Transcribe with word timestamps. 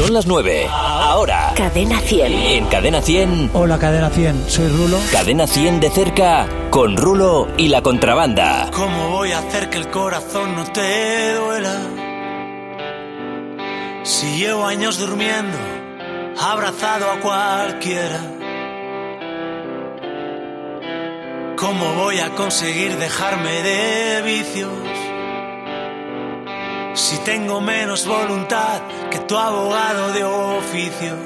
Son 0.00 0.14
las 0.14 0.26
9. 0.26 0.66
Ahora. 0.70 1.52
Cadena 1.54 2.00
100. 2.00 2.32
En 2.32 2.64
Cadena 2.68 3.02
100. 3.02 3.50
Hola, 3.52 3.78
Cadena 3.78 4.08
100. 4.08 4.48
Soy 4.48 4.68
Rulo. 4.68 4.96
Cadena 5.12 5.46
100 5.46 5.78
de 5.78 5.90
cerca 5.90 6.48
con 6.70 6.96
Rulo 6.96 7.48
y 7.58 7.68
la 7.68 7.82
contrabanda. 7.82 8.70
¿Cómo 8.72 9.10
voy 9.10 9.32
a 9.32 9.40
hacer 9.40 9.68
que 9.68 9.76
el 9.76 9.90
corazón 9.90 10.56
no 10.56 10.64
te 10.72 11.34
duela? 11.34 11.76
Si 14.02 14.38
llevo 14.38 14.64
años 14.64 14.98
durmiendo, 14.98 15.58
abrazado 16.40 17.10
a 17.10 17.20
cualquiera. 17.20 18.20
¿Cómo 21.58 21.92
voy 21.96 22.20
a 22.20 22.30
conseguir 22.30 22.96
dejarme 22.96 23.50
de 23.62 24.22
vicios? 24.22 24.70
Si 26.94 27.16
tengo 27.18 27.60
menos 27.60 28.06
voluntad 28.06 28.80
que 29.10 29.18
tu 29.20 29.36
abogado 29.36 30.12
de 30.12 30.24
oficio. 30.24 31.16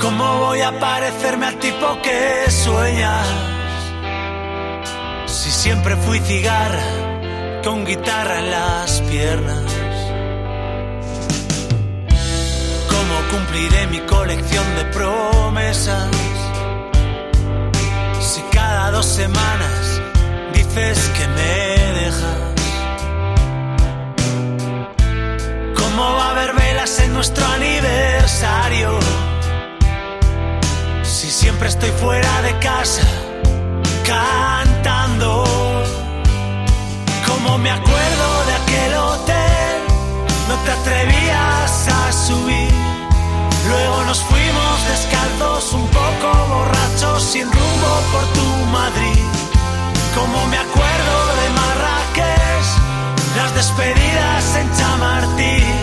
¿Cómo 0.00 0.38
voy 0.38 0.60
a 0.60 0.78
parecerme 0.78 1.46
al 1.46 1.58
tipo 1.58 2.00
que 2.02 2.50
sueñas? 2.50 3.26
Si 5.26 5.50
siempre 5.50 5.96
fui 5.96 6.20
cigarra 6.20 6.82
con 7.64 7.84
guitarra 7.84 8.38
en 8.38 8.50
las 8.50 9.00
piernas. 9.02 9.72
¿Cómo 12.88 13.14
cumpliré 13.30 13.86
mi 13.88 14.00
colección 14.00 14.64
de 14.76 14.84
promesas? 14.86 16.08
Si 18.20 18.40
cada 18.52 18.92
dos 18.92 19.06
semanas 19.06 20.02
dices 20.68 21.10
que 21.16 21.26
me 21.28 22.00
dejas. 22.00 22.38
¿Cómo 25.76 26.02
va 26.16 26.26
a 26.26 26.30
haber 26.30 26.54
velas 26.54 26.98
en 27.00 27.14
nuestro 27.14 27.44
aniversario? 27.46 28.98
Si 31.02 31.30
siempre 31.30 31.68
estoy 31.68 31.90
fuera 31.90 32.42
de 32.42 32.58
casa 32.58 33.06
cantando. 34.04 35.44
Como 37.26 37.58
me 37.58 37.70
acuerdo 37.70 38.44
de 38.46 38.54
aquel 38.62 38.94
hotel, 38.94 39.76
no 40.48 40.54
te 40.64 40.70
atrevías 40.70 41.88
a 41.88 42.12
subir. 42.12 42.72
Luego 43.68 44.04
nos 44.04 44.20
fuimos 44.22 44.88
descalzos, 44.88 45.72
un 45.74 45.86
poco 45.88 46.28
borrachos, 46.48 47.22
sin 47.22 47.44
rumbo 47.44 48.02
por 48.12 48.24
tu 48.32 48.46
Madrid. 48.72 49.37
Como 50.14 50.46
me 50.46 50.56
acuerdo 50.56 51.16
de 51.40 51.50
Marrakech, 51.50 52.66
las 53.36 53.54
despedidas 53.54 54.56
en 54.56 54.76
Chamartín, 54.76 55.74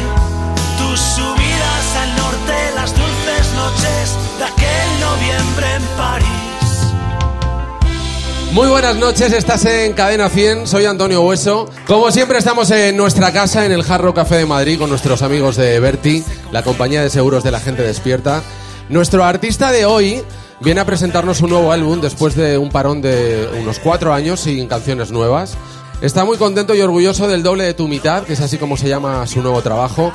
tus 0.77 0.99
subidas 0.99 1.95
al 2.01 2.15
norte, 2.15 2.53
las 2.75 2.91
dulces 2.93 3.53
noches 3.55 4.15
de 4.37 4.45
aquel 4.45 4.99
noviembre 4.99 5.67
en 5.75 5.83
París. 5.97 6.35
Muy 8.51 8.67
buenas 8.67 8.95
noches, 8.95 9.33
estás 9.33 9.65
en 9.65 9.93
Cadena 9.93 10.29
100, 10.29 10.67
soy 10.67 10.85
Antonio 10.85 11.21
Hueso. 11.21 11.69
Como 11.85 12.11
siempre 12.11 12.37
estamos 12.37 12.71
en 12.71 12.95
nuestra 12.95 13.31
casa, 13.31 13.65
en 13.65 13.73
el 13.73 13.83
Jarro 13.83 14.13
Café 14.13 14.37
de 14.37 14.45
Madrid, 14.45 14.79
con 14.79 14.89
nuestros 14.89 15.21
amigos 15.21 15.55
de 15.57 15.79
Berti, 15.79 16.23
la 16.51 16.63
compañía 16.63 17.01
de 17.01 17.09
seguros 17.09 17.43
de 17.43 17.51
la 17.51 17.59
gente 17.59 17.83
despierta. 17.83 18.41
Nuestro 18.87 19.25
artista 19.25 19.71
de 19.71 19.85
hoy 19.85 20.23
viene 20.65 20.81
a 20.81 20.85
presentarnos 20.85 21.41
un 21.41 21.51
nuevo 21.51 21.71
álbum 21.71 22.01
después 22.01 22.33
de 22.35 22.57
un 22.57 22.69
parón 22.69 22.99
de 22.99 23.47
unos 23.61 23.77
cuatro 23.77 24.11
años 24.11 24.39
sin 24.39 24.67
canciones 24.67 25.11
nuevas. 25.11 25.55
Está 26.01 26.25
muy 26.25 26.37
contento 26.37 26.73
y 26.73 26.81
orgulloso 26.81 27.27
del 27.27 27.43
doble 27.43 27.65
de 27.65 27.75
tu 27.75 27.87
mitad, 27.87 28.23
que 28.23 28.33
es 28.33 28.41
así 28.41 28.57
como 28.57 28.75
se 28.75 28.89
llama 28.89 29.27
su 29.27 29.43
nuevo 29.43 29.61
trabajo, 29.61 30.11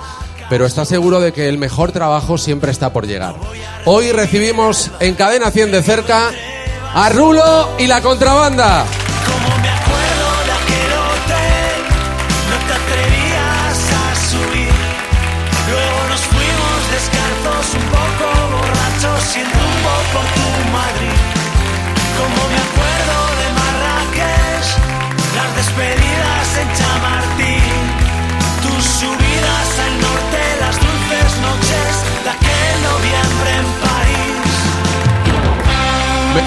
pero 0.51 0.67
está 0.67 0.85
seguro 0.85 1.21
de 1.21 1.33
que 1.33 1.49
el 1.49 1.57
mejor 1.57 1.93
trabajo 1.93 2.37
siempre 2.37 2.73
está 2.73 2.93
por 2.93 3.07
llegar. 3.07 3.37
Hoy 3.85 4.11
recibimos 4.11 4.91
en 4.99 5.15
Cadena 5.15 5.53
100 5.53 5.71
de 5.71 5.83
cerca 5.85 6.33
a 6.95 7.09
Rulo 7.11 7.69
y 7.79 7.87
la 7.87 8.01
contrabanda. 8.03 8.85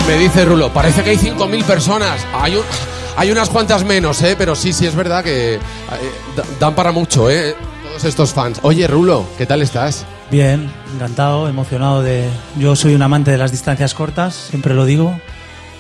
Me, 0.08 0.18
dice 0.18 0.44
Rulo, 0.46 0.72
parece 0.74 1.02
que 1.04 1.12
hay 1.12 1.18
5.000 1.18 1.64
personas. 1.64 2.26
Hay, 2.34 2.56
un- 2.56 2.64
hay 3.16 3.32
unas 3.32 3.50
cuantas 3.50 3.84
menos, 3.86 4.22
¿eh? 4.22 4.36
Pero 4.38 4.56
sí, 4.56 4.74
sí, 4.74 4.86
es 4.86 4.96
verdad 4.96 5.24
que 5.24 5.56
eh, 5.56 5.60
da- 6.36 6.44
dan 6.60 6.76
para 6.76 6.92
mucho, 6.92 7.30
¿eh? 7.30 7.56
Todos 7.88 8.04
estos 8.04 8.34
fans. 8.34 8.60
Oye, 8.64 8.86
Rulo, 8.88 9.26
¿qué 9.38 9.46
tal 9.46 9.62
estás? 9.62 10.06
Bien, 10.30 10.70
encantado, 10.96 11.48
emocionado 11.48 12.02
de... 12.02 12.28
Yo 12.58 12.76
soy 12.76 12.96
un 12.96 13.02
amante 13.02 13.32
de 13.32 13.38
las 13.38 13.52
distancias 13.52 13.94
cortas, 13.94 14.34
siempre 14.50 14.74
lo 14.74 14.86
digo, 14.86 15.20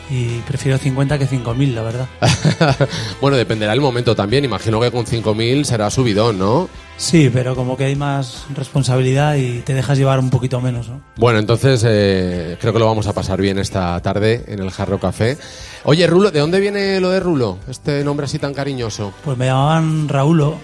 y 0.09 0.40
prefiero 0.40 0.78
50 0.78 1.18
que 1.18 1.28
5.000, 1.28 1.74
la 1.74 1.81
verdad. 1.81 2.08
bueno, 3.22 3.38
dependerá 3.38 3.74
el 3.74 3.81
momento 3.81 4.16
también. 4.16 4.46
Imagino 4.46 4.80
que 4.80 4.91
con 4.91 5.06
5.000 5.06 5.64
será 5.64 5.90
subidón, 5.90 6.38
¿no? 6.40 6.69
Sí, 6.97 7.30
pero 7.34 7.56
como 7.56 7.75
que 7.75 7.86
hay 7.86 7.96
más 7.96 8.46
responsabilidad 8.56 9.36
y 9.36 9.59
te 9.62 9.74
dejas 9.74 9.97
llevar 9.97 10.19
un 10.19 10.30
poquito 10.30 10.62
menos, 10.62 10.90
¿no? 10.90 11.02
Bueno, 11.18 11.40
entonces 11.40 11.84
eh, 11.88 12.58
creo 12.62 12.74
que 12.74 12.80
lo 12.80 12.86
vamos 12.86 13.08
a 13.08 13.14
pasar 13.14 13.41
bien 13.41 13.58
esta 13.58 14.00
tarde 14.02 14.44
en 14.47 14.59
el 14.59 14.72
Jarro 14.72 15.00
Café. 15.00 15.38
Oye, 15.86 16.06
Rulo, 16.06 16.31
¿de 16.31 16.40
dónde 16.40 16.59
viene 16.59 17.00
lo 17.00 17.09
de 17.09 17.20
Rulo? 17.20 17.58
Este 17.68 18.03
nombre 18.03 18.25
así 18.25 18.40
tan 18.40 18.53
cariñoso. 18.53 19.14
Pues 19.24 19.38
me 19.38 19.47
llamaban 19.47 20.08
Raúlo 20.08 20.58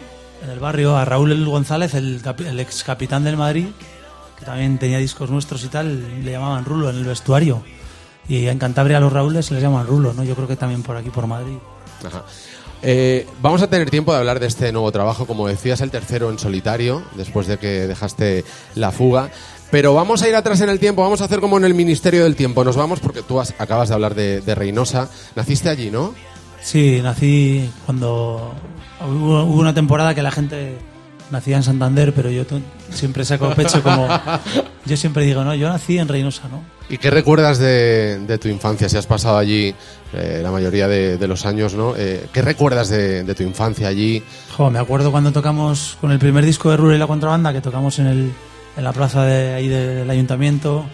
en 0.44 0.50
el 0.50 0.60
barrio, 0.60 0.96
a 0.96 1.06
Raúl 1.06 1.46
González, 1.46 1.94
el, 1.96 2.22
el 2.46 2.60
ex 2.60 2.84
capitán 2.84 3.24
del 3.24 3.36
Madrid, 3.36 3.68
que 4.38 4.46
también 4.46 4.78
tenía 4.78 5.00
discos 5.00 5.30
nuestros 5.30 5.64
y 5.64 5.68
tal, 5.68 6.24
le 6.24 6.32
llamaban 6.32 6.64
Rulo 6.64 6.90
en 6.90 6.98
el 6.98 7.06
vestuario. 7.06 7.64
Y 8.29 8.47
en 8.47 8.57
Cantabria 8.59 8.97
a 8.97 9.00
los 9.01 9.12
Raúles 9.12 9.47
se 9.47 9.53
les 9.56 9.63
llaman 9.63 9.85
Rulo, 9.88 10.13
¿no? 10.13 10.23
Yo 10.23 10.35
creo 10.35 10.47
que 10.47 10.56
también 10.56 10.84
por 10.84 10.95
aquí, 10.95 11.09
por 11.09 11.28
Madrid. 11.28 11.57
Ajá. 12.06 12.23
Eh, 12.81 13.28
vamos 13.41 13.62
a 13.62 13.67
tener 13.69 13.90
tiempo 13.90 14.13
de 14.13 14.19
hablar 14.19 14.40
de 14.40 14.47
este 14.47 14.72
nuevo 14.72 14.90
trabajo, 14.91 15.25
como 15.28 15.47
decías, 15.47 15.81
el 15.81 15.91
tercero 15.91 16.29
en 16.29 16.40
solitario, 16.40 17.03
después 17.16 17.47
de 17.47 17.57
que 17.57 17.88
dejaste 17.88 18.45
la 18.75 18.91
fuga. 18.91 19.29
Pero 19.72 19.94
vamos 19.94 20.22
a 20.22 20.29
ir 20.29 20.35
atrás 20.35 20.62
en 20.62 20.69
el 20.69 20.79
tiempo, 20.79 21.01
vamos 21.01 21.19
a 21.22 21.25
hacer 21.25 21.41
como 21.41 21.57
en 21.57 21.66
el 21.66 21.73
Ministerio 21.73 22.23
del 22.23 22.35
Tiempo. 22.35 22.63
Nos 22.63 22.75
vamos 22.78 23.00
porque 23.01 23.22
tú 23.22 23.40
has- 23.40 23.53
acabas 23.59 23.90
de 23.90 23.95
hablar 23.95 24.16
de, 24.16 24.41
de 24.41 24.56
Reynosa. 24.56 25.09
Naciste 25.35 25.67
allí, 25.69 25.91
¿no? 25.91 26.13
Sí, 26.61 27.01
nací 27.03 27.69
cuando 27.85 28.53
hubo, 29.07 29.44
hubo 29.44 29.59
una 29.59 29.73
temporada 29.73 30.16
que 30.16 30.22
la 30.22 30.31
gente 30.31 30.78
nacía 31.31 31.57
en 31.57 31.63
Santander, 31.63 32.13
pero 32.13 32.29
yo 32.31 32.44
siempre 32.91 33.25
saco 33.25 33.50
pecho 33.56 33.84
como... 33.84 34.07
Yo 34.85 34.97
siempre 34.97 35.23
digo, 35.23 35.44
no, 35.44 35.53
yo 35.53 35.69
nací 35.69 36.00
en 36.00 36.07
Reynosa, 36.07 36.47
¿no? 36.47 36.63
¿Y 36.90 36.98
qué 36.98 37.12
recuerdas 37.12 37.60
de, 37.60 38.20
de 38.20 38.38
tu 38.40 38.48
infancia? 38.48 38.90
Si 38.90 38.98
has 38.98 39.06
pasado 39.06 39.38
allí 39.38 39.76
eh, 40.14 40.40
la 40.42 40.50
mayoría 40.50 40.88
de, 40.88 41.18
de 41.18 41.28
los 41.28 41.46
años, 41.46 41.76
¿no? 41.76 41.94
Eh, 41.96 42.26
¿Qué 42.34 42.42
recuerdas 42.42 42.90
de, 42.90 43.24
de 43.24 43.36
tu 43.36 43.44
infancia 43.44 43.88
allí? 43.88 44.24
Jo, 44.58 44.72
me 44.72 44.80
acuerdo 44.80 45.12
cuando 45.12 45.32
tocamos 45.32 45.98
con 46.02 46.12
el 46.12 46.18
primer 46.18 46.44
disco 46.44 46.72
de 46.72 46.78
Rule 46.78 46.96
y 46.96 47.00
la 47.00 47.06
Contrabanda, 47.06 47.54
que 47.54 47.62
tocamos 47.62 48.00
en, 48.00 48.08
el, 48.08 48.32
en 48.76 48.84
la 48.84 48.92
plaza 48.92 49.24
de 49.24 49.54
ahí 49.54 49.68
del 49.68 50.10
ayuntamiento 50.10 50.86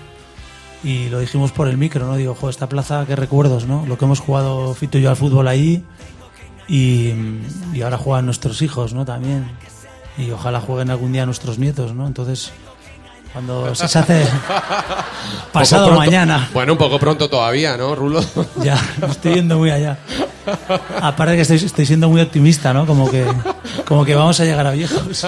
y 0.84 1.08
lo 1.08 1.20
dijimos 1.20 1.54
por 1.54 1.70
el 1.70 1.78
micro, 1.78 2.06
¿no? 2.06 2.18
Digo, 2.18 2.36
jo, 2.36 2.50
esta 2.50 2.68
plaza, 2.68 3.06
qué 3.08 3.16
recuerdos, 3.16 3.66
¿no? 3.66 3.86
Lo 3.88 3.98
que 3.98 4.04
hemos 4.04 4.20
jugado 4.20 4.74
Fito 4.74 4.98
y 4.98 5.02
yo 5.02 5.10
al 5.10 5.16
fútbol 5.16 5.48
ahí 5.48 5.82
y, 6.68 7.14
y 7.74 7.82
ahora 7.84 7.98
juegan 7.98 8.26
nuestros 8.26 8.62
hijos, 8.62 8.94
¿no? 8.94 9.06
También. 9.06 9.50
Y 10.18 10.30
ojalá 10.32 10.59
jueguen 10.59 10.90
algún 10.90 11.14
día 11.14 11.26
nuestros 11.26 11.58
nietos, 11.58 11.94
¿no? 11.94 12.06
Entonces, 12.06 12.52
cuando 13.35 13.76
se 13.76 13.84
hace 13.84 14.26
pasado 15.52 15.87
pronto- 15.87 15.99
mañana, 16.05 16.49
Bueno, 16.53 16.72
un 16.72 16.78
poco 16.78 16.97
pronto 16.97 17.29
todavía, 17.29 17.76
¿no, 17.76 17.93
Rulo? 17.93 18.23
ya, 18.64 18.82
me 19.02 19.08
estoy 19.08 19.34
yendo 19.35 19.58
muy 19.58 19.72
allá. 19.72 19.97
Aparte 21.02 21.35
que 21.35 21.41
estoy, 21.41 21.58
estoy 21.58 21.85
siendo 21.85 22.08
muy 22.08 22.22
optimista, 22.22 22.73
¿no? 22.73 22.85
Como 22.85 23.11
que, 23.11 23.26
como 23.85 24.05
que 24.05 24.16
vamos 24.16 24.40
a 24.40 24.46
llegar 24.46 24.66
a 24.66 24.72
viejos. 24.72 25.28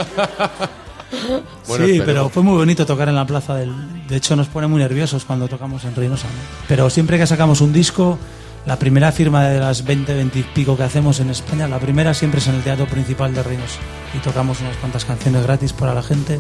Bueno, 1.68 1.86
sí, 1.86 2.02
pero 2.06 2.30
fue 2.30 2.44
muy 2.44 2.56
bonito 2.56 2.86
tocar 2.86 3.10
en 3.10 3.16
la 3.16 3.26
plaza 3.28 3.56
del... 3.56 3.74
De 4.08 4.16
hecho, 4.16 4.38
nos 4.38 4.48
pone 4.48 4.68
muy 4.68 4.80
nerviosos 4.82 5.26
cuando 5.26 5.50
tocamos 5.50 5.84
en 5.84 5.94
Reynosa. 5.94 6.28
¿no? 6.28 6.66
Pero 6.70 6.90
siempre 6.90 7.18
que 7.18 7.28
sacamos 7.28 7.60
un 7.60 7.74
disco, 7.74 8.18
la 8.66 8.80
primera 8.80 9.12
firma 9.12 9.50
de 9.50 9.60
las 9.60 9.84
20, 9.84 10.14
20 10.14 10.40
y 10.40 10.44
pico 10.44 10.78
que 10.78 10.84
hacemos 10.84 11.20
en 11.20 11.30
España, 11.30 11.68
la 11.68 11.80
primera 11.80 12.14
siempre 12.14 12.40
es 12.40 12.48
en 12.48 12.56
el 12.56 12.62
Teatro 12.64 12.86
Principal 12.86 13.34
de 13.34 13.44
Reynosa. 13.44 13.80
Y 14.16 14.20
tocamos 14.20 14.62
unas 14.62 14.78
cuantas 14.78 15.04
canciones 15.04 15.44
gratis 15.44 15.74
para 15.74 15.94
la 15.94 16.04
gente. 16.04 16.40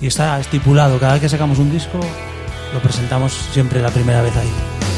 Y 0.00 0.08
está 0.08 0.38
estipulado, 0.38 0.98
cada 0.98 1.14
vez 1.14 1.22
que 1.22 1.28
sacamos 1.28 1.58
un 1.58 1.70
disco, 1.70 1.98
lo 2.72 2.80
presentamos 2.80 3.32
siempre 3.52 3.80
la 3.80 3.90
primera 3.90 4.20
vez 4.20 4.36
ahí. 4.36 4.52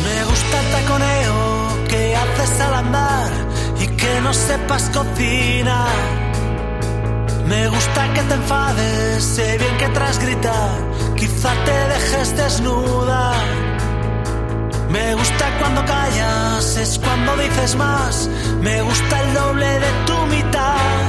Me 0.05 0.25
gusta 0.25 0.61
el 0.61 0.71
taconeo 0.73 1.89
que 1.89 2.17
haces 2.17 2.61
al 2.61 2.75
andar 2.75 3.31
y 3.81 3.87
que 3.87 4.21
no 4.21 4.35
sepas 4.35 4.91
cocinar. 4.91 5.95
Me 7.47 7.69
gusta 7.69 8.13
que 8.13 8.23
te 8.23 8.35
enfades, 8.35 9.25
sé 9.25 9.57
bien 9.59 9.77
que 9.79 9.89
tras 9.89 10.19
gritar, 10.19 10.79
quizá 11.17 11.53
te 11.65 11.89
dejes 11.95 12.37
desnuda. 12.37 13.33
Me 14.91 15.15
gusta 15.15 15.59
cuando 15.61 15.85
callas, 15.85 16.77
es 16.77 16.99
cuando 16.99 17.37
dices 17.37 17.77
más, 17.77 18.29
me 18.61 18.83
gusta 18.83 19.23
el 19.23 19.35
doble 19.35 19.67
de 19.67 19.93
tu 20.07 20.27
mitad. 20.27 21.08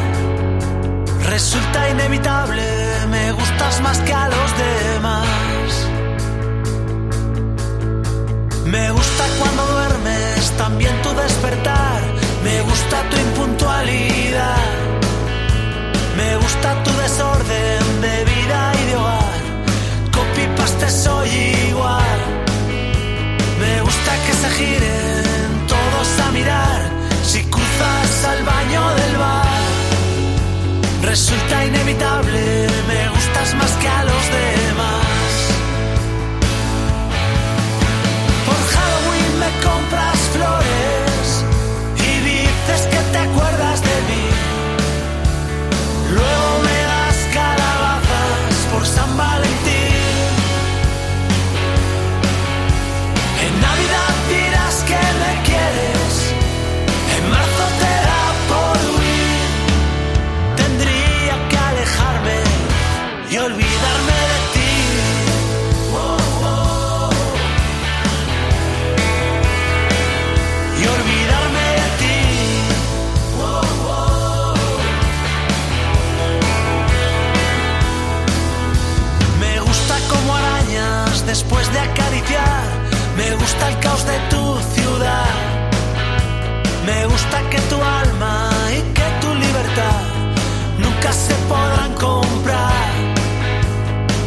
Resulta 1.29 1.89
inevitable, 1.91 2.63
me 3.07 3.31
gustas 3.33 3.79
más 3.81 3.99
que 3.99 4.11
a 4.11 4.29
los 4.29 4.49
demás. 4.57 5.27
Me 8.65 8.89
gusta 8.89 9.23
cuando 9.37 9.63
duermes, 9.67 10.51
también 10.57 10.99
tu 11.03 11.09
despertar. 11.13 12.01
Me 12.43 12.61
gusta 12.61 13.03
tu 13.11 13.17
impuntualidad. 13.17 14.69
Me 16.17 16.35
gusta 16.37 16.83
tu 16.83 16.91
desorden 16.97 18.01
de 18.01 18.25
vida 18.25 18.71
y 18.81 18.85
de 18.87 18.95
hogar. 18.95 19.39
Copy 20.11 20.47
paste 20.57 20.89
soy 20.89 21.29
igual. 21.69 22.19
Me 23.59 23.81
gusta 23.81 24.11
que 24.25 24.33
se 24.33 24.49
giren 24.57 25.38
Resulta 31.09 31.65
inevitable, 31.65 32.67
me 32.87 33.09
gustas 33.09 33.55
más 33.55 33.71
que 33.77 33.87
a 33.87 34.03
los 34.03 34.31
demás. 34.31 35.08
Me 83.19 83.35
gusta 83.35 83.67
el 83.67 83.79
caos 83.79 84.05
de 84.05 84.17
tu 84.31 84.43
ciudad. 84.75 85.35
Me 86.85 87.05
gusta 87.05 87.37
que 87.49 87.59
tu 87.71 87.75
alma 87.75 88.49
y 88.77 88.79
que 88.97 89.07
tu 89.21 89.29
libertad 89.45 90.01
nunca 90.77 91.11
se 91.11 91.35
podrán 91.51 91.93
comprar. 91.95 92.87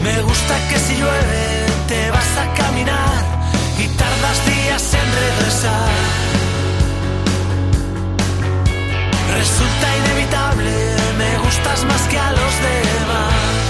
Me 0.05 0.21
gusta 0.21 0.55
que 0.69 0.79
si 0.79 0.95
llueve 1.01 1.45
te 1.89 2.11
vas 2.11 2.33
a 2.43 2.47
caminar 2.61 3.23
y 3.83 3.87
tardas 4.01 4.39
días 4.53 4.85
en 5.01 5.09
regresar. 5.25 5.93
Resulta 9.39 9.87
inevitable, 10.01 10.75
me 11.17 11.31
gustas 11.45 11.85
más 11.87 12.03
que 12.11 12.19
a 12.19 12.31
los 12.33 12.55
demás. 12.69 13.62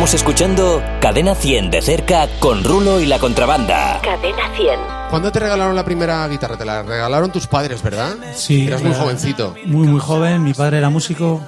Estamos 0.00 0.14
escuchando 0.14 0.82
Cadena 1.02 1.34
100 1.34 1.70
de 1.72 1.82
cerca 1.82 2.26
con 2.38 2.64
Rulo 2.64 3.00
y 3.00 3.04
la 3.04 3.18
contrabanda. 3.18 4.00
Cadena 4.02 4.50
100. 4.56 4.80
¿Cuándo 5.10 5.30
te 5.30 5.40
regalaron 5.40 5.76
la 5.76 5.84
primera 5.84 6.26
guitarra? 6.26 6.56
Te 6.56 6.64
la 6.64 6.82
regalaron 6.82 7.30
tus 7.30 7.46
padres, 7.46 7.82
¿verdad? 7.82 8.16
Sí. 8.34 8.66
Eras 8.66 8.80
muy 8.80 8.92
era 8.92 9.00
jovencito. 9.00 9.54
Muy, 9.66 9.86
muy 9.86 10.00
joven. 10.00 10.42
Mi 10.42 10.54
padre 10.54 10.78
era 10.78 10.88
músico. 10.88 11.42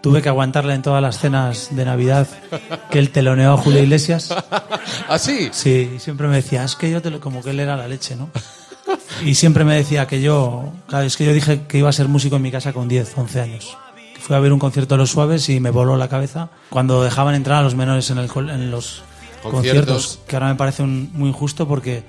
Tuve 0.00 0.20
que 0.20 0.28
aguantarle 0.28 0.74
en 0.74 0.82
todas 0.82 1.00
las 1.00 1.20
cenas 1.20 1.68
de 1.76 1.84
Navidad 1.84 2.26
que 2.90 2.98
él 2.98 3.10
teloneó 3.10 3.52
a 3.52 3.56
Julio 3.56 3.80
Iglesias. 3.80 4.34
¿Ah, 5.08 5.20
sí? 5.20 5.50
Sí, 5.52 5.92
y 5.94 5.98
siempre 6.00 6.26
me 6.26 6.34
decía, 6.34 6.64
es 6.64 6.74
que 6.74 6.90
yo 6.90 7.00
te 7.02 7.10
lo, 7.10 7.20
como 7.20 7.40
que 7.40 7.50
él 7.50 7.60
era 7.60 7.76
la 7.76 7.86
leche, 7.86 8.16
¿no? 8.16 8.30
Y 9.24 9.36
siempre 9.36 9.62
me 9.62 9.76
decía 9.76 10.08
que 10.08 10.20
yo, 10.20 10.72
claro, 10.88 11.04
es 11.04 11.16
que 11.16 11.24
yo 11.24 11.32
dije 11.32 11.66
que 11.68 11.78
iba 11.78 11.88
a 11.88 11.92
ser 11.92 12.08
músico 12.08 12.34
en 12.34 12.42
mi 12.42 12.50
casa 12.50 12.72
con 12.72 12.88
10, 12.88 13.16
11 13.16 13.40
años. 13.40 13.78
Fui 14.24 14.36
a 14.36 14.38
ver 14.40 14.52
un 14.52 14.58
concierto 14.58 14.94
de 14.94 14.98
Los 14.98 15.10
Suaves 15.10 15.48
y 15.48 15.58
me 15.60 15.70
voló 15.70 15.96
la 15.96 16.08
cabeza 16.08 16.48
cuando 16.70 17.02
dejaban 17.02 17.34
entrar 17.34 17.58
a 17.58 17.62
los 17.62 17.74
menores 17.74 18.08
en, 18.10 18.18
el 18.18 18.30
en 18.50 18.70
los 18.70 19.02
Conciertos. 19.42 19.50
conciertos, 19.52 20.20
que 20.28 20.36
ahora 20.36 20.48
me 20.48 20.54
parece 20.54 20.82
un- 20.84 21.10
muy 21.14 21.28
injusto 21.30 21.66
porque 21.66 22.04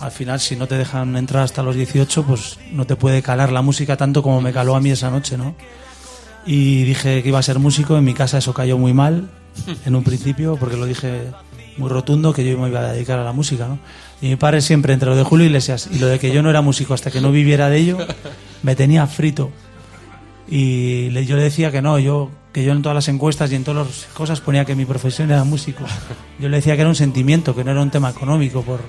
al 0.00 0.10
final 0.10 0.40
si 0.40 0.56
no 0.56 0.66
te 0.66 0.76
dejan 0.78 1.14
entrar 1.16 1.42
hasta 1.42 1.62
los 1.62 1.74
18, 1.76 2.22
pues 2.24 2.58
no 2.72 2.86
te 2.86 2.96
puede 2.96 3.20
calar 3.20 3.52
la 3.52 3.60
música 3.62 3.96
tanto 3.98 4.22
como 4.22 4.40
me 4.40 4.52
caló 4.52 4.74
a 4.76 4.80
mí 4.80 4.90
esa 4.90 5.10
noche, 5.10 5.36
¿no? 5.36 5.54
Y 6.46 6.84
dije 6.84 7.22
que 7.22 7.28
iba 7.28 7.38
a 7.38 7.42
ser 7.42 7.58
músico, 7.58 7.98
en 7.98 8.04
mi 8.04 8.14
casa 8.14 8.38
eso 8.38 8.54
cayó 8.54 8.78
muy 8.78 8.94
mal 8.94 9.28
en 9.84 9.94
un 9.94 10.02
principio 10.04 10.56
porque 10.56 10.76
lo 10.76 10.86
dije 10.86 11.24
muy 11.76 11.90
rotundo 11.90 12.32
que 12.32 12.48
yo 12.48 12.58
me 12.58 12.68
iba 12.68 12.80
a 12.80 12.92
dedicar 12.92 13.18
a 13.18 13.24
la 13.24 13.32
música, 13.32 13.68
¿no? 13.68 13.78
Y 14.22 14.28
mi 14.30 14.36
padre 14.36 14.62
siempre, 14.62 14.94
entre 14.94 15.10
lo 15.10 15.16
de 15.16 15.22
Julio 15.22 15.44
Iglesias 15.46 15.88
y 15.92 15.98
lo 15.98 16.06
de 16.06 16.18
que 16.18 16.32
yo 16.32 16.42
no 16.42 16.48
era 16.48 16.62
músico 16.62 16.94
hasta 16.94 17.10
que 17.10 17.20
no 17.20 17.30
viviera 17.30 17.68
de 17.68 17.76
ello, 17.76 17.98
me 18.62 18.74
tenía 18.74 19.06
frito. 19.06 19.50
Y 20.50 21.10
le- 21.10 21.26
yo 21.26 21.36
le 21.36 21.42
decía 21.42 21.70
que 21.70 21.82
no, 21.82 21.98
yo 21.98 22.30
que 22.52 22.64
yo 22.64 22.72
en 22.72 22.80
todas 22.82 22.94
las 22.96 23.08
encuestas 23.08 23.52
y 23.52 23.54
en 23.54 23.64
todas 23.64 23.86
las 23.86 24.04
cosas 24.14 24.40
ponía 24.40 24.64
que 24.64 24.74
mi 24.74 24.84
profesión 24.86 25.30
era 25.30 25.44
músico. 25.44 25.84
Yo 26.40 26.48
le 26.48 26.56
decía 26.56 26.74
que 26.74 26.80
era 26.80 26.88
un 26.88 26.94
sentimiento, 26.96 27.54
que 27.54 27.62
no 27.62 27.70
era 27.72 27.82
un 27.82 27.90
tema 27.90 28.08
económico 28.10 28.62
por, 28.62 28.80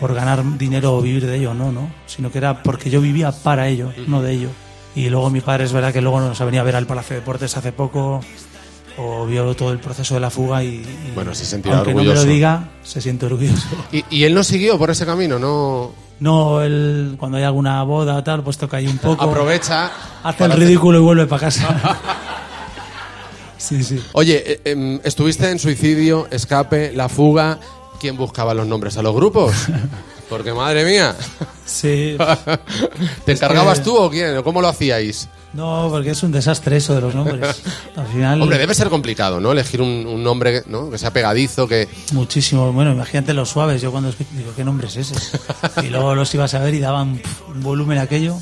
por 0.00 0.12
ganar 0.14 0.42
dinero 0.58 0.96
o 0.96 1.00
vivir 1.00 1.24
de 1.26 1.36
ello, 1.36 1.54
no, 1.54 1.70
no, 1.70 1.88
sino 2.06 2.30
que 2.32 2.38
era 2.38 2.62
porque 2.62 2.90
yo 2.90 3.00
vivía 3.00 3.30
para 3.32 3.68
ello, 3.68 3.92
no 4.08 4.20
de 4.22 4.32
ello. 4.32 4.48
Y 4.96 5.08
luego 5.08 5.30
mi 5.30 5.40
padre 5.40 5.64
es 5.64 5.72
verdad 5.72 5.92
que 5.92 6.00
luego 6.00 6.20
nos 6.20 6.40
ha 6.40 6.44
venido 6.44 6.62
a 6.62 6.64
ver 6.64 6.74
al 6.74 6.86
Palacio 6.86 7.14
de 7.14 7.20
Deportes 7.20 7.56
hace 7.56 7.70
poco 7.72 8.20
o 8.98 9.24
vio 9.26 9.54
todo 9.54 9.72
el 9.72 9.78
proceso 9.78 10.14
de 10.14 10.20
la 10.20 10.30
fuga 10.30 10.64
y, 10.64 10.68
y 10.68 11.12
Bueno, 11.14 11.32
se 11.34 11.44
sentirá 11.44 11.76
aunque 11.76 11.92
no 11.94 11.98
orgulloso. 12.00 12.22
me 12.22 12.26
lo 12.28 12.32
diga, 12.34 12.70
se 12.82 13.00
siente 13.00 13.26
orgulloso. 13.26 13.68
¿Y, 13.92 14.04
y 14.10 14.24
él 14.24 14.34
no 14.34 14.42
siguió 14.42 14.76
por 14.78 14.90
ese 14.90 15.06
camino, 15.06 15.38
¿no? 15.38 15.92
No, 16.20 16.60
él 16.62 17.16
cuando 17.18 17.38
hay 17.38 17.44
alguna 17.44 17.82
boda 17.82 18.16
o 18.16 18.22
tal, 18.22 18.42
pues 18.42 18.58
toca 18.58 18.76
ahí 18.76 18.86
un 18.86 18.98
poco, 19.02 19.24
Aprovecha. 19.24 19.90
hace 20.22 20.44
el 20.44 20.52
ridículo 20.52 20.98
y 20.98 21.02
vuelve 21.02 21.26
para 21.26 21.40
casa. 21.46 21.68
sí, 23.58 23.82
sí. 23.82 24.02
Oye, 24.12 24.42
eh, 24.52 24.60
em, 24.64 25.00
estuviste 25.02 25.50
en 25.50 25.58
Suicidio, 25.58 26.28
Escape, 26.30 26.92
La 26.94 27.08
Fuga. 27.08 27.58
¿Quién 27.98 28.16
buscaba 28.16 28.54
los 28.54 28.66
nombres 28.66 28.96
a 28.96 29.02
los 29.02 29.14
grupos? 29.14 29.52
Porque 30.28 30.52
madre 30.52 30.84
mía. 30.84 31.14
Sí, 31.66 32.16
¿Te 33.24 33.32
encargabas 33.32 33.82
tú 33.82 33.96
o 33.96 34.08
quién? 34.08 34.36
¿O 34.36 34.44
¿Cómo 34.44 34.60
lo 34.62 34.68
hacíais? 34.68 35.28
No, 35.52 35.88
porque 35.90 36.10
es 36.10 36.22
un 36.22 36.30
desastre 36.30 36.76
eso 36.76 36.94
de 36.94 37.00
los 37.00 37.14
nombres. 37.14 37.62
Al 37.96 38.06
final, 38.06 38.42
Hombre, 38.42 38.58
debe 38.58 38.74
ser 38.74 38.88
complicado, 38.88 39.40
¿no? 39.40 39.52
Elegir 39.52 39.82
un, 39.82 40.06
un 40.06 40.22
nombre 40.22 40.62
¿no? 40.66 40.90
que 40.90 40.98
sea 40.98 41.12
pegadizo, 41.12 41.66
que... 41.66 41.88
muchísimo. 42.12 42.72
Bueno, 42.72 42.92
imagínate 42.92 43.34
los 43.34 43.48
suaves. 43.48 43.82
Yo 43.82 43.90
cuando 43.90 44.12
digo, 44.32 44.52
¿qué 44.54 44.64
nombre 44.64 44.86
es 44.86 44.96
ese? 44.96 45.14
Y 45.82 45.88
luego 45.88 46.14
los 46.14 46.32
ibas 46.34 46.54
a 46.54 46.60
ver 46.60 46.74
y 46.74 46.78
daban 46.80 47.20
un 47.48 47.62
volumen 47.62 47.98
aquello. 47.98 48.36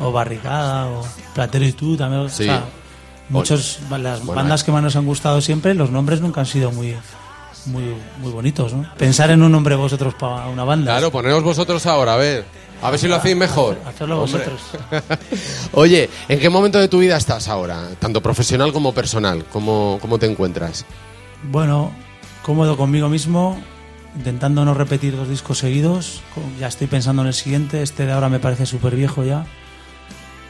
O 0.00 0.10
Barricada, 0.12 0.88
o 0.88 1.02
Platero 1.34 1.64
y 1.64 1.72
tú 1.72 1.96
también. 1.96 2.28
Sí. 2.28 2.42
O 2.42 2.46
sea, 2.46 2.64
muchos, 3.28 3.78
las 3.90 4.24
Bueno, 4.24 4.42
bandas 4.42 4.64
que 4.64 4.72
más 4.72 4.82
nos 4.82 4.96
han 4.96 5.06
gustado 5.06 5.40
siempre, 5.40 5.72
los 5.74 5.90
nombres 5.90 6.20
nunca 6.20 6.40
han 6.40 6.46
sido 6.46 6.72
muy, 6.72 6.96
muy, 7.66 7.94
muy 8.18 8.32
bonitos, 8.32 8.72
¿no? 8.72 8.86
Pensar 8.98 9.30
en 9.30 9.42
un 9.42 9.52
nombre 9.52 9.76
vosotros 9.76 10.14
para 10.14 10.48
una 10.48 10.64
banda. 10.64 10.92
Claro, 10.92 11.10
poneos 11.10 11.42
vosotros 11.42 11.86
ahora, 11.86 12.14
a 12.14 12.16
ver. 12.16 12.44
A 12.84 12.90
ver 12.90 13.00
si 13.00 13.08
lo 13.08 13.14
hacéis 13.14 13.34
mejor. 13.34 13.78
Hacerlo 13.86 14.18
vosotros. 14.18 14.60
Oye, 15.72 16.10
¿en 16.28 16.38
qué 16.38 16.50
momento 16.50 16.78
de 16.78 16.86
tu 16.86 16.98
vida 16.98 17.16
estás 17.16 17.48
ahora? 17.48 17.88
Tanto 17.98 18.20
profesional 18.20 18.74
como 18.74 18.92
personal. 18.92 19.46
¿Cómo, 19.50 19.96
cómo 20.02 20.18
te 20.18 20.26
encuentras? 20.26 20.84
Bueno, 21.44 21.92
cómodo 22.42 22.76
conmigo 22.76 23.08
mismo, 23.08 23.58
intentando 24.14 24.66
no 24.66 24.74
repetir 24.74 25.16
dos 25.16 25.30
discos 25.30 25.60
seguidos. 25.60 26.20
Ya 26.60 26.68
estoy 26.68 26.86
pensando 26.86 27.22
en 27.22 27.28
el 27.28 27.34
siguiente. 27.34 27.80
Este 27.82 28.04
de 28.04 28.12
ahora 28.12 28.28
me 28.28 28.38
parece 28.38 28.66
súper 28.66 28.96
viejo 28.96 29.24
ya. 29.24 29.46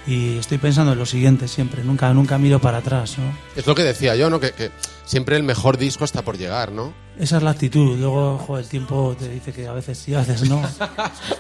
Y 0.04 0.38
estoy 0.38 0.58
pensando 0.58 0.90
en 0.90 0.98
lo 0.98 1.06
siguiente 1.06 1.46
siempre. 1.46 1.84
Nunca, 1.84 2.12
nunca 2.12 2.36
miro 2.36 2.58
para 2.58 2.78
atrás, 2.78 3.16
¿no? 3.16 3.32
Es 3.54 3.64
lo 3.64 3.76
que 3.76 3.84
decía 3.84 4.16
yo, 4.16 4.28
¿no? 4.28 4.40
Que, 4.40 4.50
que 4.50 4.72
siempre 5.04 5.36
el 5.36 5.44
mejor 5.44 5.78
disco 5.78 6.04
está 6.04 6.22
por 6.22 6.36
llegar, 6.36 6.72
¿no? 6.72 6.94
Esa 7.18 7.36
es 7.36 7.42
la 7.44 7.50
actitud. 7.50 7.96
Luego, 7.96 8.38
joder, 8.38 8.64
el 8.64 8.68
tiempo 8.70 9.14
te 9.18 9.28
dice 9.28 9.52
que 9.52 9.68
a 9.68 9.72
veces 9.72 9.96
sí, 9.98 10.14
a 10.14 10.18
veces 10.20 10.48
no. 10.48 10.60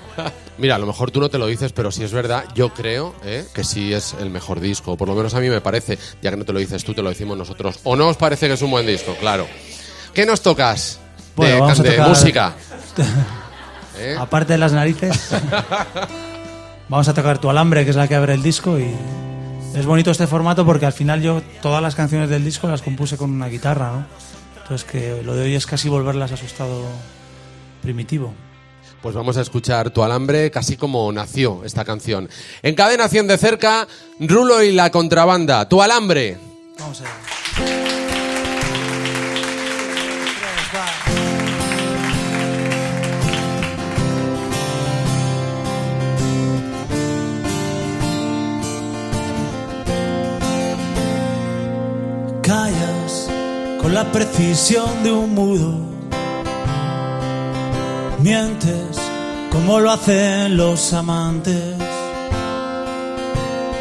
Mira, 0.58 0.76
a 0.76 0.78
lo 0.78 0.86
mejor 0.86 1.10
tú 1.10 1.20
no 1.20 1.28
te 1.28 1.36
lo 1.38 1.46
dices, 1.46 1.72
pero 1.72 1.90
si 1.90 2.04
es 2.04 2.12
verdad, 2.12 2.44
yo 2.54 2.72
creo 2.72 3.12
¿eh? 3.24 3.44
que 3.52 3.64
sí 3.64 3.92
es 3.92 4.14
el 4.20 4.30
mejor 4.30 4.60
disco. 4.60 4.96
Por 4.96 5.08
lo 5.08 5.14
menos 5.16 5.34
a 5.34 5.40
mí 5.40 5.48
me 5.48 5.60
parece, 5.60 5.98
ya 6.22 6.30
que 6.30 6.36
no 6.36 6.44
te 6.44 6.52
lo 6.52 6.60
dices 6.60 6.84
tú, 6.84 6.94
te 6.94 7.02
lo 7.02 7.08
decimos 7.08 7.36
nosotros. 7.36 7.80
¿O 7.82 7.96
no 7.96 8.06
os 8.08 8.16
parece 8.16 8.46
que 8.46 8.52
es 8.54 8.62
un 8.62 8.70
buen 8.70 8.86
disco? 8.86 9.16
Claro. 9.18 9.48
¿Qué 10.14 10.24
nos 10.24 10.42
tocas? 10.42 11.00
Bueno, 11.34 11.54
de, 11.54 11.60
vamos 11.60 11.80
a 11.80 11.82
de 11.82 11.90
tocar- 11.90 12.08
música. 12.08 12.54
¿Eh? 13.98 14.16
Aparte 14.18 14.52
de 14.52 14.58
las 14.58 14.72
narices, 14.72 15.30
vamos 16.88 17.08
a 17.08 17.14
tocar 17.14 17.38
Tu 17.38 17.50
Alambre, 17.50 17.84
que 17.84 17.90
es 17.90 17.96
la 17.96 18.06
que 18.08 18.14
abre 18.14 18.34
el 18.34 18.42
disco. 18.42 18.78
Y 18.78 18.92
es 19.74 19.86
bonito 19.86 20.12
este 20.12 20.26
formato 20.28 20.64
porque 20.64 20.86
al 20.86 20.92
final 20.92 21.20
yo 21.20 21.42
todas 21.62 21.82
las 21.82 21.96
canciones 21.96 22.28
del 22.28 22.44
disco 22.44 22.68
las 22.68 22.82
compuse 22.82 23.16
con 23.16 23.30
una 23.32 23.48
guitarra, 23.48 23.92
¿no? 23.92 24.06
Entonces 24.64 24.90
que 24.90 25.22
lo 25.22 25.34
de 25.34 25.44
hoy 25.44 25.54
es 25.54 25.66
casi 25.66 25.90
volverlas 25.90 26.32
a 26.32 26.38
su 26.38 26.46
estado 26.46 26.82
primitivo. 27.82 28.32
Pues 29.02 29.14
vamos 29.14 29.36
a 29.36 29.42
escuchar 29.42 29.90
Tu 29.90 30.02
Alambre, 30.02 30.50
casi 30.50 30.78
como 30.78 31.12
nació 31.12 31.62
esta 31.66 31.84
canción. 31.84 32.30
En 32.62 32.74
cadena 32.74 33.06
100 33.06 33.26
de 33.26 33.36
cerca, 33.36 33.86
Rulo 34.18 34.62
y 34.62 34.72
la 34.72 34.90
contrabanda. 34.90 35.68
Tu 35.68 35.82
Alambre. 35.82 36.38
Vamos 36.78 37.02
allá. 37.02 37.10
Callas 52.40 52.93
con 53.84 53.92
la 53.92 54.10
precisión 54.10 55.02
de 55.02 55.12
un 55.12 55.34
mudo. 55.34 55.78
Mientes 58.20 58.98
como 59.52 59.78
lo 59.78 59.90
hacen 59.90 60.56
los 60.56 60.94
amantes. 60.94 61.76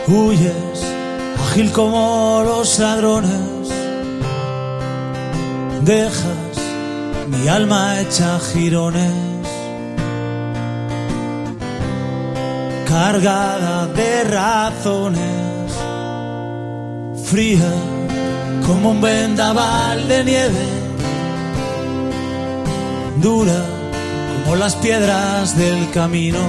Huyes 0.10 0.80
ágil 1.46 1.72
como 1.72 2.44
los 2.46 2.80
ladrones. 2.80 3.70
Dejas 5.84 6.56
mi 7.30 7.48
alma 7.48 8.02
hecha 8.02 8.40
jirones, 8.52 9.48
cargada 12.86 13.88
de 13.88 14.24
razones, 14.26 15.72
fría 17.24 17.93
como 18.66 18.92
un 18.92 19.02
vendaval 19.02 20.08
de 20.08 20.24
nieve, 20.24 20.66
dura 23.22 23.66
como 24.44 24.56
las 24.56 24.76
piedras 24.76 25.58
del 25.58 25.90
camino, 25.92 26.40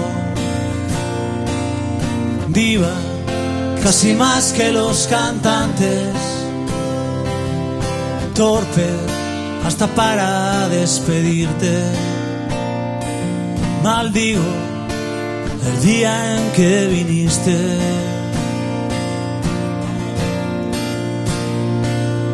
diva 2.48 2.94
casi 3.82 4.14
más 4.14 4.52
que 4.52 4.72
los 4.72 5.06
cantantes, 5.08 6.08
torpe 8.34 8.88
hasta 9.66 9.86
para 9.88 10.68
despedirte. 10.68 11.82
Maldigo 13.82 14.42
el 15.66 15.82
día 15.82 16.36
en 16.36 16.52
que 16.52 16.86
viniste. 16.86 18.03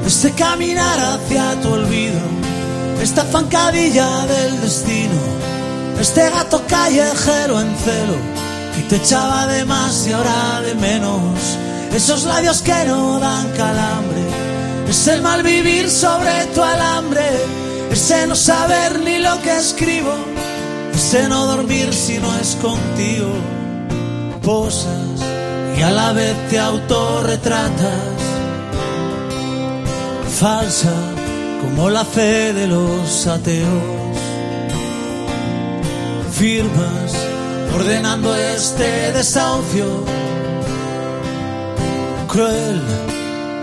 Este 0.06 0.32
caminar 0.32 0.98
hacia 0.98 1.60
tu 1.60 1.72
olvido, 1.72 2.20
esta 3.00 3.24
zancadilla 3.24 4.26
del 4.26 4.60
destino, 4.60 5.20
este 6.00 6.28
gato 6.30 6.62
callejero 6.66 7.60
en 7.60 7.74
celo 7.76 8.16
que 8.74 8.82
te 8.82 8.96
echaba 8.96 9.46
de 9.46 9.64
más 9.64 10.06
y 10.06 10.12
ahora 10.12 10.60
de 10.62 10.74
menos, 10.74 11.38
esos 11.94 12.24
labios 12.24 12.60
que 12.62 12.84
no 12.86 13.20
dan 13.20 13.48
calambre, 13.50 14.24
es 14.88 15.06
el 15.06 15.22
mal 15.22 15.42
vivir 15.42 15.88
sobre 15.88 16.46
tu 16.54 16.62
alambre, 16.62 17.28
ese 17.90 18.26
no 18.26 18.34
saber 18.34 19.00
ni 19.00 19.18
lo 19.18 19.40
que 19.42 19.56
escribo, 19.56 20.14
ese 20.94 21.28
no 21.28 21.46
dormir 21.46 21.92
si 21.94 22.18
no 22.18 22.36
es 22.38 22.56
contigo, 22.56 23.32
posas 24.42 25.20
y 25.78 25.82
a 25.82 25.90
la 25.90 26.12
vez 26.12 26.36
te 26.48 26.58
autorretratas 26.58 28.20
falsa 30.40 30.94
como 31.60 31.90
la 31.90 32.02
fe 32.02 32.54
de 32.54 32.66
los 32.66 33.26
ateos. 33.26 34.16
Firmas 36.32 37.12
ordenando 37.74 38.34
este 38.34 39.12
desahucio. 39.12 39.84
Cruel, 42.26 42.80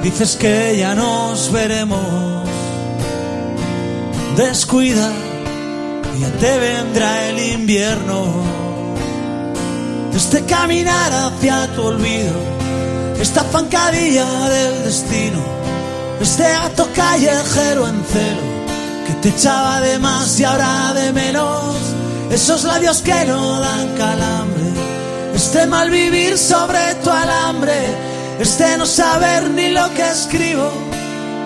dices 0.03 0.35
que 0.35 0.77
ya 0.77 0.93
nos 0.93 1.51
veremos. 1.51 2.45
Descuida, 4.35 5.11
ya 6.21 6.29
te 6.39 6.59
vendrá 6.59 7.29
el 7.29 7.39
invierno. 7.53 8.19
Este 10.13 10.45
caminar 10.45 11.11
hacia 11.11 11.67
tu 11.75 11.87
olvido, 11.87 12.37
esta 13.19 13.41
zancadilla 13.51 14.27
del 14.49 14.83
destino 14.83 15.56
este 16.21 16.43
gato 16.43 16.87
callejero 16.95 17.87
en 17.87 18.03
celo 18.05 18.57
que 19.07 19.13
te 19.21 19.29
echaba 19.29 19.79
de 19.79 19.99
más 19.99 20.39
y 20.39 20.43
ahora 20.43 20.93
de 20.93 21.13
menos. 21.13 21.75
Esos 22.29 22.65
labios 22.65 23.01
que 23.01 23.25
no 23.25 23.59
dan 23.59 23.87
calambre. 23.95 24.63
Este 25.33 25.65
mal 25.65 25.89
vivir 25.89 26.37
sobre 26.37 26.95
tu 27.03 27.09
alambre. 27.09 27.79
Este 28.39 28.77
no 28.77 28.85
saber 28.85 29.49
ni 29.51 29.69
lo 29.69 29.89
que 29.93 30.05
escribo. 30.09 30.69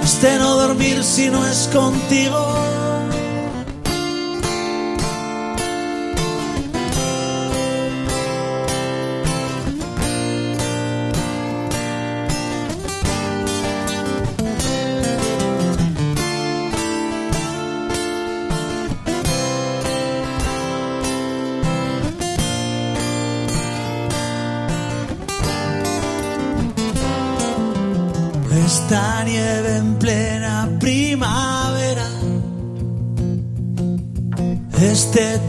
Este 0.03 0.37
no 0.39 0.55
dormir 0.55 1.03
si 1.03 1.29
no 1.29 1.45
es 1.47 1.69
contigo. 1.71 2.90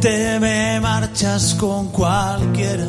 Te 0.03 0.41
me 0.41 0.81
marchas 0.81 1.55
con 1.55 1.87
cualquiera. 1.91 2.85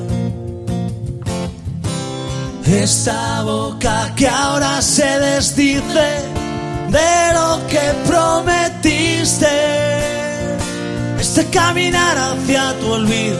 Esta 2.65 3.43
boca 3.43 4.11
que 4.15 4.27
ahora 4.27 4.81
se 4.81 5.05
desdice 5.19 6.09
de 6.89 7.33
lo 7.37 7.67
que 7.67 7.85
prometiste. 8.07 9.47
Este 11.19 11.45
caminar 11.51 12.17
hacia 12.17 12.73
tu 12.79 12.91
olvido. 12.91 13.39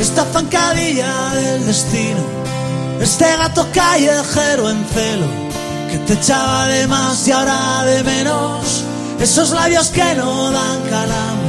Esta 0.00 0.24
zancadilla 0.26 1.12
del 1.34 1.66
destino. 1.66 2.22
Este 3.00 3.36
gato 3.36 3.66
callejero 3.74 4.70
en 4.70 4.84
celo 4.94 5.26
que 5.90 5.98
te 6.06 6.12
echaba 6.12 6.68
de 6.68 6.86
más 6.86 7.26
y 7.26 7.32
ahora 7.32 7.82
de 7.84 8.04
menos. 8.04 8.84
Esos 9.18 9.50
labios 9.50 9.88
que 9.88 10.14
no 10.14 10.52
dan 10.52 10.80
calambre. 10.88 11.45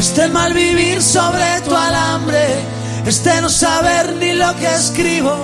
Este 0.00 0.28
mal 0.28 0.54
vivir 0.54 1.02
sobre 1.02 1.60
tu 1.60 1.76
alambre. 1.76 2.64
Este 3.04 3.38
no 3.42 3.50
saber 3.50 4.14
ni 4.14 4.32
lo 4.32 4.56
que 4.56 4.66
escribo. 4.66 5.36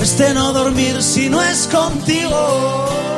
Este 0.00 0.34
no 0.34 0.52
dormir 0.52 1.00
si 1.00 1.28
no 1.28 1.40
es 1.40 1.68
contigo. 1.68 3.15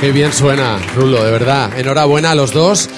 Qué 0.00 0.10
bien 0.10 0.32
suena, 0.32 0.78
Rulo, 0.96 1.22
de 1.22 1.30
verdad. 1.30 1.78
Enhorabuena 1.78 2.32
a 2.32 2.34
los 2.34 2.52
dos. 2.52 2.88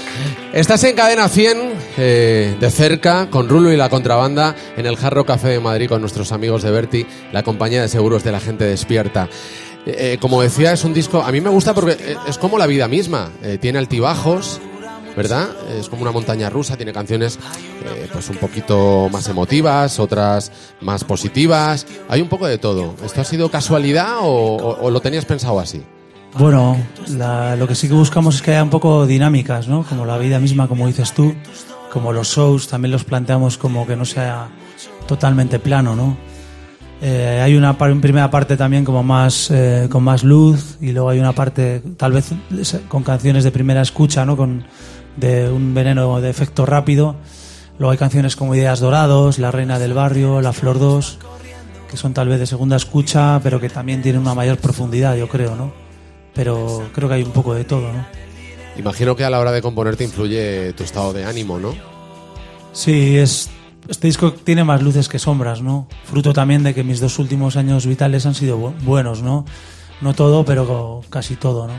Estás 0.53 0.85
en 0.85 0.97
cadena 0.97 1.29
100 1.29 1.73
eh, 1.99 2.57
de 2.59 2.71
cerca 2.71 3.29
con 3.29 3.49
Rulo 3.49 3.73
y 3.73 3.77
la 3.77 3.91
contrabanda 3.91 4.55
en 4.77 4.87
el 4.87 4.97
Jarro 4.97 5.27
Café 5.27 5.49
de 5.49 5.61
Madrid 5.61 5.89
con 5.89 6.01
nuestros 6.01 6.33
amigos 6.33 6.63
de 6.63 6.71
Berti, 6.71 7.07
la 7.33 7.43
compañía 7.43 7.83
de 7.83 7.89
seguros 7.89 8.25
de 8.25 8.33
la 8.33 8.41
gente 8.41 8.65
despierta. 8.65 9.29
Eh, 9.87 10.17
como 10.19 10.41
decía, 10.41 10.73
es 10.73 10.85
un 10.85 10.95
disco, 10.95 11.23
a 11.23 11.31
mí 11.31 11.41
me 11.41 11.51
gusta 11.51 11.75
porque 11.75 11.93
eh, 11.93 12.17
es 12.27 12.39
como 12.39 12.57
la 12.57 12.67
vida 12.67 12.89
misma, 12.89 13.31
eh, 13.43 13.59
tiene 13.61 13.79
altibajos, 13.79 14.61
¿verdad? 15.17 15.49
Es 15.79 15.89
como 15.89 16.03
una 16.03 16.11
montaña 16.13 16.51
rusa, 16.51 16.77
tiene 16.77 16.93
canciones 16.93 17.39
eh, 17.85 18.09
pues 18.13 18.29
un 18.31 18.37
poquito 18.37 19.09
más 19.13 19.29
emotivas, 19.29 19.99
otras 20.01 20.51
más 20.81 21.05
positivas, 21.05 21.87
hay 22.09 22.21
un 22.21 22.29
poco 22.29 22.47
de 22.47 22.59
todo. 22.59 22.95
¿Esto 23.05 23.21
ha 23.21 23.25
sido 23.25 23.51
casualidad 23.51 24.19
o, 24.23 24.27
o- 24.57 24.83
o 24.85 24.91
lo 24.91 25.01
tenías 25.01 25.25
pensado 25.25 25.61
así? 25.61 25.83
Bueno, 26.39 26.77
la- 27.17 27.55
lo 27.57 27.69
que 27.69 27.75
sí 27.77 27.87
que 27.89 27.95
buscamos 27.95 28.35
es 28.37 28.43
que 28.43 28.51
haya 28.53 28.63
un 28.65 28.71
poco 28.71 29.07
dinámicas, 29.07 29.69
¿no? 29.69 29.85
Como 29.85 30.05
la 30.05 30.19
vida 30.19 30.41
misma, 30.41 30.67
como 30.67 30.87
dices 30.87 31.13
tú, 31.13 31.33
como 31.93 32.13
los 32.13 32.29
shows, 32.35 32.67
también 32.67 32.91
los 32.91 33.05
planteamos 33.05 33.57
como 33.57 33.87
que 33.87 33.95
no 33.95 34.05
sea 34.05 34.49
totalmente 35.07 35.61
plano, 35.61 35.95
¿no? 35.95 36.17
Eh, 37.03 37.41
hay 37.45 37.55
una 37.55 37.77
par- 37.77 38.01
primera 38.01 38.31
parte 38.31 38.57
también 38.57 38.85
como 38.85 39.03
más 39.03 39.51
eh, 39.51 39.89
con 39.91 40.03
más 40.03 40.25
luz 40.25 40.79
y 40.81 40.93
luego 40.93 41.11
hay 41.11 41.19
una 41.19 41.33
parte 41.33 41.83
tal 41.97 42.13
vez 42.13 42.31
con 42.89 43.03
canciones 43.03 43.45
de 43.45 43.51
primera 43.51 43.83
escucha, 43.83 44.25
¿no? 44.25 44.37
Con 44.37 44.65
de 45.17 45.51
un 45.51 45.75
veneno 45.75 46.21
de 46.21 46.31
efecto 46.31 46.67
rápido. 46.67 47.17
Luego 47.79 47.93
hay 47.93 47.99
canciones 47.99 48.37
como 48.37 48.55
Ideas 48.55 48.81
Dorados, 48.81 49.39
La 49.39 49.51
Reina 49.51 49.79
del 49.79 49.95
Barrio, 49.95 50.41
La 50.41 50.53
Flor 50.53 50.79
2, 50.79 51.19
que 51.91 51.97
son 51.97 52.15
tal 52.15 52.29
vez 52.29 52.39
de 52.39 52.47
segunda 52.47 52.77
escucha, 52.77 53.41
pero 53.43 53.61
que 53.61 53.69
también 53.69 54.01
tienen 54.03 54.21
una 54.23 54.35
mayor 54.35 54.59
profundidad, 54.59 55.17
yo 55.17 55.29
creo, 55.29 55.57
¿no? 55.57 55.73
Pero 56.35 56.85
creo 56.93 57.09
que 57.09 57.15
hay 57.17 57.23
un 57.23 57.33
poco 57.33 57.55
de 57.55 57.65
todo, 57.65 57.93
¿no? 57.93 58.05
Imagino 58.77 59.15
que 59.15 59.25
a 59.25 59.31
la 59.31 59.39
hora 59.39 59.53
de 59.53 59.63
componer 59.63 59.97
te 59.97 60.05
influye 60.05 60.73
tu 60.73 60.83
estado 60.85 61.13
de 61.13 61.25
ánimo, 61.25 61.59
¿no? 61.61 61.75
Sí, 62.73 63.17
es, 63.17 63.51
este 63.89 64.09
disco 64.09 64.33
tiene 64.33 64.65
más 64.65 64.83
luces 64.83 65.09
que 65.09 65.19
sombras, 65.21 65.63
¿no? 65.63 65.87
Fruto 66.05 66.33
también 66.33 66.63
de 66.65 66.75
que 66.75 66.83
mis 66.83 66.99
dos 67.01 67.19
últimos 67.21 67.57
años 67.57 67.87
vitales 67.87 68.27
han 68.27 68.35
sido 68.35 68.59
bu- 68.59 68.75
buenos, 68.83 69.23
¿no? 69.23 69.45
No 70.01 70.13
todo, 70.15 70.45
pero 70.45 71.03
casi 71.11 71.37
todo, 71.37 71.69
¿no? 71.69 71.75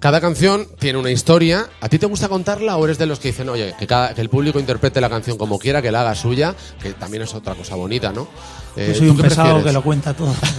Cada 0.00 0.20
canción 0.20 0.66
tiene 0.78 0.98
una 0.98 1.10
historia. 1.10 1.66
¿A 1.80 1.88
ti 1.88 1.98
te 1.98 2.06
gusta 2.06 2.28
contarla 2.28 2.76
o 2.76 2.84
eres 2.84 2.98
de 2.98 3.06
los 3.06 3.18
que 3.18 3.28
dicen, 3.28 3.48
oye, 3.48 3.74
que, 3.78 3.86
cada- 3.88 4.14
que 4.14 4.20
el 4.20 4.28
público 4.28 4.60
interprete 4.60 5.00
la 5.00 5.10
canción 5.10 5.36
como 5.36 5.58
quiera, 5.58 5.82
que 5.82 5.90
la 5.90 6.02
haga 6.02 6.14
suya, 6.14 6.54
que 6.80 6.92
también 6.92 7.24
es 7.24 7.34
otra 7.34 7.54
cosa 7.56 7.74
bonita, 7.74 8.12
¿no? 8.12 8.28
Eh, 8.76 8.90
Yo 8.92 8.94
soy 8.98 9.06
¿tú 9.08 9.12
un 9.14 9.18
pesado 9.18 9.42
prefieres? 9.48 9.64
que 9.64 9.72
lo 9.72 9.82
cuenta 9.82 10.14
todo. 10.14 10.32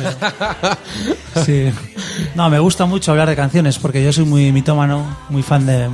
pero- 1.33 1.45
Sí. 1.45 1.71
No, 2.35 2.49
me 2.49 2.59
gusta 2.59 2.85
mucho 2.85 3.11
hablar 3.11 3.29
de 3.29 3.35
canciones 3.37 3.79
porque 3.79 4.03
yo 4.03 4.11
soy 4.11 4.25
muy 4.25 4.51
mitómano, 4.51 5.17
muy 5.29 5.41
fan 5.41 5.65
de, 5.65 5.87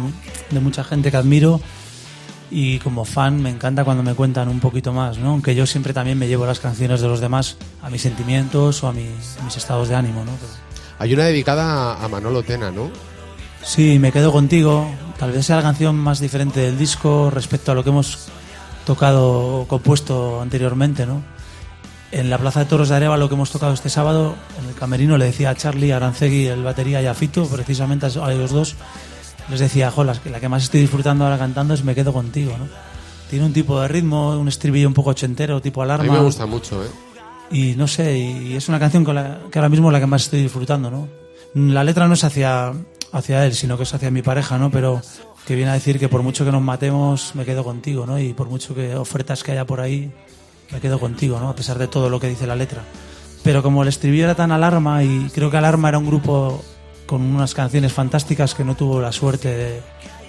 de 0.49 0.59
mucha 0.59 0.83
gente 0.83 1.11
que 1.11 1.17
admiro 1.17 1.61
y 2.49 2.79
como 2.79 3.05
fan 3.05 3.39
me 3.43 3.51
encanta 3.51 3.83
cuando 3.83 4.01
me 4.01 4.15
cuentan 4.15 4.47
un 4.49 4.59
poquito 4.59 4.91
más, 4.91 5.19
¿no? 5.19 5.29
Aunque 5.31 5.53
yo 5.53 5.67
siempre 5.67 5.93
también 5.93 6.17
me 6.17 6.27
llevo 6.27 6.47
las 6.47 6.59
canciones 6.59 6.99
de 7.01 7.07
los 7.07 7.19
demás 7.19 7.57
a 7.83 7.91
mis 7.91 8.01
sentimientos 8.01 8.83
o 8.83 8.87
a 8.87 8.91
mis, 8.93 9.37
mis 9.43 9.55
estados 9.55 9.87
de 9.89 9.93
ánimo, 9.95 10.25
¿no? 10.25 10.31
Pero- 10.31 10.65
Hay 10.97 11.13
una 11.13 11.25
dedicada 11.25 12.03
a 12.03 12.07
Manolo 12.07 12.41
Tena, 12.41 12.71
¿no? 12.71 12.89
Sí, 13.65 13.97
me 13.99 14.11
quedo 14.11 14.31
contigo. 14.31 14.87
Tal 15.17 15.31
vez 15.31 15.45
sea 15.45 15.57
la 15.57 15.63
canción 15.63 15.95
más 15.95 16.19
diferente 16.19 16.59
del 16.59 16.77
disco 16.77 17.29
respecto 17.31 17.71
a 17.71 17.75
lo 17.75 17.83
que 17.83 17.89
hemos 17.89 18.27
tocado 18.85 19.61
o 19.61 19.67
compuesto 19.67 20.39
anteriormente, 20.41 21.05
¿no? 21.05 21.23
En 22.11 22.29
la 22.29 22.37
Plaza 22.37 22.59
de 22.59 22.67
Toros 22.67 22.89
de 22.89 22.95
Areva, 22.95 23.17
lo 23.17 23.27
que 23.27 23.35
hemos 23.35 23.49
tocado 23.51 23.73
este 23.73 23.89
sábado, 23.89 24.35
en 24.61 24.69
el 24.69 24.75
camerino 24.75 25.17
le 25.17 25.25
decía 25.25 25.49
a 25.49 25.55
Charlie, 25.55 25.91
a 25.91 25.97
Arancegui, 25.97 26.45
el 26.45 26.63
batería 26.63 27.01
y 27.01 27.07
a 27.07 27.13
Fito, 27.13 27.47
precisamente 27.47 28.05
a 28.05 28.31
ellos 28.31 28.51
dos, 28.51 28.75
les 29.49 29.59
decía, 29.59 29.89
jo, 29.89 30.03
la 30.03 30.13
que, 30.13 30.47
más 30.47 30.63
estoy 30.63 30.81
disfrutando 30.81 31.23
ahora 31.25 31.37
cantando 31.37 31.73
es 31.73 31.83
Me 31.83 31.95
quedo 31.95 32.13
contigo, 32.13 32.55
¿no? 32.57 32.67
Tiene 33.29 33.45
un 33.45 33.53
tipo 33.53 33.81
de 33.81 33.87
ritmo, 33.87 34.37
un 34.37 34.47
estribillo 34.47 34.87
un 34.87 34.93
poco 34.93 35.09
ochentero, 35.09 35.59
tipo 35.61 35.81
A 35.81 35.85
alarma. 35.85 36.05
mí 36.05 36.11
me 36.11 36.23
gusta 36.23 36.45
mucho, 36.45 36.83
¿eh? 36.83 36.87
Y 37.51 37.73
no 37.75 37.87
sé, 37.87 38.17
y 38.17 38.55
es 38.55 38.69
una 38.69 38.79
canción 38.79 39.03
que 39.03 39.59
ahora 39.59 39.69
mismo 39.69 39.89
es 39.89 39.93
la 39.93 39.99
que 39.99 40.05
más 40.05 40.23
estoy 40.23 40.43
disfrutando, 40.43 40.91
¿no? 40.91 41.07
La 41.55 41.83
letra 41.83 42.07
no 42.07 42.13
es 42.13 42.23
hacia, 42.23 42.71
hacia 43.15 43.45
él, 43.45 43.53
sino 43.55 43.77
que 43.77 43.83
es 43.83 43.93
hacia 43.93 44.11
mi 44.11 44.21
pareja, 44.21 44.57
¿no? 44.57 44.69
Pero 44.69 45.01
que 45.45 45.55
viene 45.55 45.71
a 45.71 45.73
decir 45.73 45.99
que 45.99 46.09
por 46.09 46.21
mucho 46.21 46.43
que 46.43 46.51
nos 46.51 46.61
matemos, 46.61 47.33
me 47.35 47.45
quedo 47.45 47.63
contigo, 47.63 48.05
¿no? 48.05 48.19
Y 48.19 48.33
por 48.33 48.49
mucho 48.49 48.75
que 48.75 48.95
ofertas 48.95 49.43
que 49.43 49.53
haya 49.53 49.65
por 49.65 49.79
ahí, 49.79 50.11
me 50.71 50.79
quedo 50.79 50.99
contigo, 50.99 51.39
¿no? 51.39 51.49
A 51.49 51.55
pesar 51.55 51.77
de 51.77 51.87
todo 51.87 52.09
lo 52.09 52.19
que 52.19 52.27
dice 52.27 52.45
la 52.45 52.55
letra. 52.55 52.83
Pero 53.43 53.63
como 53.63 53.83
el 53.83 53.87
estribillo 53.87 54.25
era 54.25 54.35
tan 54.35 54.51
alarma, 54.51 55.03
y 55.03 55.29
creo 55.33 55.51
que 55.51 55.57
Alarma 55.57 55.89
era 55.89 55.97
un 55.97 56.07
grupo 56.07 56.63
con 57.05 57.21
unas 57.21 57.53
canciones 57.53 57.93
fantásticas 57.93 58.55
que 58.55 58.63
no 58.63 58.75
tuvo 58.75 58.99
la 58.99 59.11
suerte 59.11 59.55
de... 59.55 59.81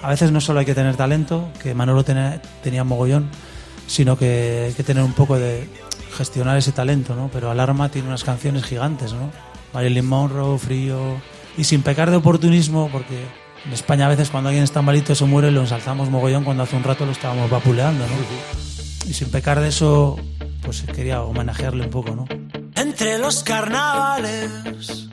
A 0.03 0.11
veces 0.11 0.31
no 0.31 0.41
solo 0.41 0.61
hay 0.61 0.67
que 0.67 0.75
tener 0.75 0.95
talento, 0.97 1.49
que 1.63 1.75
Manolo 1.75 2.05
tenía, 2.05 2.41
tenía 2.63 2.85
mogollón, 2.85 3.31
sino 3.87 4.19
que 4.19 4.67
hay 4.67 4.75
que 4.75 4.85
tener 4.85 5.03
un 5.03 5.15
poco 5.15 5.39
de 5.39 5.67
gestionar 6.17 6.59
ese 6.59 6.73
talento, 6.73 7.17
¿no? 7.17 7.31
Pero 7.33 7.51
Alarma 7.51 7.89
tiene 7.89 8.09
unas 8.09 8.23
canciones 8.23 8.65
gigantes, 8.65 9.15
¿no? 9.15 9.31
Marilyn 9.73 10.07
Monroe, 10.07 10.59
Frío, 10.59 11.17
y 11.57 11.65
sin 11.65 11.83
pecar 11.83 12.11
de 12.11 12.17
oportunismo, 12.17 12.89
porque 12.93 13.25
en 13.65 13.73
España 13.73 14.07
a 14.07 14.09
veces 14.09 14.31
cuando 14.31 14.49
alguien 14.49 14.65
está 14.65 14.83
malito 14.83 15.15
se 15.15 15.25
muere 15.25 15.51
lo 15.51 15.61
ensalzamos 15.61 16.11
mogollón 16.11 16.45
cuando 16.45 16.63
hace 16.63 16.77
un 16.77 16.85
rato 16.85 17.05
lo 17.07 17.13
estábamos 17.13 17.51
vapuleando, 17.51 18.07
¿no? 18.07 19.09
Y 19.09 19.15
sin 19.15 19.31
pecar 19.31 19.61
de 19.61 19.69
eso, 19.69 20.17
pues 20.63 20.83
quería 20.83 21.23
homenajearle 21.23 21.85
un 21.85 21.91
poco, 21.91 22.15
¿no? 22.15 22.27
Entre 22.75 23.19
los 23.19 23.43
carnavales 23.43 25.09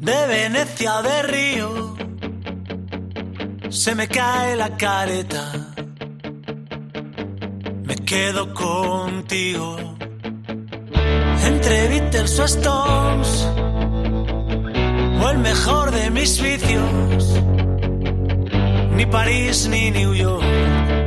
de 0.00 0.26
Venecia 0.26 0.98
o 0.98 1.02
de 1.02 1.22
Río 1.22 1.96
se 3.70 3.94
me 3.94 4.08
cae 4.08 4.56
la 4.56 4.76
careta. 4.76 5.72
Me 7.84 7.96
quedo 7.96 8.52
contigo. 8.52 9.76
Entre 11.44 11.88
Beatles 11.88 12.38
o 12.38 12.44
Stones 12.44 13.69
o 15.20 15.30
el 15.30 15.38
mejor 15.38 15.90
de 15.90 16.10
mis 16.10 16.40
vicios. 16.40 17.40
Ni 18.96 19.06
París 19.06 19.68
ni 19.68 19.90
New 19.90 20.14
York. 20.14 20.99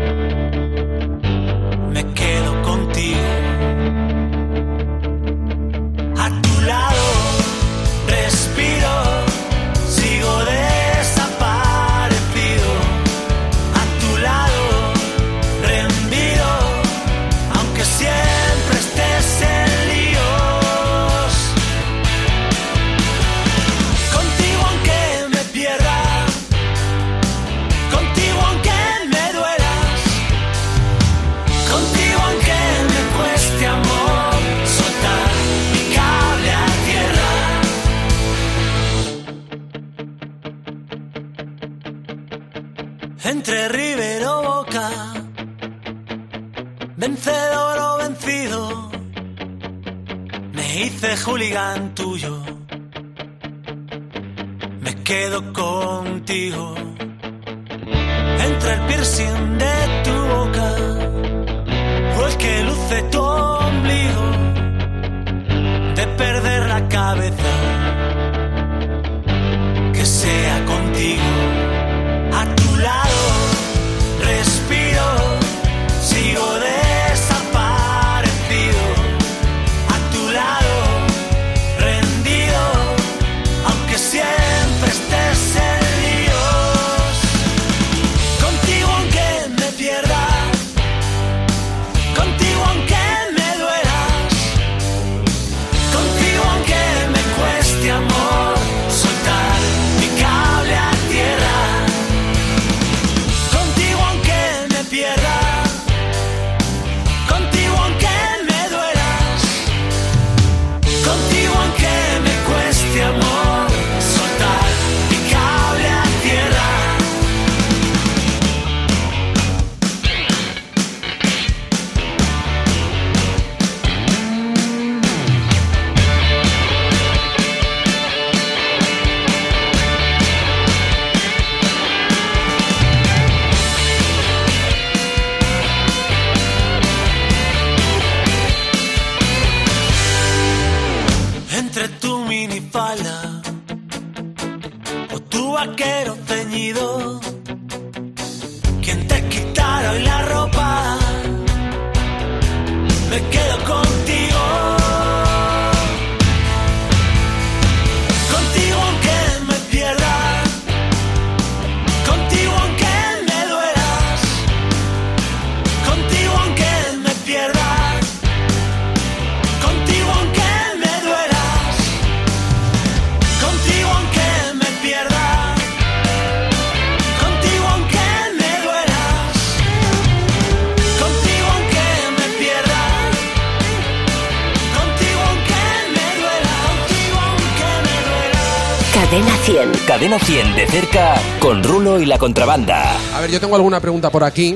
La 192.14 192.20
contrabanda. 192.20 192.96
A 193.16 193.22
ver, 193.22 193.32
yo 193.32 193.40
tengo 193.40 193.56
alguna 193.56 193.80
pregunta 193.80 194.12
por 194.12 194.24
aquí, 194.24 194.56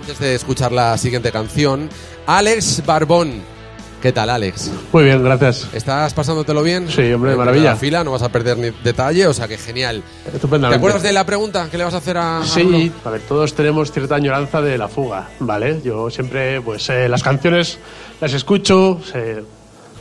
antes 0.00 0.18
de 0.18 0.34
escuchar 0.34 0.72
la 0.72 0.96
siguiente 0.96 1.30
canción. 1.30 1.90
Alex 2.26 2.82
Barbón. 2.86 3.42
¿Qué 4.00 4.12
tal, 4.12 4.30
Alex? 4.30 4.70
Muy 4.92 5.04
bien, 5.04 5.22
gracias. 5.22 5.68
¿Estás 5.74 6.14
pasándotelo 6.14 6.62
bien? 6.62 6.88
Sí, 6.88 7.12
hombre, 7.12 7.32
En 7.32 7.36
maravilla. 7.38 7.74
primera 7.74 7.76
fila, 7.76 8.02
no 8.04 8.12
vas 8.12 8.22
a 8.22 8.30
perder 8.30 8.56
ni 8.56 8.70
detalle, 8.82 9.26
o 9.26 9.34
sea 9.34 9.46
que 9.46 9.58
genial. 9.58 10.02
¿Te 10.24 10.36
Estupendamente. 10.36 10.78
acuerdas 10.78 11.02
de 11.02 11.12
la 11.12 11.26
pregunta 11.26 11.68
que 11.70 11.76
le 11.76 11.84
vas 11.84 11.92
a 11.92 11.98
hacer 11.98 12.16
a? 12.16 12.40
Sí, 12.46 12.90
a 13.04 13.10
ver, 13.10 13.20
todos 13.28 13.52
tenemos 13.52 13.92
cierta 13.92 14.14
añoranza 14.14 14.62
de 14.62 14.78
la 14.78 14.88
fuga, 14.88 15.28
¿vale? 15.40 15.82
Yo 15.84 16.08
siempre, 16.08 16.62
pues, 16.62 16.88
eh, 16.88 17.10
las 17.10 17.22
canciones 17.22 17.78
las 18.22 18.32
escucho, 18.32 19.00
se 19.04 19.42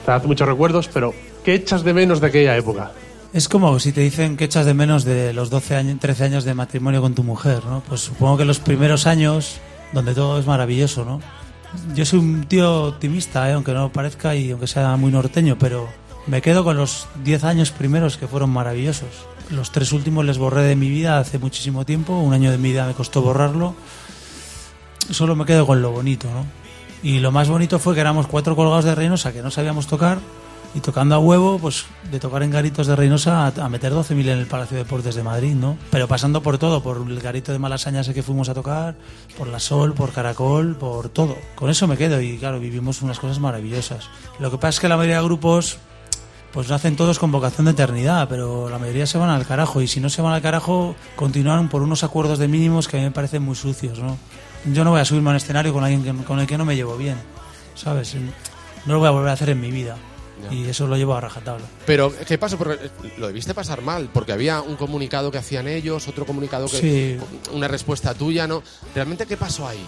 te 0.06 0.12
hace 0.12 0.28
muchos 0.28 0.48
recuerdos, 0.48 0.90
pero 0.94 1.14
¿qué 1.44 1.56
echas 1.56 1.84
de 1.84 1.94
menos 1.94 2.22
de 2.22 2.28
aquella 2.28 2.56
época? 2.56 2.92
Es 3.36 3.50
como 3.50 3.78
si 3.82 3.92
te 3.92 4.00
dicen 4.00 4.38
que 4.38 4.46
echas 4.46 4.66
de 4.66 4.74
menos 4.74 5.04
de 5.04 5.34
los 5.34 5.50
12 5.50 5.76
años, 5.76 6.00
13 6.00 6.24
años 6.24 6.46
de 6.46 6.54
matrimonio 6.54 7.02
con 7.02 7.16
tu 7.16 7.22
mujer, 7.22 7.66
¿no? 7.66 7.84
Pues 7.86 8.00
supongo 8.00 8.38
que 8.38 8.46
los 8.46 8.60
primeros 8.60 9.08
años, 9.08 9.58
donde 9.92 10.14
todo 10.14 10.40
es 10.40 10.46
maravilloso, 10.46 11.04
¿no? 11.04 11.20
Yo 11.94 12.06
soy 12.06 12.20
un 12.20 12.46
tío 12.46 12.86
optimista, 12.86 13.50
¿eh? 13.50 13.52
aunque 13.52 13.74
no 13.74 13.92
parezca 13.92 14.36
y 14.36 14.52
aunque 14.52 14.68
sea 14.68 14.96
muy 14.96 15.12
norteño, 15.12 15.58
pero 15.60 15.90
me 16.28 16.42
quedo 16.42 16.64
con 16.64 16.78
los 16.78 17.10
10 17.26 17.44
años 17.44 17.72
primeros 17.72 18.16
que 18.16 18.26
fueron 18.26 18.52
maravillosos. 18.52 19.28
Los 19.50 19.74
tres 19.74 19.92
últimos 19.92 20.24
les 20.24 20.38
borré 20.38 20.62
de 20.62 20.78
mi 20.78 20.90
vida 20.90 21.20
hace 21.20 21.38
muchísimo 21.38 21.86
tiempo, 21.86 22.18
un 22.18 22.34
año 22.34 22.52
de 22.52 22.58
mi 22.58 22.70
vida 22.70 22.88
me 22.88 22.94
costó 22.94 23.22
borrarlo. 23.22 23.76
Solo 25.10 25.36
me 25.36 25.44
quedo 25.44 25.68
con 25.68 25.82
lo 25.82 25.92
bonito, 25.92 26.30
¿no? 26.30 26.46
Y 27.04 27.20
lo 27.20 27.34
más 27.34 27.50
bonito 27.50 27.80
fue 27.80 27.96
que 27.96 28.00
éramos 28.00 28.28
cuatro 28.28 28.56
colgados 28.56 28.86
de 28.86 28.96
Reynosa 28.96 29.34
que 29.34 29.42
no 29.42 29.52
sabíamos 29.52 29.88
tocar 29.88 30.20
y 30.76 30.82
tocando 30.82 31.16
a 31.16 31.20
huevo, 31.20 31.58
pues 31.58 31.86
de 32.12 32.20
tocar 32.20 32.44
en 32.44 32.52
garitos 32.52 32.86
de 32.86 32.96
Reynosa 32.98 33.48
a, 33.48 33.54
a 33.66 33.70
meter 33.70 33.94
12.000 33.94 34.12
en 34.28 34.40
el 34.40 34.46
Palacio 34.46 34.76
de 34.78 34.84
Deportes 34.84 35.16
de 35.16 35.24
Madrid, 35.24 35.56
¿no? 35.56 35.78
Pero 35.90 36.08
pasando 36.08 36.44
por 36.44 36.58
todo, 36.58 36.84
por 36.84 36.98
el 36.98 37.20
garito 37.22 37.52
de 37.54 37.60
Malasaña 37.60 38.02
ese 38.02 38.14
que 38.14 38.22
fuimos 38.24 38.50
a 38.50 38.54
tocar, 38.54 38.96
por 39.38 39.48
La 39.48 39.60
Sol, 39.62 39.94
por 39.94 40.12
Caracol, 40.12 40.76
por 40.76 41.08
todo. 41.10 41.38
Con 41.56 41.70
eso 41.70 41.88
me 41.88 41.96
quedo 41.98 42.20
y 42.20 42.38
claro, 42.38 42.60
vivimos 42.60 43.02
unas 43.02 43.20
cosas 43.20 43.40
maravillosas. 43.40 44.10
Lo 44.40 44.52
que 44.52 44.58
pasa 44.58 44.70
es 44.70 44.80
que 44.82 44.90
la 44.90 44.98
mayoría 44.98 45.18
de 45.20 45.24
grupos 45.24 45.78
pues 46.52 46.70
lo 46.70 46.76
hacen 46.76 46.96
todos 46.96 47.20
con 47.20 47.32
vocación 47.32 47.66
de 47.66 47.72
eternidad, 47.72 48.28
pero 48.30 48.70
la 48.70 48.80
mayoría 48.80 49.06
se 49.06 49.18
van 49.18 49.30
al 49.30 49.46
carajo 49.46 49.82
y 49.82 49.88
si 49.88 50.00
no 50.00 50.10
se 50.10 50.22
van 50.22 50.34
al 50.34 50.42
carajo 50.42 50.96
continúan 51.18 51.68
por 51.70 51.82
unos 51.82 52.04
acuerdos 52.06 52.40
de 52.40 52.48
mínimos 52.48 52.88
que 52.88 52.96
a 52.98 53.00
mí 53.00 53.06
me 53.06 53.12
parecen 53.12 53.44
muy 53.44 53.56
sucios, 53.56 54.00
¿no? 54.00 54.18
Yo 54.74 54.84
no 54.86 54.92
voy 54.92 55.02
a 55.02 55.06
subirme 55.06 55.30
a 55.30 55.32
un 55.32 55.36
escenario 55.38 55.74
con 55.74 55.84
alguien 55.84 56.04
que- 56.04 56.24
con 56.24 56.40
el 56.40 56.48
que 56.48 56.58
no 56.58 56.64
me 56.66 56.76
llevo 56.78 56.96
bien, 56.98 57.18
¿sabes? 57.76 58.16
No 58.86 58.94
lo 58.94 59.00
voy 59.00 59.08
a 59.08 59.12
volver 59.12 59.30
a 59.30 59.34
hacer 59.34 59.50
en 59.50 59.60
mi 59.60 59.70
vida 59.72 59.98
Ya. 60.44 60.54
y 60.54 60.66
eso 60.66 60.86
lo 60.86 60.98
llevo 60.98 61.16
a 61.16 61.22
rajatabla. 61.22 61.66
Pero, 61.86 62.14
¿qué 62.28 62.38
pasó? 62.38 62.58
Porque 62.58 62.86
eh, 62.86 63.14
lo 63.18 63.28
debiste 63.28 63.54
pasar 63.54 63.82
mal, 63.82 64.10
porque 64.14 64.34
había 64.34 64.62
un 64.62 64.76
comunicado 64.76 65.32
que 65.32 65.38
hacían 65.38 65.68
ellos, 65.68 66.08
otro 66.08 66.26
comunicado 66.26 66.68
que... 66.68 66.78
Sí. 66.78 67.18
Una 67.54 67.68
respuesta 67.68 68.14
tuya, 68.14 68.46
¿no? 68.46 68.62
¿Realmente 68.94 69.26
qué 69.26 69.38
pasó 69.38 69.68
ahí? 69.68 69.84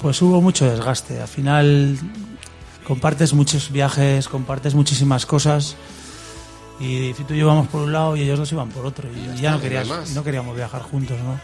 Pues 0.00 0.22
hubo 0.22 0.40
mucho 0.40 0.70
desgaste. 0.70 1.20
Al 1.20 1.28
final 1.28 1.98
compartes 2.86 3.34
muchos 3.34 3.72
viajes, 3.72 4.28
compartes 4.28 4.74
muchísimas 4.74 5.26
cosas 5.26 5.76
y 6.78 7.12
tú 7.14 7.34
y 7.34 7.38
yo 7.38 7.46
íbamos 7.46 7.68
por 7.68 7.82
un 7.82 7.92
lado 7.92 8.16
y 8.16 8.22
ellos 8.22 8.38
dos 8.38 8.52
iban 8.52 8.68
por 8.68 8.84
otro 8.84 9.08
y, 9.10 9.26
ya 9.26 9.34
ya, 9.34 9.34
está, 9.34 9.50
no 9.50 9.56
y 9.56 9.60
querías, 9.60 10.10
y 10.10 10.14
no 10.14 10.24
queríamos 10.24 10.56
viajar 10.56 10.82
juntos, 10.82 11.18
¿no? 11.20 11.40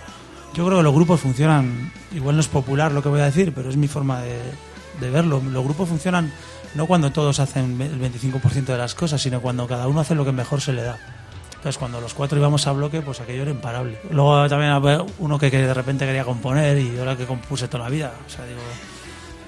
Yo 0.55 0.67
creo 0.67 0.79
que 0.79 0.83
los 0.85 0.95
grupos 0.95 1.21
funcionan, 1.21 1.93
igual 2.13 2.37
no 2.37 2.43
es 2.43 2.49
popular 2.49 2.93
lo 2.93 3.03
que 3.03 3.09
voy 3.09 3.21
a 3.21 3.25
decir, 3.25 3.53
pero 3.55 3.71
es 3.71 3.77
mi 3.77 3.89
forma 3.89 4.21
de, 4.21 4.39
de 5.01 5.11
verlo. 5.11 5.41
Los 5.43 5.65
grupos 5.65 5.89
funcionan 5.89 6.31
no 6.75 6.87
cuando 6.87 7.13
todos 7.13 7.41
hacen 7.41 7.81
el 7.81 8.01
25% 8.01 8.65
de 8.65 8.79
las 8.79 8.95
cosas, 8.95 9.21
sino 9.21 9.41
cuando 9.41 9.67
cada 9.67 9.89
uno 9.89 10.01
hace 10.01 10.15
lo 10.15 10.25
que 10.25 10.33
mejor 10.33 10.61
se 10.61 10.73
le 10.73 10.83
da. 10.83 10.99
Entonces, 11.63 11.79
cuando 11.79 12.01
los 12.01 12.13
cuatro 12.13 12.39
íbamos 12.39 12.67
a 12.67 12.73
bloque, 12.73 13.03
pues 13.03 13.21
aquello 13.21 13.43
era 13.43 13.53
imparable. 13.53 13.97
Luego 14.11 14.49
también 14.49 14.73
había 14.73 15.05
uno 15.21 15.39
que, 15.39 15.49
de 15.49 15.73
repente 15.73 16.05
quería 16.05 16.25
componer 16.25 16.77
y 16.77 16.93
yo 16.93 17.05
la 17.05 17.17
que 17.17 17.25
compuse 17.25 17.69
toda 17.69 17.85
la 17.85 17.91
vida. 17.91 18.13
O 18.27 18.29
sea, 18.29 18.45
digo, 18.47 18.61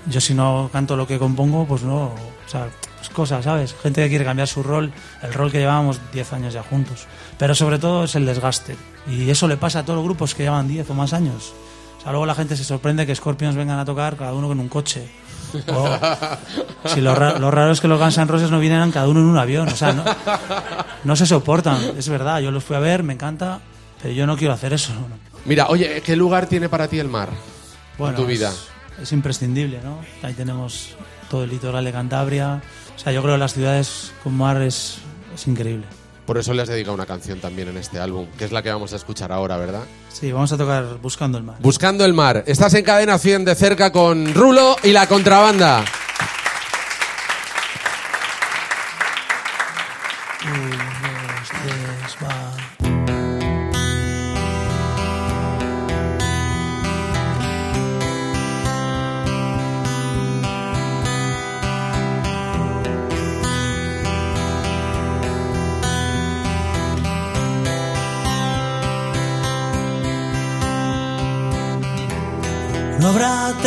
yo 0.07 0.21
si 0.21 0.33
no 0.33 0.71
canto 0.73 0.97
lo 0.97 1.09
que 1.09 1.19
compongo, 1.19 1.67
pues 1.67 1.83
no, 1.83 2.05
o 2.05 2.49
sea, 2.49 2.69
pues 2.99 3.09
cosas, 3.09 3.45
¿sabes? 3.45 3.75
Gente 3.83 4.01
que 4.03 4.09
quiere 4.11 4.25
cambiar 4.25 4.47
su 4.47 4.63
rol, 4.63 4.93
el 5.23 5.35
rol 5.35 5.51
que 5.51 5.59
llevábamos 5.59 6.01
10 6.13 6.33
años 6.35 6.55
ya 6.55 6.63
juntos. 6.63 7.09
Pero 7.37 7.55
sobre 7.57 7.81
todo 7.81 8.05
es 8.05 8.15
el 8.15 8.27
desgaste. 8.27 8.77
Y 9.11 9.29
eso 9.29 9.49
le 9.49 9.57
pasa 9.57 9.81
a 9.81 9.83
todos 9.83 9.97
los 9.97 10.05
grupos 10.05 10.37
que 10.37 10.45
llevan 10.45 10.69
10 10.69 10.91
o 10.91 10.95
más 10.95 11.13
años. 11.15 11.53
O 11.99 12.03
sea, 12.03 12.13
luego 12.13 12.27
la 12.27 12.37
gente 12.37 12.57
se 12.57 12.63
sorprende 12.63 13.07
que 13.07 13.15
Scorpions 13.17 13.57
vengan 13.57 13.81
a 13.81 13.85
tocar 13.85 14.17
cada 14.17 14.35
uno 14.35 14.47
con 14.47 14.61
un 14.61 14.69
coche. 14.69 15.11
O, 15.69 16.89
si 16.89 17.01
lo, 17.01 17.15
ra- 17.15 17.39
lo 17.39 17.51
raro 17.51 17.73
es 17.73 17.81
que 17.81 17.89
los 17.89 17.99
Guns 18.01 18.19
N' 18.19 18.27
Roses 18.27 18.51
no 18.51 18.59
vinieran 18.61 18.91
cada 18.93 19.09
uno 19.09 19.21
en 19.21 19.27
un 19.27 19.39
avión. 19.39 19.69
O 19.69 19.77
sea, 19.77 19.93
no, 19.93 20.05
no 21.05 21.17
se 21.17 21.27
soportan. 21.27 21.79
Es 21.97 22.09
verdad, 22.09 22.41
yo 22.41 22.51
los 22.51 22.63
fui 22.65 22.77
a 22.77 22.81
ver, 22.81 23.03
me 23.03 23.13
encanta, 23.15 23.61
pero 24.03 24.13
yo 24.15 24.27
no 24.27 24.37
quiero 24.37 24.53
hacer 24.55 24.73
eso. 24.73 24.93
Mira, 25.45 25.67
oye, 25.69 26.03
¿qué 26.05 26.17
lugar 26.17 26.47
tiene 26.47 26.69
para 26.69 26.89
ti 26.89 26.99
el 26.99 27.09
mar 27.09 27.29
Bueno, 27.99 28.17
en 28.17 28.23
tu 28.23 28.29
vida? 28.29 28.51
Es, 28.51 29.03
es 29.03 29.13
imprescindible, 29.13 29.81
¿no? 29.83 29.99
Ahí 30.23 30.35
tenemos 30.35 30.91
todo 31.31 31.45
el 31.45 31.51
litoral 31.51 31.85
de 31.85 31.93
Cantabria. 31.93 32.61
O 32.95 32.99
sea, 32.99 33.13
yo 33.13 33.23
creo 33.23 33.35
que 33.35 33.39
las 33.41 33.55
ciudades 33.55 34.13
con 34.23 34.35
mar 34.37 34.61
es, 34.63 34.99
es 35.35 35.47
increíble. 35.47 35.87
Por 36.27 36.39
eso 36.39 36.55
le 36.55 36.63
has 36.63 36.69
dedicado 36.69 36.95
una 36.95 37.07
canción 37.07 37.41
también 37.41 37.69
en 37.69 37.77
este 37.77 37.99
álbum, 37.99 38.27
que 38.39 38.45
es 38.45 38.53
la 38.53 38.63
que 38.63 38.71
vamos 38.71 38.93
a 38.93 38.97
escuchar 38.97 39.31
ahora, 39.33 39.57
¿verdad? 39.57 39.83
Sí, 40.13 40.33
vamos 40.33 40.53
a 40.53 40.57
tocar 40.57 40.99
Buscando 41.03 41.39
el 41.39 41.45
mar. 41.45 41.57
Buscando 41.61 42.05
el 42.05 42.15
mar. 42.15 42.45
Estás 42.47 42.75
en 42.75 42.85
cadena 42.85 43.19
100 43.19 43.45
de 43.45 43.55
cerca 43.55 43.93
con 43.93 44.33
Rulo 44.35 44.77
y 44.83 44.93
la 44.93 45.07
contrabanda. 45.07 45.85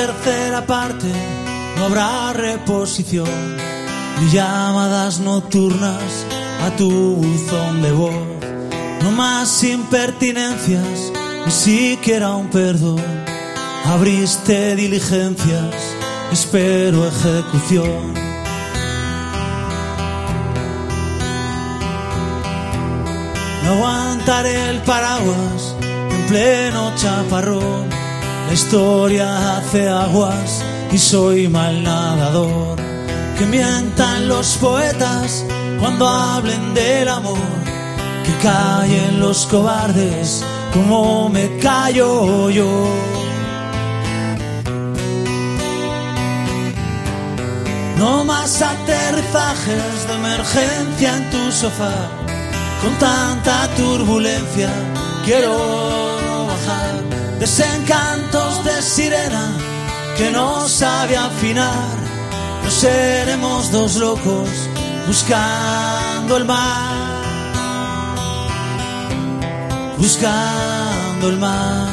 Tercera 0.08 0.66
parte, 0.66 1.12
no 1.76 1.86
habrá 1.86 2.32
reposición, 2.32 3.58
ni 4.20 4.30
llamadas 4.32 5.20
nocturnas 5.20 6.26
a 6.66 6.70
tu 6.78 6.90
buzón 6.90 7.82
de 7.82 7.92
voz. 7.92 8.28
No 9.04 9.12
más 9.12 9.64
impertinencias, 9.66 11.12
ni 11.46 11.52
siquiera 11.52 12.36
un 12.36 12.48
perdón. 12.50 13.04
Abriste 13.86 14.78
diligencias, 14.78 15.76
espero 16.32 17.06
ejecución. 17.06 18.14
No 23.64 23.74
aguantaré 23.74 24.70
el 24.70 24.82
paraguas 24.84 25.76
en 25.82 26.28
pleno 26.28 26.94
chaparrón. 26.96 27.97
La 28.48 28.54
historia 28.54 29.58
hace 29.58 29.90
aguas 29.90 30.64
y 30.92 30.98
soy 30.98 31.50
mal 31.50 31.84
nadador. 31.84 32.78
Que 33.38 33.46
mientan 33.46 34.30
los 34.30 34.56
poetas 34.58 35.46
cuando 35.80 36.08
hablen 36.08 36.74
del 36.74 37.10
amor. 37.10 37.38
Que 38.26 38.34
callen 38.42 39.20
los 39.20 39.46
cobardes 39.48 40.44
como 40.74 41.28
me 41.28 41.58
callo 41.58 42.50
yo. 42.50 42.88
No 47.98 48.24
más 48.24 48.62
aterrizajes 48.62 50.08
de 50.08 50.14
emergencia 50.14 51.18
en 51.18 51.30
tu 51.32 51.52
sofá. 51.52 51.94
Con 52.82 52.94
tanta 52.98 53.68
turbulencia 53.76 54.70
quiero 55.26 56.46
bajar. 56.48 57.27
Desencantos 57.40 58.64
de 58.64 58.82
sirena 58.82 59.52
que 60.18 60.32
no 60.32 60.68
sabe 60.68 61.16
afinar. 61.16 61.96
No 62.64 62.72
seremos 62.72 63.72
dos 63.72 63.96
locos 63.98 64.50
buscando 65.08 66.38
el 66.38 66.46
mar. 66.46 67.18
Buscando 69.98 71.30
el 71.30 71.38
mar. 71.38 71.90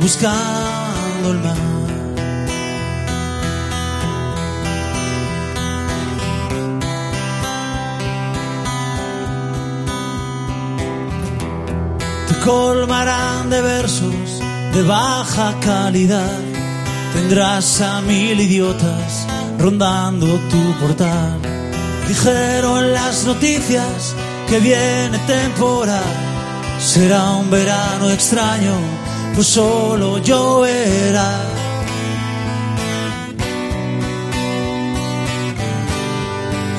Buscando 0.00 1.30
el 1.30 1.38
mar. 1.38 1.69
Colmarán 12.50 13.48
de 13.48 13.60
versos 13.60 14.28
de 14.74 14.82
baja 14.82 15.48
calidad. 15.60 16.40
Tendrás 17.14 17.80
a 17.80 18.00
mil 18.00 18.40
idiotas 18.40 19.26
rondando 19.58 20.26
tu 20.52 20.62
portal. 20.80 21.38
Dijeron 22.08 22.92
las 22.92 23.24
noticias 23.24 24.14
que 24.48 24.58
viene 24.58 25.18
temporal. 25.36 26.12
Será 26.92 27.22
un 27.42 27.48
verano 27.50 28.10
extraño, 28.10 28.76
pues 29.34 29.46
solo 29.46 30.18
lloverá. 30.18 31.32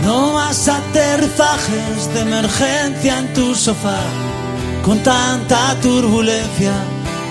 No 0.05 0.33
más 0.33 0.67
aterrizajes 0.67 2.13
de 2.13 2.19
emergencia 2.27 3.19
en 3.19 3.33
tu 3.33 3.55
sofá 3.55 4.01
con 4.83 5.01
tanta 5.03 5.75
turbulencia 5.81 6.73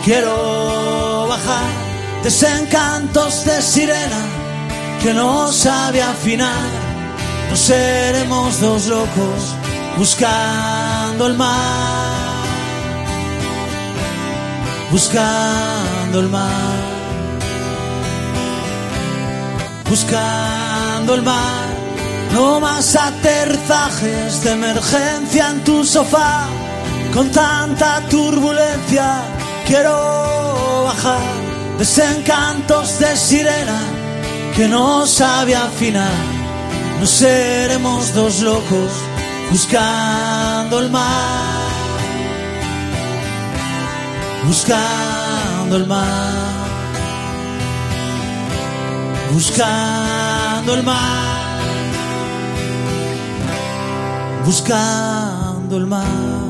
quiero 0.04 1.26
bajar. 1.28 1.70
Desencantos 2.22 3.44
de 3.44 3.62
sirena 3.62 4.22
que 5.02 5.14
no 5.14 5.50
sabe 5.52 6.02
afinar. 6.02 6.68
No 7.50 7.56
seremos 7.56 8.60
dos 8.60 8.86
locos 8.86 9.56
buscando 9.96 11.26
el 11.26 11.34
mar. 11.34 12.44
Buscando 14.90 16.20
el 16.20 16.28
mar. 16.28 16.80
Buscando 19.88 21.14
el 21.14 21.22
mar. 21.22 21.68
No 22.32 22.60
más 22.60 22.94
aterrizajes 22.94 24.44
de 24.44 24.52
emergencia 24.52 25.50
en 25.50 25.64
tu 25.64 25.84
sofá 25.84 26.48
con 27.14 27.31
tanta 27.31 28.01
turbulencia 28.09 29.23
quiero 29.66 30.85
bajar. 30.85 31.20
Desencantos 31.79 32.99
de 32.99 33.16
sirena 33.16 33.81
que 34.55 34.68
no 34.68 35.07
sabe 35.07 35.57
afinar 35.57 36.40
no 37.01 37.07
seremos 37.07 38.12
dos 38.14 38.42
locos 38.42 38.90
buscando 39.51 40.81
el 40.81 40.90
mar. 40.90 41.70
Buscando 44.46 45.77
el 45.77 45.87
mar. 45.87 46.66
Buscando 49.33 50.75
el 50.75 50.83
mar. 50.83 51.61
Buscando 54.44 55.77
el 55.79 55.87
mar 55.87 56.49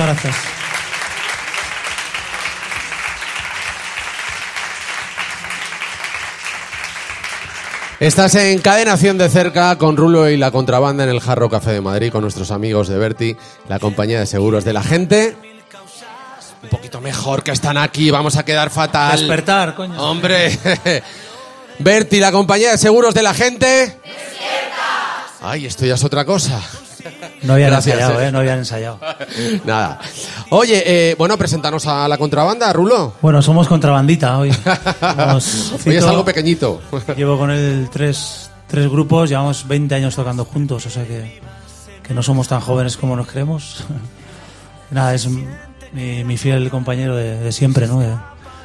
Muchas 0.00 0.22
gracias. 0.22 0.36
Estás 7.98 8.34
en 8.36 8.60
cadena 8.60 8.96
100 8.96 9.18
de 9.18 9.28
cerca 9.28 9.76
con 9.76 9.98
Rulo 9.98 10.30
y 10.30 10.38
la 10.38 10.50
contrabanda 10.50 11.04
en 11.04 11.10
el 11.10 11.20
Jarro 11.20 11.50
Café 11.50 11.72
de 11.72 11.80
Madrid 11.82 12.10
con 12.10 12.22
nuestros 12.22 12.50
amigos 12.50 12.88
de 12.88 12.96
Berti, 12.96 13.36
la 13.68 13.78
compañía 13.78 14.18
de 14.20 14.26
seguros 14.26 14.64
de 14.64 14.72
la 14.72 14.82
gente. 14.82 15.36
Un 16.62 16.68
poquito 16.70 17.02
mejor 17.02 17.42
que 17.42 17.50
están 17.50 17.76
aquí, 17.76 18.10
vamos 18.10 18.36
a 18.36 18.44
quedar 18.44 18.70
fatal. 18.70 19.18
Despertar, 19.18 19.74
coño. 19.74 20.00
Hombre, 20.02 20.58
Berti, 21.78 22.20
la 22.20 22.32
compañía 22.32 22.70
de 22.70 22.78
seguros 22.78 23.12
de 23.12 23.22
la 23.22 23.34
gente. 23.34 24.00
Ay, 25.42 25.66
esto 25.66 25.84
ya 25.84 25.94
es 25.94 26.04
otra 26.04 26.24
cosa. 26.24 26.58
No 27.42 27.54
habían 27.54 27.70
Gracias, 27.70 27.96
ensayado, 27.96 28.20
eh. 28.20 28.26
¿eh? 28.28 28.32
No 28.32 28.38
habían 28.40 28.58
ensayado. 28.58 29.00
Nada. 29.64 29.98
Oye, 30.50 30.82
eh, 30.84 31.14
bueno, 31.16 31.36
presentanos 31.38 31.86
a 31.86 32.06
la 32.08 32.18
contrabanda, 32.18 32.72
Rulo. 32.72 33.14
Bueno, 33.22 33.40
somos 33.40 33.66
contrabandita 33.68 34.38
hoy. 34.38 34.52
Somos 35.00 35.72
Hoy 35.86 35.96
es 35.96 36.04
algo 36.04 36.24
pequeñito. 36.24 36.80
Llevo 37.16 37.38
con 37.38 37.50
él 37.50 37.88
tres, 37.90 38.50
tres 38.66 38.90
grupos, 38.90 39.30
llevamos 39.30 39.66
20 39.66 39.94
años 39.94 40.14
tocando 40.14 40.44
juntos, 40.44 40.84
o 40.86 40.90
sea 40.90 41.04
que, 41.06 41.40
que 42.06 42.12
no 42.14 42.22
somos 42.22 42.46
tan 42.48 42.60
jóvenes 42.60 42.96
como 42.96 43.16
nos 43.16 43.26
creemos. 43.26 43.84
Nada, 44.90 45.14
es 45.14 45.26
mi, 45.92 46.24
mi 46.24 46.36
fiel 46.36 46.68
compañero 46.70 47.16
de, 47.16 47.38
de 47.38 47.52
siempre, 47.52 47.86
¿no? 47.86 48.00
De- 48.00 48.16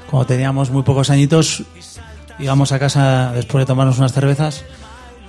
cuando 0.10 0.28
teníamos 0.28 0.70
muy 0.70 0.84
pocos 0.84 1.10
añitos, 1.10 1.64
íbamos 2.40 2.72
a 2.72 2.80
casa 2.80 3.32
después 3.34 3.62
de 3.64 3.66
tomarnos 3.66 3.98
unas 3.98 4.14
cervezas 4.14 4.64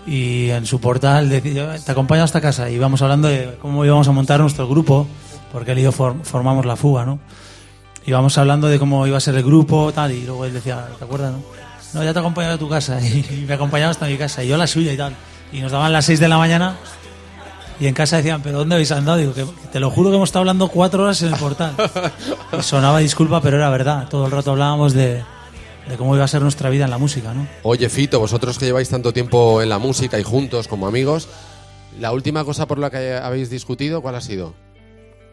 y 0.06 0.50
en 0.50 0.66
su 0.66 0.80
portal 0.80 1.28
decía, 1.28 1.76
te 1.84 1.92
acompaño 1.92 2.22
hasta 2.22 2.40
casa 2.40 2.70
y 2.70 2.74
íbamos 2.74 3.02
hablando 3.02 3.28
de 3.28 3.56
cómo 3.60 3.84
íbamos 3.84 4.06
a 4.08 4.12
montar 4.12 4.40
nuestro 4.40 4.68
grupo, 4.68 5.06
porque 5.52 5.72
él 5.72 5.80
y 5.80 5.82
yo 5.82 5.92
for- 5.92 6.16
formamos 6.22 6.64
la 6.66 6.76
fuga, 6.76 7.04
¿no? 7.04 7.18
íbamos 8.06 8.38
hablando 8.38 8.68
de 8.68 8.78
cómo 8.78 9.04
iba 9.08 9.16
a 9.16 9.20
ser 9.20 9.34
el 9.34 9.42
grupo, 9.42 9.90
tal, 9.92 10.12
y 10.12 10.24
luego 10.24 10.44
él 10.44 10.52
decía, 10.54 10.86
¿te 10.96 11.04
acuerdas, 11.04 11.32
no? 11.32 11.40
No, 11.92 12.04
ya 12.04 12.12
te 12.12 12.20
acompañado 12.20 12.54
a 12.54 12.58
tu 12.58 12.68
casa, 12.68 13.00
y 13.04 13.44
me 13.48 13.54
acompañaba 13.54 13.90
hasta 13.90 14.06
mi 14.06 14.16
casa, 14.16 14.44
y 14.44 14.48
yo 14.48 14.54
a 14.54 14.58
la 14.58 14.68
suya 14.68 14.92
y 14.92 14.96
tal. 14.96 15.12
Y 15.52 15.60
nos 15.60 15.72
daban 15.72 15.92
las 15.92 16.04
6 16.04 16.20
de 16.20 16.28
la 16.28 16.38
mañana, 16.38 16.76
y 17.80 17.88
en 17.88 17.94
casa 17.94 18.18
decían, 18.18 18.42
¿pero 18.42 18.58
dónde 18.58 18.76
habéis 18.76 18.92
andado? 18.92 19.18
Digo, 19.18 19.34
que 19.34 19.44
te 19.72 19.80
lo 19.80 19.90
juro 19.90 20.10
que 20.10 20.16
hemos 20.16 20.28
estado 20.28 20.42
hablando 20.42 20.68
cuatro 20.68 21.02
horas 21.02 21.20
en 21.22 21.32
el 21.32 21.38
portal. 21.40 21.74
Y 22.56 22.62
sonaba 22.62 23.00
disculpa, 23.00 23.40
pero 23.40 23.56
era 23.56 23.70
verdad. 23.70 24.06
Todo 24.08 24.26
el 24.26 24.30
rato 24.30 24.52
hablábamos 24.52 24.92
de, 24.94 25.24
de 25.88 25.96
cómo 25.96 26.14
iba 26.16 26.24
a 26.24 26.28
ser 26.28 26.42
nuestra 26.42 26.68
vida 26.70 26.84
en 26.84 26.90
la 26.90 26.98
música, 26.98 27.32
¿no? 27.34 27.46
Oye, 27.62 27.88
Fito, 27.88 28.18
vosotros 28.20 28.58
que 28.58 28.64
lleváis 28.66 28.88
tanto 28.88 29.12
tiempo 29.12 29.62
en 29.62 29.68
la 29.68 29.78
música 29.78 30.18
y 30.18 30.22
juntos 30.22 30.66
como 30.68 30.86
amigos, 30.86 31.28
la 32.00 32.12
última 32.12 32.44
cosa 32.44 32.66
por 32.66 32.78
la 32.78 32.90
que 32.90 33.14
habéis 33.14 33.50
discutido, 33.50 34.02
¿cuál 34.02 34.16
ha 34.16 34.20
sido? 34.20 34.54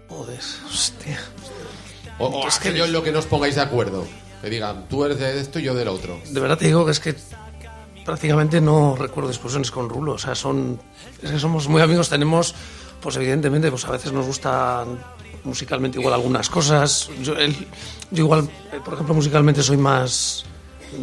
Joder, 0.09 0.39
hostia. 0.69 1.19
O, 2.19 2.27
o 2.27 2.47
Es 2.47 2.59
que- 2.59 2.69
aquello 2.69 2.85
en 2.85 2.93
lo 2.93 3.01
que 3.03 3.11
no 3.11 3.19
os 3.19 3.25
pongáis 3.25 3.55
de 3.55 3.61
acuerdo. 3.61 4.05
Que 4.41 4.49
digan, 4.49 4.87
tú 4.89 5.03
eres 5.05 5.19
de 5.19 5.39
esto 5.39 5.57
y 5.59 5.63
yo 5.63 5.73
del 5.73 5.87
otro. 5.87 6.19
De 6.29 6.39
verdad 6.39 6.57
te 6.57 6.65
digo 6.67 6.85
que 6.85 6.91
es 6.91 6.99
que 6.99 7.15
prácticamente 8.05 8.59
no 8.61 8.95
recuerdo 8.95 9.29
discusiones 9.29 9.71
con 9.71 9.89
Rulo. 9.89 10.13
O 10.13 10.17
sea, 10.17 10.35
son. 10.35 10.79
Es 11.21 11.31
que 11.31 11.39
somos 11.39 11.67
muy 11.67 11.81
amigos, 11.81 12.09
tenemos. 12.09 12.53
Pues 13.01 13.15
evidentemente, 13.15 13.69
pues 13.69 13.85
a 13.85 13.91
veces 13.91 14.11
nos 14.11 14.25
gustan 14.25 14.99
musicalmente 15.43 15.99
igual 15.99 16.13
algunas 16.13 16.49
cosas. 16.49 17.09
Yo, 17.21 17.33
él- 17.35 17.55
yo 18.11 18.23
igual, 18.25 18.49
eh, 18.71 18.79
por 18.83 18.93
ejemplo, 18.93 19.13
musicalmente 19.15 19.61
soy 19.63 19.77
más 19.77 20.45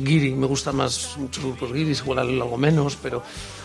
guiri, 0.03 0.33
me 0.35 0.46
gustan 0.46 0.76
más 0.76 1.16
muchos 1.18 1.42
grupos 1.44 1.72
guiris, 1.72 1.98
igual 2.00 2.20
algo 2.20 2.57
menos, 2.57 2.96
pero 3.03 3.22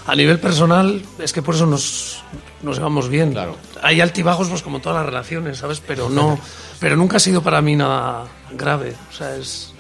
a 0.08 0.16
nivel 0.16 0.40
personal 0.40 1.02
es 1.20 1.32
que 1.32 1.44
por 1.44 1.54
eso 1.54 1.68
nos, 1.68 2.24
nos 2.64 2.78
llevamos 2.78 3.10
bien. 3.10 3.32
Claro. 3.32 3.56
Hay 3.84 4.02
altibajos, 4.02 4.50
pues 4.50 4.64
como 4.64 4.80
todas 4.80 4.98
las 4.98 5.06
relaciones, 5.06 5.60
¿sabes? 5.60 5.82
Pero 5.86 6.10
no, 6.10 6.40
pero 6.80 6.96
nunca 6.96 7.18
ha 7.18 7.20
sido 7.20 7.44
para 7.44 7.62
mí 7.62 7.76
nada 7.76 8.26
grave. 8.58 8.96
O 9.12 9.14
sea, 9.14 9.36
es 9.36 9.75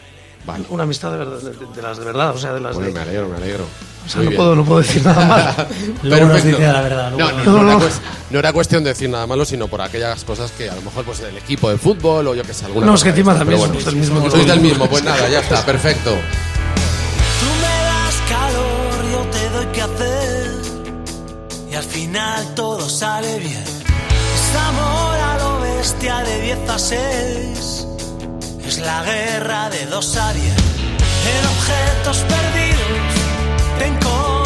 Vale. 0.45 0.65
una 0.69 0.83
amistad 0.83 1.11
de, 1.11 1.17
verdad, 1.17 1.39
de, 1.39 1.51
de 1.75 1.81
las 1.81 1.97
de 1.97 2.05
verdad, 2.05 2.35
o 2.35 2.37
sea, 2.37 2.53
de 2.53 2.59
las 2.59 2.75
Bueno, 2.75 2.87
de... 2.89 2.93
me 2.93 2.99
alegro, 3.01 3.29
me 3.29 3.37
alegro. 3.37 3.65
O 4.05 4.07
sea, 4.09 4.21
no 4.21 4.29
puedo, 4.31 4.55
no 4.55 4.63
puedo 4.63 4.81
decir 4.81 5.03
nada 5.03 5.25
mal. 5.25 5.67
Luego 6.03 6.25
nos 6.27 6.33
Perfecto. 6.35 6.57
dice 6.59 6.71
la 6.71 6.81
verdad. 6.81 7.11
No, 7.11 7.17
no, 7.17 7.43
no, 7.43 7.63
no, 7.63 7.71
era 7.71 7.79
no. 7.79 7.89
no 8.29 8.39
era 8.39 8.53
cuestión 8.53 8.83
de 8.83 8.89
decir 8.91 9.09
nada 9.09 9.25
malo, 9.25 9.43
sino 9.45 9.67
por 9.67 9.81
aquellas 9.81 10.23
cosas 10.23 10.51
que 10.51 10.69
a 10.69 10.75
lo 10.75 10.81
mejor 10.83 11.03
pues 11.05 11.21
el 11.21 11.35
equipo 11.37 11.69
de 11.71 11.77
fútbol 11.79 12.27
o 12.27 12.35
yo 12.35 12.43
que 12.43 12.53
sé, 12.53 12.65
alguna 12.65 12.85
No, 12.85 12.93
es 12.93 13.01
que 13.03 13.11
de 13.11 13.17
encima 13.21 13.31
estas, 13.31 13.39
también 13.47 13.59
pero 13.61 13.73
somos 13.73 13.85
del 13.85 13.95
mismo 13.95 14.29
Sois 14.29 14.45
del 14.47 14.59
mismo, 14.61 14.87
pues 14.87 15.03
nada, 15.03 15.27
ya 15.27 15.39
está, 15.39 15.65
perfecto. 15.65 16.11
Tú 16.11 17.45
me 17.61 17.83
das 17.83 18.15
calor, 18.29 19.11
yo 19.11 19.29
te 19.31 19.49
doy 19.49 19.65
que 19.73 19.81
hacer. 19.81 20.51
Y 21.71 21.73
al 21.75 21.83
final 21.83 22.53
todo 22.53 22.87
sale 22.87 23.39
bien. 23.39 23.63
Es 23.63 24.55
amor 24.55 25.17
a 25.19 25.37
lo 25.39 25.59
bestia 25.61 26.19
de 26.19 26.41
10 26.41 26.69
a 26.69 26.77
6. 26.79 27.87
Es 28.67 28.79
la 28.79 29.03
guerra 29.03 29.69
de 29.69 29.85
2 29.85 30.17
a 30.17 30.33
10. 30.33 30.45
En 30.45 31.45
objetos 31.47 32.17
perdidos 32.27 33.13
te 33.77 33.85
encontré. 33.85 34.44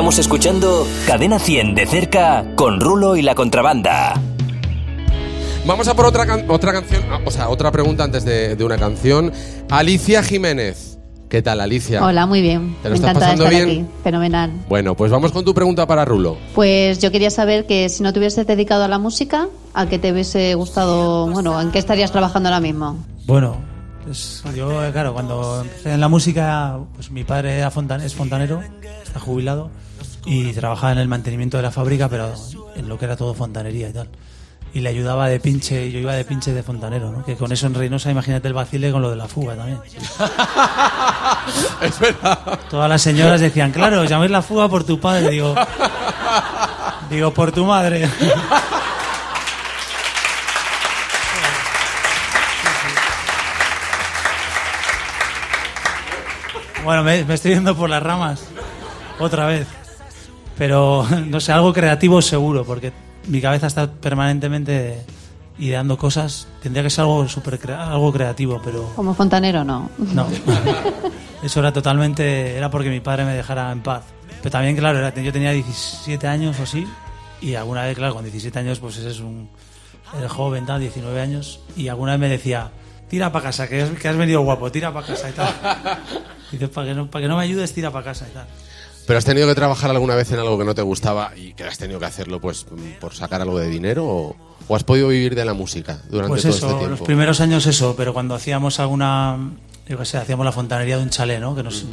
Estamos 0.00 0.18
escuchando 0.18 0.86
Cadena 1.06 1.38
100 1.38 1.74
de 1.74 1.84
cerca 1.84 2.54
con 2.56 2.80
Rulo 2.80 3.16
y 3.16 3.22
la 3.22 3.34
contrabanda. 3.34 4.14
Vamos 5.66 5.88
a 5.88 5.94
por 5.94 6.06
otra, 6.06 6.24
can- 6.24 6.46
otra 6.50 6.72
canción, 6.72 7.02
ah, 7.10 7.18
o 7.22 7.30
sea, 7.30 7.50
otra 7.50 7.70
pregunta 7.70 8.04
antes 8.04 8.24
de, 8.24 8.56
de 8.56 8.64
una 8.64 8.78
canción. 8.78 9.30
Alicia 9.68 10.22
Jiménez. 10.22 10.98
¿Qué 11.28 11.42
tal, 11.42 11.60
Alicia? 11.60 12.02
Hola, 12.02 12.24
muy 12.24 12.40
bien. 12.40 12.76
¿Te 12.82 12.88
lo 12.88 12.92
Me 12.92 12.96
estás 12.96 13.10
encanta 13.10 13.20
pasando 13.20 13.44
estar 13.44 13.66
bien? 13.66 13.84
aquí. 13.84 13.92
Fenomenal. 14.02 14.50
Bueno, 14.70 14.96
pues 14.96 15.12
vamos 15.12 15.32
con 15.32 15.44
tu 15.44 15.52
pregunta 15.52 15.86
para 15.86 16.06
Rulo. 16.06 16.38
Pues 16.54 16.98
yo 16.98 17.10
quería 17.12 17.30
saber 17.30 17.66
que 17.66 17.90
si 17.90 18.02
no 18.02 18.14
te 18.14 18.20
hubieses 18.20 18.46
dedicado 18.46 18.84
a 18.84 18.88
la 18.88 18.98
música, 18.98 19.48
¿a 19.74 19.84
qué 19.84 19.98
te 19.98 20.12
hubiese 20.12 20.54
gustado? 20.54 21.28
Bueno, 21.28 21.60
¿en 21.60 21.72
qué 21.72 21.78
estarías 21.78 22.10
trabajando 22.10 22.48
ahora 22.48 22.60
mismo? 22.60 22.96
Bueno, 23.26 23.58
pues 24.02 24.42
yo, 24.56 24.82
eh, 24.82 24.92
claro, 24.92 25.12
cuando 25.12 25.60
empecé 25.60 25.92
en 25.92 26.00
la 26.00 26.08
música, 26.08 26.78
pues 26.94 27.10
mi 27.10 27.22
padre 27.22 27.58
era 27.58 27.70
fontan- 27.70 28.00
es 28.00 28.14
fontanero, 28.14 28.62
está 29.04 29.20
jubilado, 29.20 29.70
y 30.30 30.52
trabajaba 30.52 30.92
en 30.92 30.98
el 30.98 31.08
mantenimiento 31.08 31.56
de 31.56 31.64
la 31.64 31.72
fábrica, 31.72 32.08
pero 32.08 32.32
en 32.76 32.88
lo 32.88 32.96
que 32.96 33.04
era 33.04 33.16
todo 33.16 33.34
fontanería 33.34 33.88
y 33.88 33.92
tal. 33.92 34.08
y 34.72 34.78
le 34.78 34.88
ayudaba 34.88 35.28
de 35.28 35.40
pinche, 35.40 35.90
yo 35.90 35.98
iba 35.98 36.14
de 36.14 36.24
pinche 36.24 36.52
de 36.52 36.62
fontanero, 36.62 37.10
¿no? 37.10 37.24
Que 37.24 37.34
con 37.34 37.50
eso 37.50 37.66
en 37.66 37.74
Reynosa, 37.74 38.12
imagínate 38.12 38.46
el 38.46 38.54
vacile 38.54 38.92
con 38.92 39.02
lo 39.02 39.10
de 39.10 39.16
la 39.16 39.26
fuga 39.26 39.56
también. 39.56 39.80
es 41.82 41.98
verdad. 41.98 42.60
Todas 42.70 42.88
las 42.88 43.02
señoras 43.02 43.40
decían, 43.40 43.72
claro, 43.72 44.04
llaméis 44.04 44.30
la 44.30 44.40
fuga 44.40 44.68
por 44.68 44.84
tu 44.84 45.00
padre. 45.00 45.30
Digo, 45.30 45.52
digo 47.10 47.34
por 47.34 47.50
tu 47.50 47.64
madre. 47.64 48.08
Bueno, 56.82 57.02
me, 57.04 57.24
me 57.24 57.34
estoy 57.34 57.52
yendo 57.52 57.76
por 57.76 57.90
las 57.90 58.02
ramas. 58.02 58.42
Otra 59.18 59.46
vez. 59.46 59.66
Pero, 60.60 61.06
no 61.26 61.40
sé, 61.40 61.52
algo 61.52 61.72
creativo 61.72 62.20
seguro, 62.20 62.66
porque 62.66 62.92
mi 63.28 63.40
cabeza 63.40 63.66
está 63.66 63.90
permanentemente 63.90 65.02
ideando 65.58 65.96
cosas. 65.96 66.48
Tendría 66.62 66.82
que 66.82 66.90
ser 66.90 67.00
algo 67.04 67.26
super 67.28 67.58
algo 67.72 68.12
creativo, 68.12 68.60
pero 68.62 68.92
Como 68.94 69.14
fontanero, 69.14 69.64
no. 69.64 69.88
no. 69.98 70.26
Eso 71.42 71.60
era 71.60 71.72
totalmente. 71.72 72.54
Era 72.58 72.70
porque 72.70 72.90
mi 72.90 73.00
padre 73.00 73.24
me 73.24 73.32
dejara 73.32 73.72
en 73.72 73.80
paz. 73.80 74.04
Pero 74.42 74.50
también, 74.50 74.76
claro, 74.76 74.98
era- 74.98 75.14
yo 75.14 75.32
tenía 75.32 75.52
17 75.52 76.26
años 76.28 76.60
o 76.60 76.64
así. 76.64 76.86
Y 77.40 77.54
alguna 77.54 77.84
vez, 77.86 77.96
claro, 77.96 78.12
con 78.12 78.22
17 78.24 78.58
años, 78.58 78.80
pues 78.80 78.98
ese 78.98 79.08
es 79.08 79.20
un. 79.20 79.48
Eres 80.18 80.30
joven, 80.30 80.66
tal, 80.66 80.78
19 80.80 81.18
años. 81.22 81.60
Y 81.74 81.88
alguna 81.88 82.12
vez 82.12 82.20
me 82.20 82.28
decía, 82.28 82.70
tira 83.08 83.32
para 83.32 83.44
casa, 83.46 83.66
que 83.66 83.80
has, 83.80 83.88
que 83.92 84.08
has 84.08 84.16
venido 84.18 84.42
guapo, 84.42 84.70
tira 84.70 84.92
para 84.92 85.06
casa 85.06 85.30
y 85.30 85.32
tal. 85.32 85.54
Dices, 86.52 86.68
para 86.68 86.88
que, 86.88 86.94
no, 86.94 87.06
para 87.10 87.22
que 87.22 87.28
no 87.28 87.38
me 87.38 87.44
ayudes, 87.44 87.72
tira 87.72 87.90
para 87.90 88.04
casa 88.04 88.26
y 88.30 88.34
tal. 88.34 88.46
¿Pero 89.10 89.18
has 89.18 89.24
tenido 89.24 89.48
que 89.48 89.56
trabajar 89.56 89.90
alguna 89.90 90.14
vez 90.14 90.30
en 90.30 90.38
algo 90.38 90.56
que 90.56 90.64
no 90.64 90.72
te 90.72 90.82
gustaba 90.82 91.32
y 91.36 91.52
que 91.54 91.64
has 91.64 91.76
tenido 91.78 91.98
que 91.98 92.06
hacerlo 92.06 92.40
pues 92.40 92.64
por 93.00 93.12
sacar 93.12 93.40
algo 93.40 93.58
de 93.58 93.68
dinero 93.68 94.06
o, 94.06 94.36
o 94.68 94.76
has 94.76 94.84
podido 94.84 95.08
vivir 95.08 95.34
de 95.34 95.44
la 95.44 95.52
música 95.52 96.00
durante 96.08 96.28
Pues 96.28 96.42
todo 96.42 96.52
eso, 96.52 96.66
este 96.66 96.78
tiempo? 96.78 96.90
los 96.90 97.00
primeros 97.00 97.40
años 97.40 97.66
eso, 97.66 97.96
pero 97.96 98.12
cuando 98.14 98.36
hacíamos 98.36 98.78
alguna, 98.78 99.36
yo 99.88 99.98
qué 99.98 100.04
sé, 100.04 100.16
hacíamos 100.16 100.46
la 100.46 100.52
fontanería 100.52 100.96
de 100.96 101.02
un 101.02 101.10
chalet, 101.10 101.40
¿no? 101.40 101.56
Que 101.56 101.64
nos, 101.64 101.86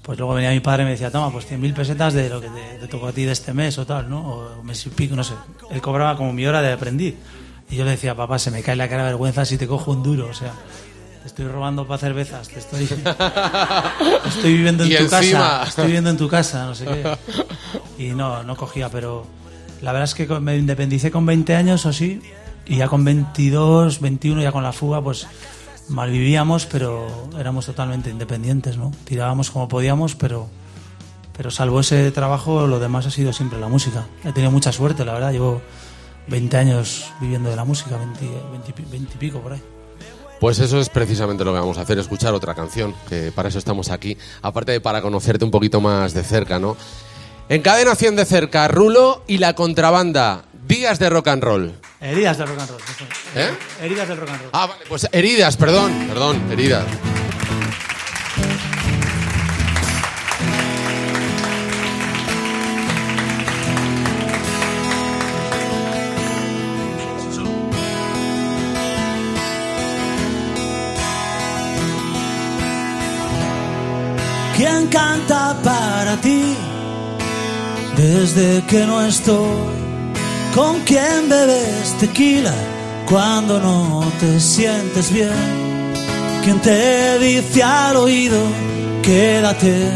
Pues 0.00 0.18
luego 0.18 0.32
venía 0.32 0.48
mi 0.48 0.60
padre 0.60 0.84
y 0.84 0.86
me 0.86 0.92
decía, 0.92 1.10
toma, 1.10 1.30
pues 1.30 1.46
100.000 1.50 1.74
pesetas 1.74 2.14
de 2.14 2.30
lo 2.30 2.40
que 2.40 2.48
te, 2.48 2.78
te 2.80 2.88
tocó 2.88 3.08
a 3.08 3.12
ti 3.12 3.26
de 3.26 3.32
este 3.32 3.52
mes 3.52 3.76
o 3.76 3.84
tal, 3.84 4.08
¿no? 4.08 4.26
O 4.58 4.62
mes 4.62 4.86
y 4.86 4.88
pico, 4.88 5.14
no 5.14 5.24
sé. 5.24 5.34
Él 5.70 5.82
cobraba 5.82 6.16
como 6.16 6.32
mi 6.32 6.46
hora 6.46 6.62
de 6.62 6.72
aprendiz. 6.72 7.14
Y 7.68 7.76
yo 7.76 7.84
le 7.84 7.90
decía, 7.90 8.14
papá, 8.14 8.38
se 8.38 8.50
me 8.50 8.62
cae 8.62 8.74
la 8.74 8.88
cara 8.88 9.02
de 9.04 9.10
vergüenza 9.10 9.44
si 9.44 9.58
te 9.58 9.66
cojo 9.66 9.90
un 9.92 10.02
duro, 10.02 10.28
o 10.28 10.32
sea, 10.32 10.54
estoy 11.28 11.46
robando 11.46 11.86
para 11.86 11.98
cervezas, 11.98 12.48
te 12.48 12.58
estoy, 12.58 12.84
estoy 14.26 14.52
viviendo 14.52 14.84
en 14.84 14.92
Y 14.92 14.96
tu 14.96 15.02
encima. 15.04 15.18
casa, 15.40 15.62
estoy 15.68 15.86
viviendo 15.86 16.10
en 16.10 16.16
tu 16.16 16.28
casa, 16.28 16.66
no 16.66 16.74
sé 16.74 16.84
qué. 16.84 18.02
Y 18.04 18.08
no, 18.14 18.42
no 18.42 18.56
cogía, 18.56 18.88
pero 18.90 19.26
la 19.82 19.92
verdad 19.92 20.04
es 20.04 20.14
que 20.14 20.26
me 20.40 20.56
independicé 20.56 21.10
con 21.10 21.24
20 21.26 21.54
años 21.54 21.86
o 21.86 21.92
sí, 21.92 22.20
y 22.66 22.76
ya 22.76 22.88
con 22.88 23.04
22, 23.04 24.00
21, 24.00 24.42
ya 24.42 24.52
con 24.52 24.62
la 24.62 24.72
fuga, 24.72 25.00
pues 25.02 25.26
malvivíamos, 25.88 26.66
pero 26.66 27.06
éramos 27.38 27.66
totalmente 27.66 28.10
independientes, 28.10 28.76
¿no? 28.76 28.92
Tirábamos 29.04 29.50
como 29.50 29.68
podíamos, 29.68 30.14
pero, 30.14 30.48
pero 31.36 31.50
salvo 31.50 31.80
ese 31.80 32.10
trabajo, 32.10 32.66
lo 32.66 32.78
demás 32.78 33.06
ha 33.06 33.10
sido 33.10 33.32
siempre 33.32 33.58
la 33.58 33.68
música. 33.68 34.04
He 34.24 34.32
tenido 34.32 34.50
mucha 34.50 34.70
suerte, 34.72 35.04
la 35.04 35.14
verdad, 35.14 35.32
llevo 35.32 35.62
20 36.28 36.56
años 36.58 37.06
viviendo 37.20 37.48
de 37.48 37.56
la 37.56 37.64
música, 37.64 37.96
20, 37.96 38.20
20 38.50 38.70
y 38.70 38.72
pi- 38.74 38.84
20 38.90 39.14
y 39.14 39.18
pico 39.18 39.40
por 39.40 39.52
ahí. 39.54 39.62
Pues 40.40 40.60
eso 40.60 40.78
es 40.80 40.88
precisamente 40.88 41.44
lo 41.44 41.52
que 41.52 41.58
vamos 41.58 41.78
a 41.78 41.80
hacer, 41.80 41.98
escuchar 41.98 42.32
otra 42.32 42.54
canción, 42.54 42.94
que 43.08 43.32
para 43.32 43.48
eso 43.48 43.58
estamos 43.58 43.90
aquí, 43.90 44.16
aparte 44.42 44.72
de 44.72 44.80
para 44.80 45.02
conocerte 45.02 45.44
un 45.44 45.50
poquito 45.50 45.80
más 45.80 46.14
de 46.14 46.22
cerca, 46.22 46.58
¿no? 46.58 46.76
En 47.48 47.62
cadena 47.62 47.94
100 47.94 48.16
de 48.16 48.24
cerca, 48.24 48.68
Rulo 48.68 49.24
y 49.26 49.38
la 49.38 49.54
contrabanda, 49.54 50.44
días 50.66 50.98
de 50.98 51.10
rock 51.10 51.28
and 51.28 51.42
roll. 51.42 51.72
Heridas 52.00 52.38
del 52.38 52.46
rock 52.46 52.60
and 52.60 52.70
roll. 52.70 52.80
¿Eh? 53.34 53.50
Heridas 53.82 54.08
del 54.08 54.16
rock 54.18 54.30
and 54.30 54.40
roll. 54.42 54.50
Ah, 54.52 54.66
vale, 54.66 54.84
pues 54.88 55.08
heridas, 55.10 55.56
perdón, 55.56 56.06
perdón, 56.08 56.52
heridas. 56.52 56.84
¿Quién 74.58 74.88
canta 74.88 75.56
para 75.62 76.16
ti 76.20 76.42
desde 77.96 78.60
que 78.66 78.84
no 78.86 79.06
estoy? 79.06 79.68
¿Con 80.52 80.80
quién 80.80 81.28
bebes 81.28 81.94
tequila 82.00 82.52
cuando 83.08 83.60
no 83.60 84.02
te 84.18 84.40
sientes 84.40 85.12
bien? 85.12 85.30
¿Quién 86.42 86.58
te 86.58 87.20
dice 87.20 87.62
al 87.62 87.98
oído 87.98 88.40
quédate? 89.00 89.92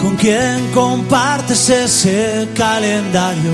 ¿Con 0.00 0.14
quién 0.14 0.70
compartes 0.72 1.68
ese 1.70 2.48
calendario 2.54 3.50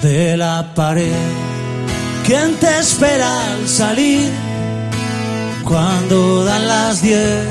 de 0.00 0.38
la 0.38 0.72
pared? 0.74 1.12
¿Quién 2.24 2.54
te 2.54 2.78
espera 2.78 3.28
al 3.52 3.68
salir? 3.68 4.47
Cuando 5.68 6.44
dan 6.44 6.66
las 6.66 7.02
diez. 7.02 7.46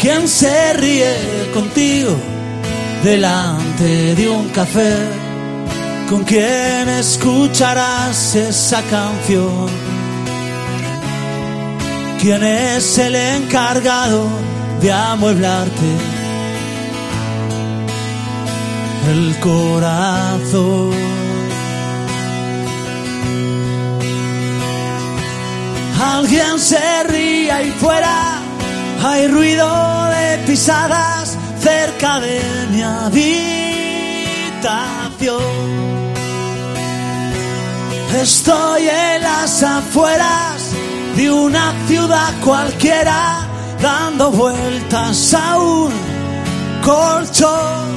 ¿Quién 0.00 0.28
se 0.28 0.72
ríe 0.74 1.50
contigo 1.52 2.14
delante 3.02 4.14
de 4.14 4.28
un 4.28 4.48
café? 4.50 4.94
¿Con 6.08 6.22
quién 6.22 6.88
escucharás 6.88 8.36
esa 8.36 8.82
canción? 8.82 9.66
¿Quién 12.20 12.44
es 12.44 12.98
el 12.98 13.16
encargado 13.16 14.28
de 14.80 14.92
amueblarte 14.92 15.90
el 19.10 19.36
corazón? 19.40 21.03
Alguien 26.04 26.58
se 26.58 27.02
ríe 27.04 27.50
ahí 27.50 27.70
fuera, 27.80 28.38
hay 29.02 29.26
ruido 29.26 30.04
de 30.10 30.38
pisadas 30.46 31.38
cerca 31.58 32.20
de 32.20 32.42
mi 32.70 32.82
habitación. 32.82 33.24
Estoy 38.20 38.86
en 38.86 39.22
las 39.22 39.62
afueras 39.62 40.72
de 41.16 41.30
una 41.30 41.72
ciudad 41.86 42.34
cualquiera, 42.44 43.48
dando 43.80 44.30
vueltas 44.30 45.32
a 45.32 45.56
un 45.58 45.90
colchón. 46.84 47.94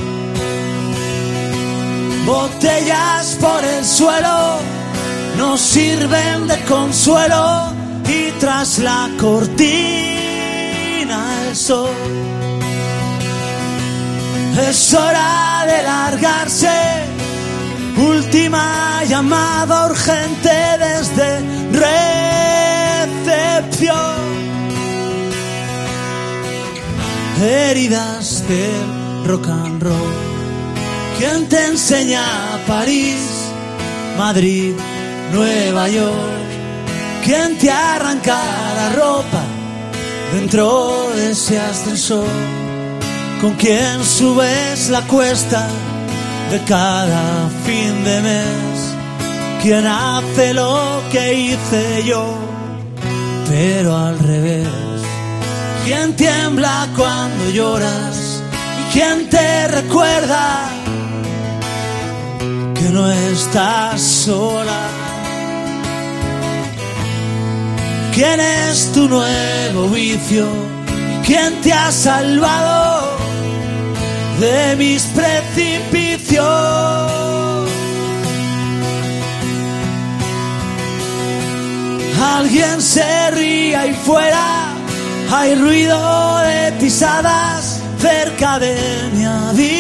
Botellas 2.26 3.38
por 3.41 3.64
el 3.66 3.84
suelo 3.84 4.60
nos 5.38 5.60
sirven 5.60 6.47
de 6.47 6.64
consuelo 6.64 7.76
y 8.08 8.32
tras 8.39 8.80
la 8.80 9.10
cortina 9.20 9.97
el 11.47 11.55
sol. 11.55 11.89
Es 14.68 14.93
hora 14.93 15.66
de 15.68 15.84
largarse, 15.84 16.70
última 17.97 19.03
llamada 19.08 19.86
urgente 19.88 20.49
desde 20.80 21.41
recepción. 23.05 24.18
Heridas 27.41 28.43
del 28.47 29.26
rock 29.26 29.47
and 29.47 29.84
roll. 29.84 30.14
¿Quién 31.20 31.47
te 31.49 31.66
enseña 31.66 32.24
París, 32.68 33.18
Madrid, 34.18 34.74
Nueva 35.34 35.88
York? 35.89 36.47
¿Quién 37.28 37.57
te 37.57 37.69
arranca 37.69 38.39
la 38.73 38.89
ropa 38.95 39.43
dentro 40.34 41.09
de 41.13 41.32
ese 41.32 41.59
ascensor? 41.59 42.25
¿Con 43.41 43.55
quién 43.55 44.01
subes 44.05 44.88
la 44.88 45.01
cuesta 45.01 45.67
de 46.49 46.63
cada 46.63 47.49
fin 47.65 48.05
de 48.05 48.21
mes? 48.21 48.95
¿Quién 49.61 49.86
hace 49.88 50.53
lo 50.53 51.03
que 51.11 51.34
hice 51.34 52.05
yo, 52.05 52.34
pero 53.49 53.97
al 53.97 54.17
revés? 54.19 54.69
¿Quién 55.84 56.15
tiembla 56.15 56.88
cuando 56.95 57.49
lloras? 57.49 58.41
¿Y 58.80 58.93
quién 58.93 59.30
te 59.30 59.67
recuerda 59.67 60.69
que 62.73 62.89
no 62.89 63.11
estás 63.11 63.99
sola? 63.99 65.07
¿Quién 68.18 68.39
es 68.39 68.91
tu 68.93 69.07
nuevo 69.07 69.89
vicio? 69.89 70.47
¿Quién 71.24 71.61
te 71.61 71.72
ha 71.72 71.91
salvado 71.91 73.18
de 74.39 74.76
mis 74.76 75.03
precipicios. 75.03 76.45
Alguien 82.20 82.82
se 82.82 83.32
ríe 83.32 83.76
ahí 83.76 83.93
fuera, 83.93 84.74
hay 85.32 85.53
ruido 85.53 86.38
de 86.39 86.72
pisadas 86.80 87.82
cerca 87.99 88.57
de 88.57 88.76
mi 89.13 89.26
habitación. 89.26 89.78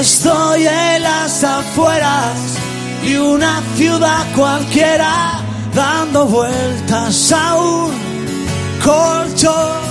Estoy 0.00 0.66
en 0.66 1.02
las 1.02 1.44
afueras 1.44 2.63
de 3.04 3.20
una 3.20 3.62
ciudad 3.76 4.24
cualquiera, 4.34 5.42
dando 5.74 6.26
vueltas 6.26 7.32
a 7.32 7.56
un 7.56 7.92
colchón. 8.82 9.84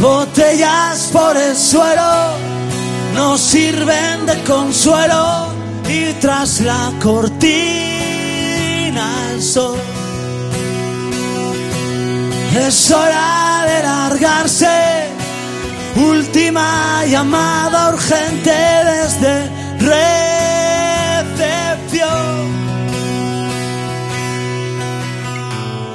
Botellas 0.00 1.10
por 1.12 1.36
el 1.36 1.56
suelo 1.56 2.36
no 3.14 3.38
sirven 3.38 4.26
de 4.26 4.42
consuelo 4.44 5.48
y 5.88 6.12
tras 6.14 6.60
la 6.60 6.92
cortina 7.02 8.16
el 9.32 9.42
sol. 9.42 9.78
Es 12.66 12.90
hora 12.90 13.64
de 13.66 13.82
largarse, 13.82 15.08
última 15.96 17.04
llamada 17.06 17.90
urgente 17.90 18.50
desde 18.50 19.48
recepción. 19.78 20.25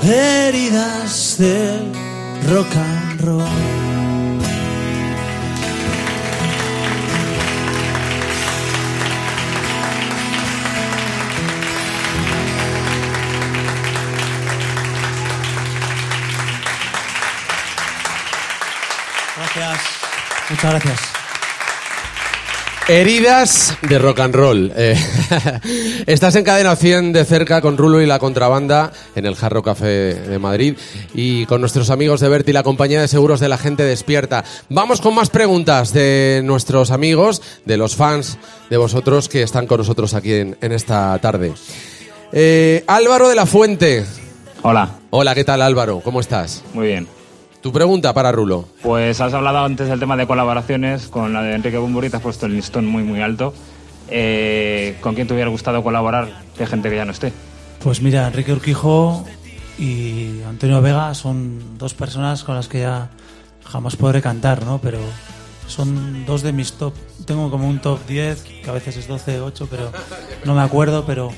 Heridas 0.04 1.38
del 1.38 1.92
rock 2.50 2.76
and 2.76 3.22
roll. 3.22 3.82
Gracias. 19.54 19.82
Muchas 20.50 20.72
gracias. 20.72 21.21
Heridas 22.92 23.78
de 23.88 24.00
rock 24.00 24.20
and 24.20 24.36
roll. 24.36 24.74
Eh, 24.76 25.00
estás 26.08 26.36
en 26.36 26.44
cadena 26.44 26.76
100 26.76 27.14
de 27.14 27.24
cerca 27.24 27.62
con 27.62 27.78
Rulo 27.78 28.02
y 28.02 28.06
la 28.06 28.20
contrabanda 28.20 28.92
en 29.16 29.26
el 29.26 29.36
Jarro 29.36 29.64
Café 29.64 30.14
de 30.14 30.40
Madrid 30.40 30.76
y 31.14 31.46
con 31.46 31.62
nuestros 31.62 31.90
amigos 31.90 32.20
de 32.20 32.28
Berti, 32.28 32.52
la 32.52 32.64
compañía 32.64 33.00
de 33.00 33.08
seguros 33.08 33.40
de 33.40 33.48
la 33.48 33.58
gente 33.58 33.84
despierta. 33.84 34.44
Vamos 34.68 35.00
con 35.00 35.16
más 35.16 35.30
preguntas 35.30 35.94
de 35.94 36.42
nuestros 36.44 36.92
amigos, 36.92 37.42
de 37.64 37.78
los 37.78 37.96
fans, 37.96 38.38
de 38.70 38.76
vosotros 38.76 39.30
que 39.30 39.42
están 39.42 39.68
con 39.68 39.78
nosotros 39.78 40.14
aquí 40.14 40.34
en, 40.34 40.58
en 40.60 40.74
esta 40.74 41.18
tarde. 41.20 41.54
Eh, 42.34 42.84
Álvaro 42.88 43.30
de 43.30 43.36
la 43.36 43.46
Fuente. 43.46 44.06
Hola, 44.64 44.90
Hola, 45.12 45.34
¿qué 45.34 45.46
tal 45.46 45.62
Álvaro? 45.62 46.02
¿Cómo 46.04 46.20
estás? 46.20 46.62
muy 46.74 46.88
bien. 46.88 47.08
Tu 47.62 47.72
pregunta 47.72 48.14
para 48.14 48.32
Rulo. 48.32 48.66
Pues 48.82 49.22
has 49.22 49.34
hablado 49.34 49.60
antes 49.60 49.88
del 49.88 50.00
tema 50.00 50.18
de 50.18 50.26
colaboraciones, 50.26 51.08
con 51.08 51.32
la 51.34 51.44
de 51.44 51.54
Enrique 51.54 51.78
Bumburi 51.78 52.10
te 52.10 52.18
has 52.18 52.22
puesto 52.24 52.48
el 52.48 52.54
listón 52.56 52.88
muy 52.88 53.04
muy 53.04 53.22
alto. 53.22 53.54
Eh, 54.10 54.98
¿Con 55.02 55.14
quién 55.16 55.28
te 55.28 55.34
hubiera 55.34 55.50
gustado 55.50 55.84
colaborar 55.84 56.28
de 56.58 56.66
gente 56.66 56.90
que 56.90 56.96
ya 56.96 57.06
no 57.06 57.12
esté? 57.12 57.32
Pues 57.84 58.02
mira, 58.02 58.28
Enrique 58.28 58.52
Urquijo 58.52 59.26
y 59.78 60.42
Antonio 60.48 60.82
Vega 60.82 61.14
son 61.14 61.78
dos 61.78 61.94
personas 61.94 62.44
con 62.44 62.56
las 62.56 62.68
que 62.68 62.82
ya 62.82 63.10
jamás 63.64 63.96
podré 63.96 64.22
cantar, 64.22 64.66
¿no? 64.66 64.80
Pero 64.82 65.00
son 65.68 66.26
dos 66.26 66.42
de 66.42 66.52
mis 66.54 66.74
top. 66.74 66.94
Tengo 67.26 67.50
como 67.52 67.68
un 67.70 67.80
top 67.80 68.00
10, 68.08 68.42
que 68.64 68.70
a 68.70 68.74
veces 68.74 68.98
es 68.98 69.08
12, 69.08 69.40
8, 69.40 69.68
pero 69.70 69.92
no 70.46 70.56
me 70.56 70.62
acuerdo, 70.62 71.06
pero 71.06 71.32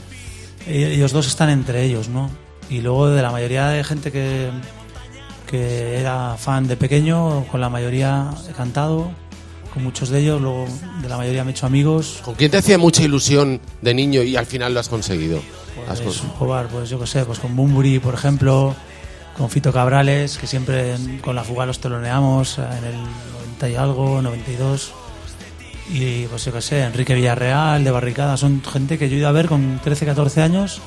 e- 0.66 0.94
ellos 0.94 1.12
dos 1.12 1.28
están 1.28 1.50
entre 1.50 1.84
ellos, 1.84 2.08
¿no? 2.10 2.30
Y 2.70 2.80
luego 2.82 3.10
de 3.10 3.22
la 3.22 3.30
mayoría 3.32 3.68
de 3.68 3.84
gente 3.84 4.12
que, 4.12 4.50
que 5.54 6.00
era 6.00 6.36
fan 6.36 6.68
de 6.68 6.76
pequeño, 6.76 7.46
con 7.52 7.62
la 7.62 7.70
mayoría 7.70 8.32
he 8.50 8.54
cantado, 8.54 9.12
con 9.72 9.84
muchos 9.84 10.10
de 10.10 10.20
ellos, 10.22 10.42
luego 10.42 10.66
de 11.00 11.08
la 11.08 11.16
mayoría 11.16 11.44
me 11.44 11.52
he 11.52 11.54
hecho 11.54 11.68
amigos, 11.68 12.22
¿Con 12.26 12.34
quién 12.34 12.50
te 12.50 12.58
hacía 12.58 12.80
mucha 12.80 13.04
ilusión 13.04 13.62
de 13.84 13.94
niño 13.94 14.24
y 14.24 14.36
al 14.36 14.48
final 14.48 14.74
lo 14.74 14.80
has 14.80 14.90
conseguido? 14.90 15.40
Has 15.88 16.02
Pues, 16.02 16.24
cons- 16.24 16.28
jugar, 16.40 16.68
pues 16.70 16.90
yo 16.90 17.00
qué 17.00 17.06
sé, 17.06 17.24
pues 17.26 17.38
con 17.38 17.56
Bumburi, 17.56 18.00
por 18.00 18.16
ejemplo, 18.16 18.74
con 19.38 19.48
Fito 19.52 19.72
Cabrales, 19.72 20.40
que 20.40 20.48
siempre 20.48 20.96
con 21.22 21.36
la 21.36 21.44
fuga 21.44 21.68
los 21.68 21.78
teloneamos 21.78 22.58
eh, 22.58 22.62
en 22.80 22.84
el 22.86 22.96
90 22.96 23.70
y 23.70 23.76
algo, 23.76 24.22
92. 24.24 24.92
Y 25.92 26.24
pues 26.26 26.46
yo 26.46 26.52
qué 26.52 26.62
sé, 26.62 26.82
Enrique 26.82 27.14
Villarreal, 27.14 27.84
de 27.84 27.92
Barricada, 27.92 28.38
son 28.38 28.64
gente 28.64 28.98
que 28.98 29.08
yo 29.08 29.16
he 29.16 29.20
ido 29.20 29.28
a 29.28 29.32
ver 29.32 29.48
con 29.48 29.80
13, 29.84 30.06
14 30.08 30.42
años, 30.42 30.82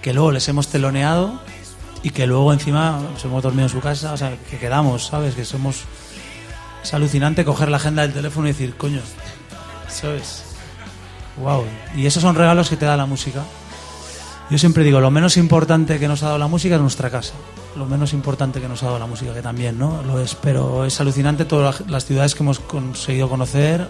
que 0.00 0.12
luego 0.12 0.30
les 0.30 0.46
hemos 0.48 0.68
teloneado 0.68 1.40
y 2.02 2.10
que 2.10 2.26
luego 2.26 2.52
encima 2.52 3.00
nos 3.12 3.24
hemos 3.24 3.42
dormido 3.42 3.64
en 3.64 3.68
su 3.70 3.80
casa, 3.80 4.12
o 4.12 4.16
sea, 4.16 4.36
que 4.50 4.58
quedamos, 4.58 5.06
¿sabes? 5.06 5.34
Que 5.34 5.44
somos... 5.44 5.82
Es 6.82 6.92
alucinante 6.94 7.44
coger 7.44 7.68
la 7.68 7.76
agenda 7.76 8.02
del 8.02 8.12
teléfono 8.12 8.48
y 8.48 8.52
decir, 8.52 8.74
coño, 8.76 9.00
¿sabes? 9.88 10.42
Wow. 11.40 11.64
Y 11.96 12.06
esos 12.06 12.22
son 12.22 12.34
regalos 12.34 12.68
que 12.68 12.76
te 12.76 12.84
da 12.86 12.96
la 12.96 13.06
música. 13.06 13.42
Yo 14.50 14.58
siempre 14.58 14.82
digo, 14.84 15.00
lo 15.00 15.10
menos 15.10 15.36
importante 15.36 15.98
que 15.98 16.08
nos 16.08 16.22
ha 16.22 16.26
dado 16.26 16.38
la 16.38 16.48
música 16.48 16.74
es 16.74 16.80
nuestra 16.80 17.08
casa. 17.08 17.34
Lo 17.76 17.86
menos 17.86 18.12
importante 18.12 18.60
que 18.60 18.68
nos 18.68 18.82
ha 18.82 18.86
dado 18.86 18.98
la 18.98 19.06
música, 19.06 19.32
que 19.32 19.40
también, 19.42 19.78
¿no? 19.78 20.02
Lo 20.02 20.18
es, 20.20 20.34
pero 20.34 20.84
es 20.84 21.00
alucinante 21.00 21.44
todas 21.44 21.82
las- 21.88 22.04
ciudades 22.04 22.34
que 22.34 22.42
hemos 22.42 22.58
conseguido 22.58 23.28
conocer, 23.28 23.88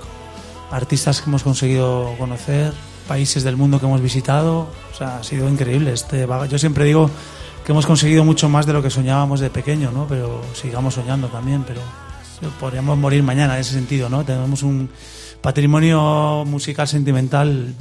artistas 0.70 1.20
que 1.20 1.30
hemos 1.30 1.42
conseguido 1.42 2.14
conocer, 2.18 2.72
países 3.08 3.42
del 3.42 3.56
mundo 3.56 3.80
que 3.80 3.86
hemos 3.86 4.00
visitado. 4.02 4.68
O 4.92 4.96
sea, 4.96 5.16
ha 5.18 5.24
sido 5.24 5.48
increíble. 5.48 5.92
Este, 5.94 6.28
yo 6.48 6.58
siempre 6.58 6.84
digo 6.84 7.10
que 7.64 7.72
hemos 7.72 7.86
conseguido 7.86 8.24
mucho 8.24 8.48
más 8.48 8.66
de 8.66 8.72
lo 8.72 8.82
que 8.82 8.90
soñábamos 8.90 9.40
de 9.40 9.50
pequeño, 9.50 9.90
¿no? 9.92 10.06
Pero 10.08 10.42
sigamos 10.54 10.94
soñando 10.94 11.28
también, 11.28 11.64
pero 11.64 11.80
podríamos 12.58 12.98
morir 12.98 13.22
mañana 13.22 13.54
en 13.54 13.60
ese 13.60 13.72
sentido, 13.74 14.08
¿no? 14.08 14.24
Tenemos 14.24 14.62
un 14.62 14.88
patrimonio 15.40 16.44
musical 16.46 16.88
sentimental 16.88 17.74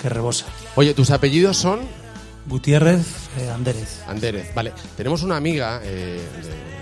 que 0.00 0.08
rebosa. 0.08 0.46
Oye, 0.76 0.94
¿tus 0.94 1.10
apellidos 1.10 1.56
son? 1.56 1.80
Gutiérrez 2.46 3.06
eh, 3.38 3.50
Andérez. 3.50 4.02
Andérez, 4.08 4.54
vale. 4.54 4.72
Tenemos 4.96 5.22
una 5.22 5.36
amiga, 5.36 5.80
eh, 5.84 6.20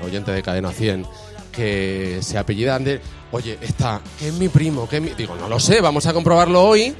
de- 0.00 0.06
oyente 0.06 0.30
de 0.30 0.42
Cadena 0.42 0.70
100, 0.70 1.04
que 1.52 2.18
se 2.22 2.38
apellida 2.38 2.76
Andérez. 2.76 3.02
Oye, 3.32 3.58
está, 3.60 4.00
que 4.18 4.28
es 4.28 4.34
mi 4.34 4.48
primo, 4.48 4.88
que 4.88 4.96
es 4.96 5.02
mi... 5.02 5.10
Digo, 5.10 5.34
no 5.36 5.48
lo 5.48 5.58
sé, 5.60 5.80
vamos 5.80 6.06
a 6.06 6.14
comprobarlo 6.14 6.62
hoy. 6.62 6.94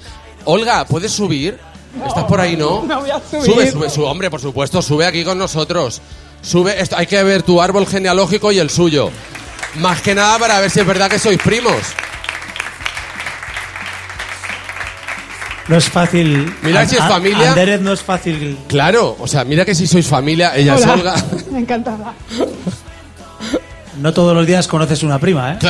Olga, 0.45 0.85
¿puedes 0.87 1.13
subir? 1.13 1.59
¿Estás 2.07 2.25
por 2.25 2.41
ahí, 2.41 2.57
no? 2.57 2.83
No 2.87 3.01
voy 3.01 3.11
a 3.11 3.21
subir. 3.21 3.45
Sube, 3.45 3.71
sube, 3.71 3.91
sube, 3.91 4.07
hombre, 4.07 4.31
por 4.31 4.41
supuesto, 4.41 4.83
sube 4.83 5.07
aquí 5.07 5.25
con 5.25 5.39
nosotros. 5.39 6.01
Sube, 6.43 6.81
esto, 6.81 6.97
hay 6.97 7.07
que 7.07 7.23
ver 7.23 7.43
tu 7.43 7.61
árbol 7.61 7.87
genealógico 7.87 8.53
y 8.53 8.59
el 8.59 8.71
suyo. 8.71 9.11
Más 9.77 10.01
que 10.01 10.15
nada 10.15 10.39
para 10.39 10.61
ver 10.61 10.71
si 10.71 10.81
es 10.81 10.87
verdad 10.87 11.11
que 11.11 11.19
sois 11.19 11.39
primos. 11.39 11.77
No 15.69 15.77
es 15.77 15.91
fácil. 15.91 16.55
Mira 16.63 16.87
si 16.87 16.97
es 16.97 17.05
familia. 17.05 17.51
Andérez 17.51 17.81
no 17.83 17.93
es 17.93 18.01
fácil. 18.01 18.59
Claro, 18.69 19.17
o 19.19 19.27
sea, 19.27 19.45
mira 19.45 19.67
que 19.67 19.75
si 19.75 19.87
sois 19.87 20.07
familia, 20.07 20.57
ella 20.57 20.77
es 20.77 20.83
Hola. 20.83 20.93
Olga. 20.95 21.15
Encantada. 21.59 22.15
No 23.99 24.15
todos 24.15 24.35
los 24.35 24.47
días 24.47 24.67
conoces 24.67 25.03
una 25.03 25.19
prima, 25.19 25.55
¿eh? 25.55 25.59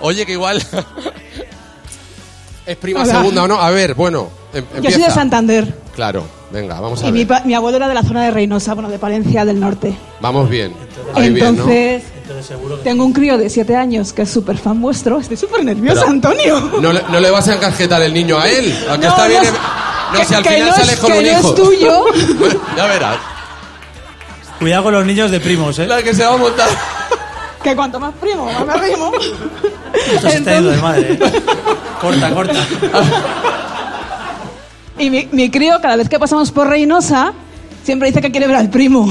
Oye, 0.00 0.26
que 0.26 0.32
igual. 0.32 0.62
Es 2.66 2.76
prima 2.76 3.02
Hola. 3.02 3.12
segunda 3.12 3.42
o 3.44 3.48
no. 3.48 3.60
A 3.60 3.70
ver, 3.70 3.94
bueno, 3.94 4.28
em- 4.52 4.64
Yo 4.64 4.70
soy 4.74 4.82
de 4.82 4.88
empieza. 4.88 5.14
Santander 5.14 5.74
Claro, 5.94 6.24
venga, 6.50 6.78
vamos 6.80 7.02
a 7.02 7.06
y 7.08 7.12
mi, 7.12 7.24
ver. 7.24 7.38
pa- 7.40 7.46
mi 7.46 7.54
abuelo 7.54 7.76
era 7.78 7.88
de 7.88 7.94
la 7.94 8.02
zona 8.02 8.24
de 8.24 8.30
Reynosa, 8.30 8.74
bueno, 8.74 8.88
de 8.90 8.98
Palencia 8.98 9.44
del 9.44 9.58
Norte. 9.60 9.96
Vamos 10.20 10.48
bien. 10.50 10.74
Ahí 11.14 11.30
bien, 11.30 11.56
¿no? 11.56 11.62
Entonces, 11.62 12.02
tengo 12.84 13.04
un 13.04 13.12
crío 13.12 13.38
de 13.38 13.48
7 13.48 13.74
años 13.76 14.12
que 14.12 14.22
es 14.22 14.30
súper 14.30 14.58
fan 14.58 14.80
vuestro. 14.82 15.18
Estoy 15.18 15.36
súper 15.38 15.64
nerviosa, 15.64 16.00
Pero- 16.00 16.12
Antonio. 16.12 16.60
No 16.80 16.92
le, 16.92 17.02
no 17.10 17.20
le 17.20 17.30
vas 17.30 17.48
a 17.48 17.54
encasquetar 17.54 18.02
el 18.02 18.12
niño 18.12 18.38
a 18.38 18.48
él. 18.48 18.72
A 18.90 18.98
que 18.98 19.06
No, 19.06 19.08
está 19.08 19.22
no 19.24 19.28
bien. 19.30 19.42
es- 19.44 19.52
No, 19.52 20.18
que- 20.20 20.24
si 20.26 20.34
al 20.34 20.42
que 20.42 20.48
final 20.50 20.68
no 20.68 20.74
es- 20.74 20.80
sales 20.80 20.96
con 21.00 21.12
que 21.12 21.18
un 21.18 21.24
no 21.24 21.30
hijo. 21.30 21.48
es 21.48 21.54
tuyo. 21.54 22.04
ya 22.76 22.84
verás. 22.86 23.16
Cuidado 24.58 24.82
con 24.84 24.92
los 24.94 25.04
niños 25.06 25.30
de 25.30 25.40
primos, 25.40 25.78
¿eh? 25.78 25.86
La 25.86 26.02
que 26.02 26.14
se 26.14 26.24
va 26.24 26.34
a 26.34 26.36
montar. 26.36 26.68
Que 27.62 27.74
cuanto 27.74 27.98
más 27.98 28.12
primo, 28.20 28.44
más 28.46 28.66
me 28.66 28.86
rimo. 28.86 29.12
Esto 30.14 30.30
se 30.30 30.36
está 30.38 30.54
yendo 30.54 30.70
de 30.70 30.76
madre. 30.78 31.12
¿eh? 31.12 31.18
Corta, 32.00 32.30
corta. 32.34 32.54
Y 34.98 35.10
mi, 35.10 35.28
mi 35.32 35.50
crío, 35.50 35.78
cada 35.82 35.96
vez 35.96 36.08
que 36.08 36.18
pasamos 36.18 36.50
por 36.50 36.68
Reynosa, 36.68 37.32
siempre 37.84 38.08
dice 38.08 38.20
que 38.20 38.30
quiere 38.30 38.46
ver 38.46 38.56
al 38.56 38.70
primo. 38.70 39.08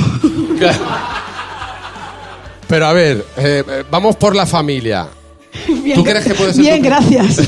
Pero 2.67 2.87
a 2.87 2.93
ver, 2.93 3.25
eh, 3.37 3.63
eh, 3.67 3.83
vamos 3.91 4.15
por 4.15 4.35
la 4.35 4.45
familia. 4.45 5.07
Bien, 5.67 5.95
¿Tú 5.95 6.03
crees 6.03 6.25
que 6.25 6.33
puede 6.33 6.53
ser 6.53 6.61
Bien, 6.63 6.77
tu- 6.81 6.85
gracias. 6.85 7.41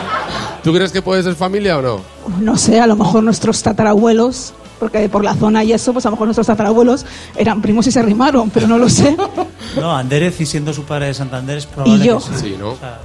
¿Tú 0.62 0.72
crees 0.72 0.92
que 0.92 1.02
puede 1.02 1.22
ser 1.24 1.34
familia 1.34 1.78
o 1.78 1.82
no? 1.82 2.00
No 2.40 2.56
sé, 2.56 2.80
a 2.80 2.86
lo 2.86 2.94
mejor 2.94 3.24
nuestros 3.24 3.60
tatarabuelos. 3.62 4.54
Porque 4.82 5.08
por 5.08 5.22
la 5.22 5.34
zona 5.36 5.62
y 5.62 5.72
eso, 5.72 5.92
pues 5.92 6.04
a 6.04 6.08
lo 6.08 6.16
mejor 6.16 6.26
nuestros 6.26 6.48
tatarabuelos 6.48 7.06
eran 7.36 7.62
primos 7.62 7.86
y 7.86 7.92
se 7.92 8.02
rimaron, 8.02 8.50
pero 8.50 8.66
no 8.66 8.78
lo 8.78 8.88
sé. 8.88 9.16
No, 9.76 9.96
Andérez 9.96 10.38
y 10.40 10.44
siendo 10.44 10.74
su 10.74 10.82
padre 10.84 11.06
de 11.06 11.14
Santander 11.14 11.56
es 11.56 11.66
probable 11.66 12.04
Y 12.04 12.06
yo. 12.08 12.18
que 12.18 12.24
sí. 12.24 12.30
Sí, 12.40 12.56
¿no? 12.58 12.70
O 12.72 12.76
sea, 12.76 12.98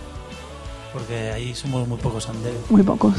porque 0.91 1.31
ahí 1.31 1.53
somos 1.55 1.87
muy 1.87 1.97
pocos 1.97 2.27
Andérez. 2.27 2.57
Muy 2.69 2.81
pocos. 2.83 3.13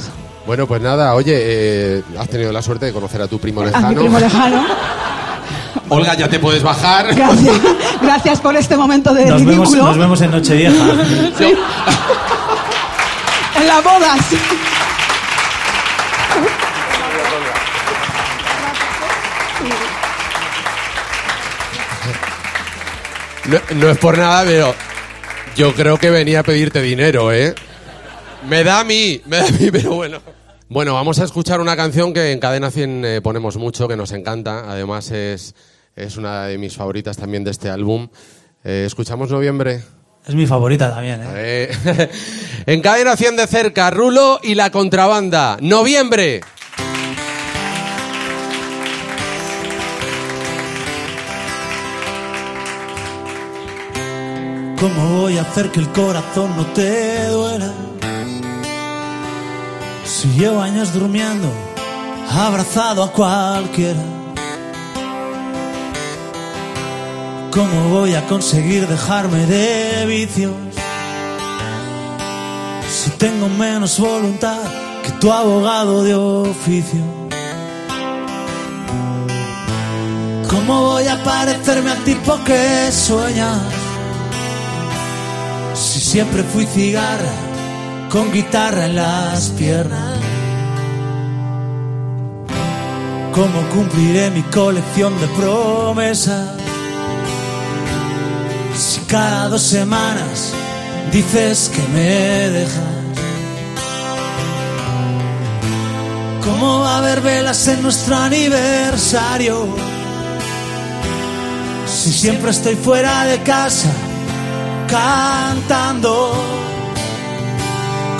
Bueno, 0.46 0.66
pues 0.66 0.82
nada, 0.82 1.14
oye, 1.14 1.32
eh, 1.36 2.02
has 2.18 2.28
tenido 2.28 2.52
la 2.52 2.60
suerte 2.60 2.86
de 2.86 2.92
conocer 2.92 3.22
a 3.22 3.26
tu 3.28 3.38
primo 3.38 3.60
A 3.60 3.64
mi 3.64 3.70
lejano. 3.70 4.00
primo 4.00 4.18
lejano. 4.18 4.64
Olga, 5.88 6.14
ya 6.14 6.28
te 6.28 6.38
puedes 6.40 6.62
bajar. 6.62 7.14
Gracias, 7.14 7.56
gracias 8.02 8.40
por 8.40 8.54
este 8.56 8.76
momento 8.76 9.14
de 9.14 9.24
Nos 9.26 9.44
vemos, 9.44 9.68
ridículo. 9.68 9.84
nos 9.86 9.96
vemos 9.98 10.20
en 10.20 10.30
Nochevieja. 10.32 10.84
Sí. 11.38 11.54
en 13.60 13.66
las 13.66 13.82
bodas. 13.84 14.18
No, 23.48 23.58
no 23.76 23.88
es 23.88 23.96
por 23.96 24.18
nada, 24.18 24.44
pero 24.44 24.74
yo 25.56 25.74
creo 25.74 25.96
que 25.96 26.10
venía 26.10 26.40
a 26.40 26.42
pedirte 26.42 26.82
dinero, 26.82 27.32
¿eh? 27.32 27.54
Me 28.46 28.62
da 28.62 28.80
a 28.80 28.84
mí, 28.84 29.22
me 29.24 29.38
da 29.38 29.46
a 29.46 29.50
mí, 29.50 29.68
pero 29.72 29.94
bueno. 29.94 30.20
Bueno, 30.68 30.92
vamos 30.92 31.18
a 31.18 31.24
escuchar 31.24 31.62
una 31.62 31.74
canción 31.74 32.12
que 32.12 32.32
en 32.32 32.40
Cadena 32.40 32.70
100 32.70 33.04
eh, 33.06 33.20
ponemos 33.22 33.56
mucho, 33.56 33.88
que 33.88 33.96
nos 33.96 34.12
encanta. 34.12 34.70
Además 34.70 35.10
es, 35.12 35.54
es 35.96 36.18
una 36.18 36.44
de 36.44 36.58
mis 36.58 36.76
favoritas 36.76 37.16
también 37.16 37.42
de 37.42 37.50
este 37.50 37.70
álbum. 37.70 38.08
Eh, 38.64 38.84
¿Escuchamos 38.86 39.30
Noviembre? 39.30 39.82
Es 40.26 40.34
mi 40.34 40.46
favorita 40.46 40.94
también, 40.94 41.22
¿eh? 41.22 41.70
Eh, 41.86 42.10
en 42.66 42.82
Cadena 42.82 43.16
100 43.16 43.36
de 43.36 43.46
cerca, 43.46 43.90
Rulo 43.90 44.40
y 44.42 44.56
la 44.56 44.70
contrabanda. 44.70 45.56
Noviembre. 45.62 46.42
¿Cómo 54.80 55.22
voy 55.22 55.36
a 55.38 55.42
hacer 55.42 55.72
que 55.72 55.80
el 55.80 55.88
corazón 55.88 56.56
no 56.56 56.64
te 56.66 57.26
duela? 57.30 57.72
Si 60.04 60.28
llevo 60.38 60.60
años 60.60 60.92
durmiendo, 60.92 61.52
abrazado 62.30 63.02
a 63.02 63.10
cualquiera. 63.10 64.00
¿Cómo 67.50 67.88
voy 67.88 68.14
a 68.14 68.24
conseguir 68.26 68.86
dejarme 68.86 69.46
de 69.46 70.06
vicios? 70.06 70.54
Si 72.88 73.10
tengo 73.18 73.48
menos 73.48 73.98
voluntad 73.98 74.62
que 75.02 75.10
tu 75.18 75.32
abogado 75.32 76.04
de 76.04 76.14
oficio. 76.14 77.00
¿Cómo 80.48 80.82
voy 80.82 81.08
a 81.08 81.20
parecerme 81.24 81.90
al 81.90 82.04
tipo 82.04 82.38
que 82.44 82.92
sueñas? 82.92 83.87
Si 85.98 86.04
siempre 86.04 86.44
fui 86.44 86.64
cigarra, 86.64 87.32
con 88.08 88.32
guitarra 88.32 88.86
en 88.86 88.94
las 88.94 89.48
piernas. 89.48 90.16
¿Cómo 93.32 93.68
cumpliré 93.74 94.30
mi 94.30 94.42
colección 94.42 95.20
de 95.20 95.26
promesas? 95.26 96.50
Si 98.76 99.00
cada 99.08 99.48
dos 99.48 99.62
semanas 99.62 100.52
dices 101.10 101.68
que 101.74 101.82
me 101.92 102.48
dejas. 102.50 102.94
¿Cómo 106.44 106.78
va 106.78 106.94
a 106.94 106.98
haber 106.98 107.22
velas 107.22 107.66
en 107.66 107.82
nuestro 107.82 108.16
aniversario? 108.16 109.66
Si 111.88 112.12
siempre 112.12 112.52
estoy 112.52 112.76
fuera 112.76 113.24
de 113.24 113.42
casa 113.42 113.90
cantando. 114.88 116.32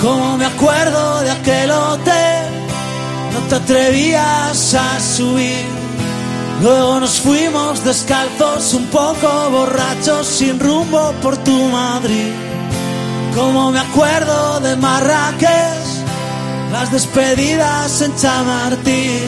Como 0.01 0.37
me 0.37 0.47
acuerdo 0.47 1.21
de 1.21 1.31
aquel 1.31 1.71
hotel, 1.71 2.45
no 3.33 3.41
te 3.49 3.55
atrevías 3.57 4.75
a 4.75 5.01
subir. 5.01 5.67
Luego 6.63 7.01
nos 7.01 7.21
fuimos 7.21 7.85
descalzos, 7.85 8.75
un 8.75 8.87
poco 8.87 9.29
borrachos, 9.51 10.27
sin 10.27 10.59
rumbo 10.59 11.13
por 11.23 11.37
tu 11.39 11.57
Madrid. 11.69 12.33
Como 13.35 13.71
me 13.71 13.81
acuerdo 13.81 14.61
de 14.61 14.77
Marrakech, 14.77 15.89
las 16.73 16.91
despedidas 16.91 18.01
en 18.03 18.15
Chamartín, 18.17 19.23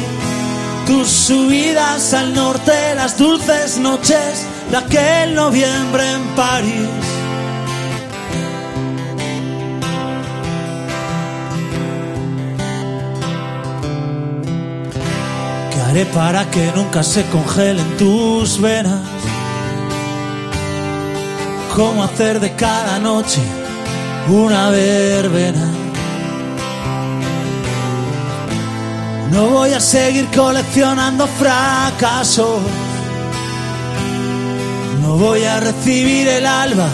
tus 0.86 1.09
subidas 1.09 2.12
al 2.14 2.34
norte, 2.34 2.95
las 2.97 3.16
dulces 3.16 3.78
noches 3.78 4.47
de 4.70 4.76
aquel 4.76 5.34
noviembre 5.34 6.11
en 6.12 6.22
París. 6.34 7.10
Haré 15.91 16.07
para 16.07 16.49
que 16.49 16.70
nunca 16.76 17.03
se 17.03 17.24
congelen 17.26 17.97
tus 17.97 18.61
venas? 18.61 19.01
¿Cómo 21.74 22.05
hacer 22.05 22.38
de 22.38 22.55
cada 22.55 22.99
noche 23.01 23.41
una 24.28 24.70
verbena? 24.70 25.66
No 29.32 29.47
voy 29.47 29.72
a 29.72 29.80
seguir 29.80 30.28
coleccionando 30.36 31.26
fracasos. 31.26 32.61
No 35.03 35.16
voy 35.16 35.43
a 35.45 35.59
recibir 35.59 36.28
el 36.28 36.47
alba 36.47 36.88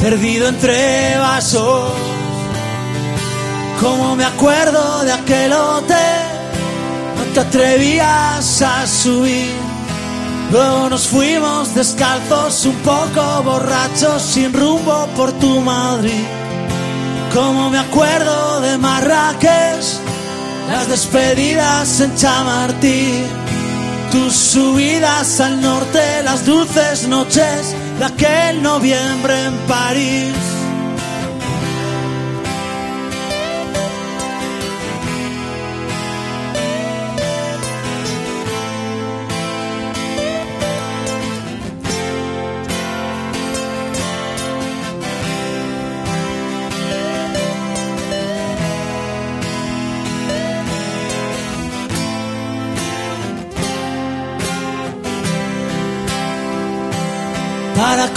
perdido 0.00 0.48
entre 0.48 1.18
vasos. 1.18 1.90
Como 3.80 4.14
me 4.14 4.24
acuerdo 4.24 5.04
de 5.04 5.12
aquel 5.12 5.52
hotel, 5.52 6.27
te 7.38 7.58
atrevías 7.58 8.62
a 8.62 8.84
subir. 8.86 9.52
Luego 10.50 10.90
nos 10.90 11.06
fuimos 11.06 11.72
descalzos, 11.72 12.66
un 12.66 12.74
poco 12.76 13.42
borrachos, 13.44 14.22
sin 14.22 14.52
rumbo 14.52 15.06
por 15.16 15.30
tu 15.32 15.60
Madrid. 15.60 16.24
Como 17.32 17.70
me 17.70 17.78
acuerdo 17.78 18.60
de 18.60 18.76
Marrakech, 18.78 19.84
las 20.68 20.88
despedidas 20.88 22.00
en 22.00 22.16
Chamartín, 22.16 23.26
tus 24.10 24.34
subidas 24.34 25.40
al 25.40 25.60
norte, 25.60 26.22
las 26.24 26.44
dulces 26.44 27.06
noches 27.06 27.74
de 28.00 28.04
aquel 28.04 28.62
noviembre 28.62 29.44
en 29.44 29.56
París. 29.68 30.57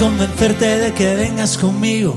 Convencerte 0.01 0.79
de 0.79 0.93
que 0.93 1.15
vengas 1.15 1.59
conmigo, 1.59 2.15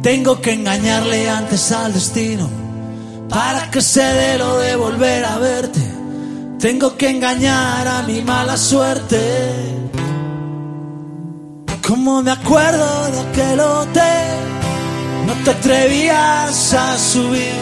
tengo 0.00 0.40
que 0.40 0.52
engañarle 0.52 1.28
antes 1.28 1.72
al 1.72 1.92
destino. 1.92 2.48
Para 3.28 3.68
que 3.68 3.80
se 3.80 4.00
dé 4.00 4.38
lo 4.38 4.58
de 4.58 4.76
volver 4.76 5.24
a 5.24 5.36
verte, 5.38 5.80
tengo 6.60 6.96
que 6.96 7.10
engañar 7.10 7.88
a 7.88 8.02
mi 8.02 8.22
mala 8.22 8.56
suerte. 8.56 9.18
Como 11.84 12.22
me 12.22 12.30
acuerdo 12.30 13.10
de 13.10 13.18
aquel 13.18 13.58
hotel, 13.58 14.36
no 15.26 15.32
te 15.42 15.50
atrevías 15.50 16.74
a 16.74 16.96
subir. 16.96 17.58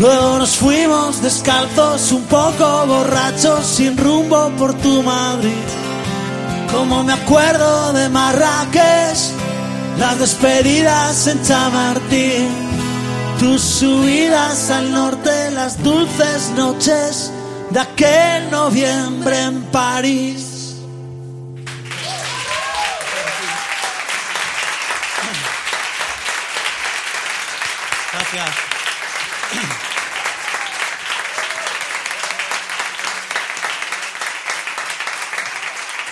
Luego 0.00 0.38
nos 0.40 0.56
fuimos 0.56 1.22
descalzos, 1.22 2.10
un 2.10 2.24
poco 2.24 2.84
borrachos, 2.88 3.64
sin 3.64 3.96
rumbo 3.96 4.50
por 4.58 4.74
tu 4.74 5.04
Madrid. 5.04 5.85
Como 6.76 7.02
me 7.02 7.14
acuerdo 7.14 7.94
de 7.94 8.10
Marrakech, 8.10 9.16
las 9.98 10.18
despedidas 10.18 11.26
en 11.26 11.42
Chamartín, 11.42 12.48
tus 13.40 13.62
subidas 13.62 14.70
al 14.70 14.92
norte, 14.92 15.50
las 15.52 15.82
dulces 15.82 16.50
noches 16.54 17.32
de 17.70 17.80
aquel 17.80 18.50
noviembre 18.50 19.40
en 19.40 19.62
París. 19.72 20.45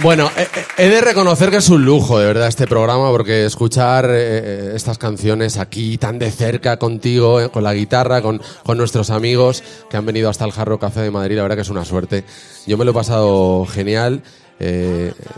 Bueno, 0.05 0.31
eh, 0.37 0.47
eh, 0.55 0.65
he 0.77 0.89
de 0.91 1.01
reconocer 1.01 1.49
que 1.49 1.57
es 1.57 1.71
un 1.71 1.87
lujo, 1.87 2.19
de 2.19 2.27
verdad, 2.27 2.47
este 2.47 2.67
programa, 2.67 3.09
porque 3.09 3.47
escuchar 3.47 4.07
eh, 4.11 4.73
estas 4.75 4.99
canciones 4.99 5.57
aquí 5.57 5.97
tan 5.97 6.19
de 6.19 6.31
cerca 6.31 6.77
contigo, 6.79 7.51
con 7.51 7.65
la 7.65 7.73
guitarra, 7.73 8.21
con, 8.21 8.43
con 8.65 8.77
nuestros 8.77 9.09
amigos 9.09 9.63
que 9.89 9.97
han 9.97 10.05
venido 10.05 10.29
hasta 10.29 10.45
el 10.45 10.53
Jarro 10.53 10.79
Café 10.79 11.01
de 11.01 11.11
Madrid, 11.11 11.37
la 11.37 11.43
verdad 11.45 11.57
que 11.57 11.63
es 11.63 11.71
una 11.71 11.87
suerte. 11.87 12.23
Yo 12.67 12.77
me 12.77 12.85
lo 12.85 12.91
he 12.91 12.95
pasado 12.95 13.65
genial. 13.65 14.23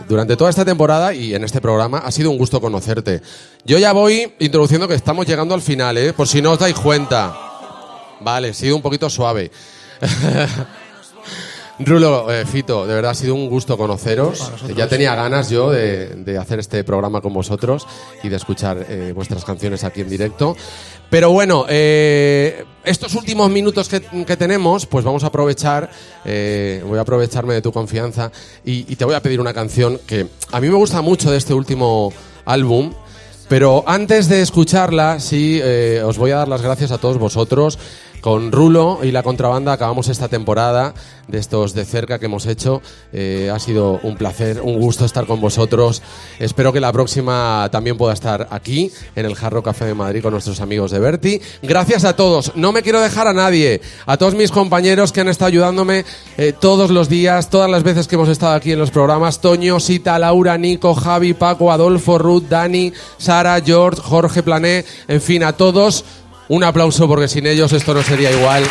durante 0.09 0.35
toda 0.35 0.49
esta 0.49 0.65
temporada 0.65 1.13
y 1.13 1.33
en 1.33 1.45
este 1.45 1.61
programa 1.61 1.99
ha 1.99 2.11
sido 2.11 2.29
un 2.29 2.37
gusto 2.37 2.59
conocerte. 2.59 3.21
Yo 3.63 3.77
ya 3.77 3.93
voy 3.93 4.33
introduciendo 4.39 4.89
que 4.89 4.95
estamos 4.95 5.25
llegando 5.25 5.55
al 5.55 5.61
final, 5.61 6.13
por 6.13 6.27
si 6.27 6.41
no 6.41 6.51
os 6.51 6.59
dais 6.59 6.75
cuenta. 6.75 7.33
Vale, 8.19 8.49
he 8.49 8.53
sido 8.53 8.75
un 8.75 8.81
poquito 8.81 9.09
suave. 9.09 9.49
Rulo, 11.79 12.31
eh, 12.31 12.43
Fito, 12.45 12.87
de 12.87 12.95
verdad 12.95 13.11
ha 13.11 13.15
sido 13.15 13.35
un 13.35 13.49
gusto 13.49 13.77
conoceros. 13.77 14.51
Ya 14.75 14.87
tenía 14.87 15.13
ganas 15.13 15.49
yo 15.49 15.69
de, 15.69 16.07
de 16.07 16.37
hacer 16.37 16.59
este 16.59 16.83
programa 16.83 17.21
con 17.21 17.33
vosotros 17.33 17.85
y 18.23 18.29
de 18.29 18.35
escuchar 18.35 18.83
eh, 18.89 19.11
vuestras 19.13 19.45
canciones 19.45 19.83
aquí 19.83 20.01
en 20.01 20.09
directo. 20.09 20.55
Pero 21.09 21.31
bueno, 21.31 21.65
eh, 21.69 22.65
estos 22.83 23.13
últimos 23.13 23.51
minutos 23.51 23.87
que, 23.89 24.01
que 24.01 24.37
tenemos, 24.37 24.87
pues 24.87 25.05
vamos 25.05 25.23
a 25.23 25.27
aprovechar, 25.27 25.89
eh, 26.25 26.83
voy 26.85 26.97
a 26.97 27.01
aprovecharme 27.01 27.53
de 27.53 27.61
tu 27.61 27.71
confianza 27.71 28.31
y, 28.65 28.91
y 28.91 28.95
te 28.95 29.05
voy 29.05 29.13
a 29.13 29.21
pedir 29.21 29.39
una 29.39 29.53
canción 29.53 29.99
que 30.07 30.27
a 30.51 30.59
mí 30.59 30.69
me 30.69 30.75
gusta 30.75 31.01
mucho 31.03 31.29
de 31.29 31.37
este 31.37 31.53
último 31.53 32.11
álbum. 32.45 32.91
Pero 33.49 33.85
antes 33.87 34.27
de 34.27 34.41
escucharla, 34.41 35.21
sí, 35.21 35.61
eh, 35.63 36.01
os 36.03 36.17
voy 36.17 36.31
a 36.31 36.37
dar 36.37 36.49
las 36.49 36.61
gracias 36.61 36.91
a 36.91 36.97
todos 36.97 37.17
vosotros. 37.17 37.79
Con 38.27 38.51
Rulo 38.51 38.99
y 39.03 39.11
la 39.11 39.23
contrabanda 39.23 39.71
acabamos 39.71 40.09
esta 40.09 40.27
temporada 40.27 40.93
de 41.29 41.37
estos 41.37 41.73
de 41.73 41.85
cerca 41.85 42.19
que 42.19 42.25
hemos 42.25 42.45
hecho. 42.45 42.81
Eh, 43.13 43.49
ha 43.53 43.57
sido 43.57 44.01
un 44.03 44.17
placer, 44.17 44.59
un 44.59 44.81
gusto 44.81 45.05
estar 45.05 45.25
con 45.25 45.39
vosotros. 45.39 46.01
Espero 46.37 46.73
que 46.73 46.81
la 46.81 46.91
próxima 46.91 47.69
también 47.71 47.95
pueda 47.95 48.13
estar 48.13 48.49
aquí, 48.51 48.91
en 49.15 49.25
el 49.25 49.33
Jarro 49.33 49.63
Café 49.63 49.85
de 49.85 49.93
Madrid, 49.93 50.21
con 50.21 50.33
nuestros 50.33 50.59
amigos 50.59 50.91
de 50.91 50.99
Berti. 50.99 51.41
Gracias 51.61 52.03
a 52.03 52.17
todos. 52.17 52.51
No 52.55 52.73
me 52.73 52.81
quiero 52.81 52.99
dejar 52.99 53.27
a 53.27 53.33
nadie. 53.33 53.79
A 54.05 54.17
todos 54.17 54.35
mis 54.35 54.51
compañeros 54.51 55.13
que 55.13 55.21
han 55.21 55.29
estado 55.29 55.47
ayudándome 55.47 56.03
eh, 56.37 56.51
todos 56.51 56.91
los 56.91 57.07
días, 57.07 57.49
todas 57.49 57.71
las 57.71 57.83
veces 57.83 58.09
que 58.09 58.15
hemos 58.15 58.27
estado 58.27 58.55
aquí 58.55 58.73
en 58.73 58.79
los 58.79 58.91
programas. 58.91 59.39
Toño, 59.39 59.79
Sita, 59.79 60.19
Laura, 60.19 60.57
Nico, 60.57 60.93
Javi, 60.95 61.33
Paco, 61.33 61.71
Adolfo, 61.71 62.17
Ruth, 62.17 62.43
Dani, 62.49 62.91
Sara, 63.17 63.61
George, 63.61 64.01
Jorge 64.01 64.43
Plané. 64.43 64.83
En 65.07 65.21
fin, 65.21 65.45
a 65.45 65.53
todos. 65.53 66.03
Un 66.49 66.63
aplauso 66.63 67.07
porque 67.07 67.27
sin 67.27 67.45
ellos 67.45 67.73
esto 67.73 67.93
no 67.93 68.01
sería 68.01 68.31
igual. 68.31 68.63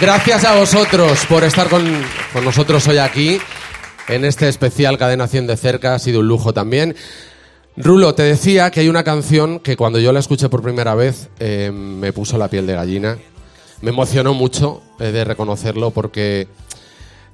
Gracias 0.00 0.44
a 0.44 0.56
vosotros 0.56 1.24
por 1.26 1.44
estar 1.44 1.68
con, 1.68 1.84
con 2.32 2.44
nosotros 2.44 2.86
hoy 2.88 2.98
aquí 2.98 3.38
en 4.08 4.24
este 4.24 4.48
especial 4.48 4.98
Cadena 4.98 5.26
100 5.26 5.46
de 5.46 5.56
cerca. 5.56 5.94
Ha 5.94 5.98
sido 5.98 6.20
un 6.20 6.28
lujo 6.28 6.52
también. 6.52 6.96
Rulo, 7.76 8.14
te 8.14 8.22
decía 8.22 8.70
que 8.70 8.80
hay 8.80 8.88
una 8.88 9.04
canción 9.04 9.60
que 9.60 9.76
cuando 9.76 9.98
yo 9.98 10.12
la 10.12 10.20
escuché 10.20 10.48
por 10.48 10.62
primera 10.62 10.94
vez 10.94 11.28
eh, 11.38 11.70
me 11.72 12.12
puso 12.12 12.38
la 12.38 12.48
piel 12.48 12.66
de 12.66 12.74
gallina. 12.74 13.18
Me 13.82 13.90
emocionó 13.90 14.32
mucho, 14.32 14.80
de 14.98 15.22
reconocerlo, 15.24 15.90
porque 15.90 16.48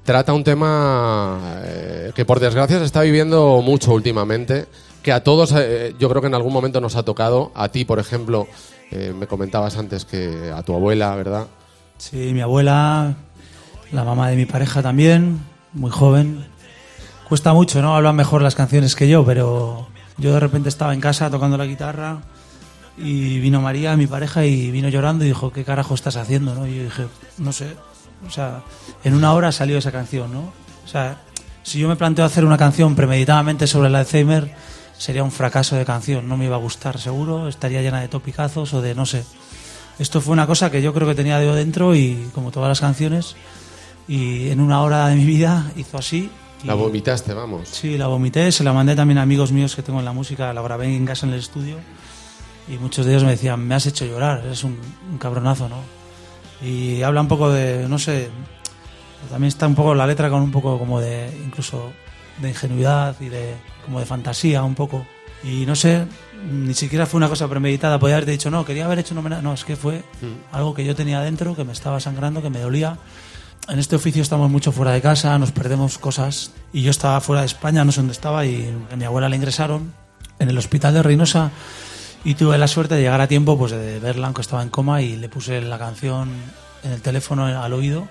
trata 0.05 0.33
un 0.33 0.45
tema 0.45 1.39
eh, 1.65 2.13
que 2.15 2.25
por 2.25 2.41
desgracia 2.41 2.79
se 2.79 2.85
está 2.85 3.03
viviendo 3.03 3.61
mucho 3.63 3.93
últimamente, 3.93 4.67
que 5.03 5.13
a 5.13 5.23
todos 5.23 5.53
eh, 5.57 5.95
yo 5.99 6.09
creo 6.09 6.21
que 6.21 6.29
en 6.29 6.35
algún 6.35 6.53
momento 6.53 6.81
nos 6.81 6.97
ha 6.97 7.03
tocado. 7.03 7.53
A 7.55 7.69
ti, 7.69 7.85
por 7.85 7.99
ejemplo, 7.99 8.47
eh, 8.91 9.13
me 9.19 9.27
comentabas 9.27 9.77
antes 9.77 10.05
que 10.05 10.53
a 10.55 10.63
tu 10.63 10.75
abuela, 10.75 11.15
¿verdad? 11.17 11.47
Sí, 11.99 12.33
mi 12.33 12.41
abuela, 12.41 13.15
la 13.93 14.05
mamá 14.05 14.29
de 14.29 14.37
mi 14.37 14.47
pareja 14.47 14.83
también, 14.83 15.41
muy 15.73 15.91
joven. 15.91 16.45
Cuesta 17.29 17.53
mucho, 17.53 17.81
¿no? 17.81 17.97
Hablan 17.97 18.17
mejor 18.17 18.43
las 18.43 18.55
canciones 18.55 18.95
que 18.95 19.09
yo, 19.09 19.25
pero 19.25 19.89
yo 20.19 20.35
de 20.35 20.41
repente 20.41 20.69
estaba 20.69 20.93
en 20.93 21.01
casa 21.01 21.31
tocando 21.31 21.57
la 21.57 21.65
guitarra 21.65 22.21
y 22.99 23.39
vino 23.41 23.61
María, 23.61 23.97
mi 23.97 24.07
pareja, 24.07 24.45
y 24.45 24.71
vino 24.71 24.89
llorando 24.89 25.25
y 25.25 25.29
dijo, 25.29 25.53
¿qué 25.53 25.65
carajo 25.65 25.95
estás 25.95 26.17
haciendo? 26.17 26.55
¿no? 26.55 26.67
Y 26.67 26.77
yo 26.77 26.83
dije, 26.85 27.07
no 27.39 27.53
sé. 27.53 27.75
O 28.27 28.31
sea, 28.31 28.63
en 29.05 29.15
una 29.15 29.33
hora 29.33 29.51
salió 29.53 29.79
esa 29.79 29.91
canción, 29.93 30.33
¿no? 30.33 30.41
O 30.85 30.89
sea, 30.89 31.19
si 31.63 31.79
yo 31.79 31.89
me 31.89 31.97
planteo 31.97 32.25
hacer 32.25 32.45
una 32.45 32.57
canción 32.59 32.95
premeditadamente 32.95 33.67
sobre 33.67 33.89
el 33.89 33.95
Alzheimer, 33.97 34.55
sería 34.97 35.23
un 35.25 35.33
fracaso 35.33 35.77
de 35.77 35.85
canción. 35.85 36.29
No 36.29 36.37
me 36.37 36.45
iba 36.47 36.57
a 36.57 36.59
gustar, 36.61 36.99
seguro. 36.99 37.49
Estaría 37.49 37.83
llena 37.83 38.01
de 38.01 38.09
topicazos 38.09 38.73
o 38.75 38.81
de 38.83 38.95
no 38.95 39.07
sé. 39.07 39.25
Esto 39.99 40.21
fue 40.21 40.33
una 40.33 40.47
cosa 40.47 40.71
que 40.71 40.81
yo 40.83 40.93
creo 40.95 41.07
que 41.09 41.15
tenía 41.15 41.39
de 41.39 41.53
dentro 41.55 41.95
y 41.95 42.29
como 42.35 42.51
todas 42.51 42.69
las 42.69 42.81
canciones 42.81 43.37
y 44.09 44.49
en 44.51 44.61
una 44.61 44.83
hora 44.83 45.07
de 45.09 45.17
mi 45.17 45.25
vida 45.25 45.71
hizo 45.77 45.99
así. 45.99 46.31
y- 46.63 46.67
La 46.67 46.75
vomitaste, 46.75 47.35
vamos. 47.35 47.69
Sí, 47.69 47.99
la 47.99 48.07
vomité, 48.07 48.51
se 48.53 48.65
la 48.65 48.73
mandé 48.73 48.95
también 48.97 49.19
a 49.19 49.23
amigos 49.23 49.53
míos 49.53 49.77
que 49.77 49.83
tengo 49.83 49.99
en 49.99 50.05
la 50.05 50.13
música, 50.13 50.53
la 50.53 50.63
grabé 50.63 50.95
en 50.97 51.05
casa 51.07 51.27
en 51.27 51.33
el 51.35 51.39
estudio 51.41 51.77
y 52.69 52.79
muchos 52.79 53.05
de 53.05 53.13
ellos 53.13 53.25
me 53.25 53.33
decían, 53.33 53.61
me 53.67 53.75
has 53.75 53.87
hecho 53.87 54.05
llorar, 54.07 54.43
eres 54.45 54.63
un, 54.65 54.79
un 55.11 55.19
cabronazo, 55.19 55.69
¿no? 55.69 55.77
Y 56.63 57.03
habla 57.03 57.21
un 57.21 57.29
poco 57.29 57.51
de, 57.51 57.89
no 57.89 57.99
sé, 57.99 58.31
también 59.31 59.49
está 59.49 59.67
un 59.67 59.75
poco 59.75 59.95
la 59.95 60.07
letra 60.07 60.31
con 60.31 60.43
un 60.43 60.53
poco 60.53 60.79
como 60.79 61.01
de, 61.01 61.31
incluso 61.45 61.93
de 62.41 62.49
ingenuidad 62.49 63.17
y 63.21 63.29
de, 63.29 63.55
como 63.85 64.01
de 64.01 64.07
fantasía 64.07 64.63
un 64.63 64.75
poco. 64.75 65.07
Y 65.45 65.67
no 65.67 65.75
sé, 65.75 66.07
ni 66.51 66.75
siquiera 66.75 67.07
fue 67.07 67.19
una 67.19 67.29
cosa 67.29 67.49
premeditada, 67.49 67.99
podía 67.99 68.17
haberte 68.17 68.33
dicho, 68.33 68.51
no, 68.51 68.65
quería 68.65 68.85
haber 68.85 69.01
hecho 69.01 69.15
un 69.15 69.19
homenaje, 69.19 69.43
no, 69.43 69.53
es 69.55 69.65
que 69.65 69.77
fue 69.77 70.05
algo 70.53 70.73
que 70.73 70.85
yo 70.85 70.95
tenía 70.95 71.21
dentro, 71.21 71.57
que 71.57 71.65
me 71.65 71.73
estaba 71.73 71.99
sangrando, 71.99 72.43
que 72.43 72.51
me 72.51 72.61
dolía. 72.61 72.99
En 73.69 73.79
este 73.79 73.97
oficio 73.97 74.23
estamos 74.23 74.51
mucho 74.51 74.73
fuera 74.73 74.93
de 74.93 75.01
casa, 75.01 75.39
nos 75.39 75.53
perdemos 75.53 75.99
cosas. 75.99 76.53
Y 76.73 76.83
yo 76.83 76.91
estaba 76.91 77.21
fuera 77.21 77.43
de 77.43 77.47
España, 77.47 77.85
no 77.85 77.93
sé 77.93 78.01
dónde 78.01 78.13
estaba, 78.13 78.45
y 78.45 78.73
a 78.91 78.97
mi 78.97 79.05
abuela 79.05 79.29
la 79.29 79.37
ingresaron 79.37 79.93
en 80.39 80.49
el 80.49 80.59
hospital 80.59 80.95
de 80.95 81.03
Reynosa. 81.03 81.51
Y 82.25 82.35
tuve 82.35 82.57
la 82.59 82.69
suerte 82.69 82.95
de 82.95 83.01
llegar 83.03 83.21
a 83.21 83.27
tiempo, 83.27 83.59
pues 83.59 83.73
de 83.73 83.99
verla, 83.99 84.27
aunque 84.27 84.43
estaba 84.43 84.63
en 84.63 84.69
coma, 84.69 85.03
y 85.03 85.17
le 85.17 85.29
puse 85.29 85.61
la 85.61 85.79
canción 85.79 86.31
en 86.85 86.93
el 86.93 87.03
teléfono 87.03 87.47
al 87.47 87.73
oído. 87.73 88.09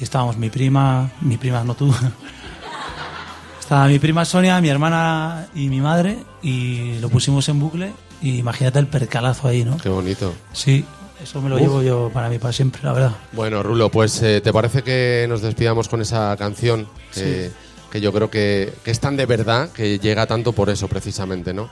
Y 0.00 0.04
estábamos 0.04 0.36
mi 0.36 0.50
prima, 0.50 1.10
mi 1.20 1.36
prima, 1.36 1.62
no 1.62 1.74
tú. 1.74 1.94
Estaba 3.60 3.86
mi 3.86 3.98
prima 3.98 4.24
Sonia, 4.24 4.60
mi 4.60 4.68
hermana 4.68 5.46
y 5.54 5.68
mi 5.68 5.80
madre, 5.80 6.18
y 6.42 6.98
lo 6.98 7.08
pusimos 7.08 7.48
en 7.48 7.60
bucle. 7.60 7.92
Y 8.20 8.38
imagínate 8.38 8.78
el 8.78 8.86
percalazo 8.86 9.48
ahí, 9.48 9.64
¿no? 9.64 9.76
Qué 9.78 9.88
bonito. 9.88 10.34
Sí, 10.52 10.84
eso 11.22 11.40
me 11.40 11.48
lo 11.48 11.54
Uf. 11.56 11.60
llevo 11.62 11.82
yo 11.82 12.10
para 12.12 12.28
mí, 12.28 12.38
para 12.38 12.52
siempre, 12.52 12.82
la 12.84 12.92
verdad. 12.92 13.12
Bueno, 13.32 13.62
Rulo, 13.62 13.88
pues 13.90 14.20
eh, 14.22 14.40
¿te 14.40 14.52
parece 14.52 14.82
que 14.82 15.26
nos 15.28 15.40
despidamos 15.40 15.88
con 15.88 16.00
esa 16.02 16.36
canción? 16.36 16.86
eh, 17.16 17.50
que 17.92 18.00
yo 18.00 18.10
creo 18.10 18.30
que, 18.30 18.72
que 18.82 18.90
es 18.90 19.00
tan 19.00 19.18
de 19.18 19.26
verdad 19.26 19.68
que 19.68 19.98
llega 19.98 20.26
tanto 20.26 20.52
por 20.52 20.70
eso 20.70 20.88
precisamente, 20.88 21.52
¿no? 21.52 21.68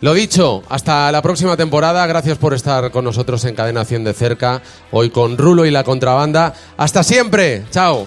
Lo 0.00 0.14
dicho, 0.14 0.62
hasta 0.68 1.10
la 1.10 1.20
próxima 1.20 1.56
temporada. 1.56 2.06
Gracias 2.06 2.38
por 2.38 2.54
estar 2.54 2.92
con 2.92 3.04
nosotros 3.04 3.44
en 3.44 3.56
Cadena 3.56 3.84
100 3.84 4.04
de 4.04 4.12
cerca. 4.12 4.62
Hoy 4.92 5.10
con 5.10 5.36
Rulo 5.36 5.66
y 5.66 5.72
la 5.72 5.82
contrabanda. 5.82 6.54
Hasta 6.76 7.02
siempre. 7.02 7.64
Chao. 7.72 8.06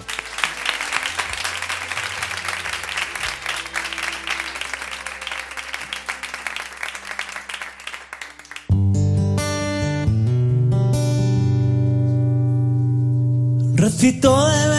Recito 13.74 14.48
de 14.48 14.77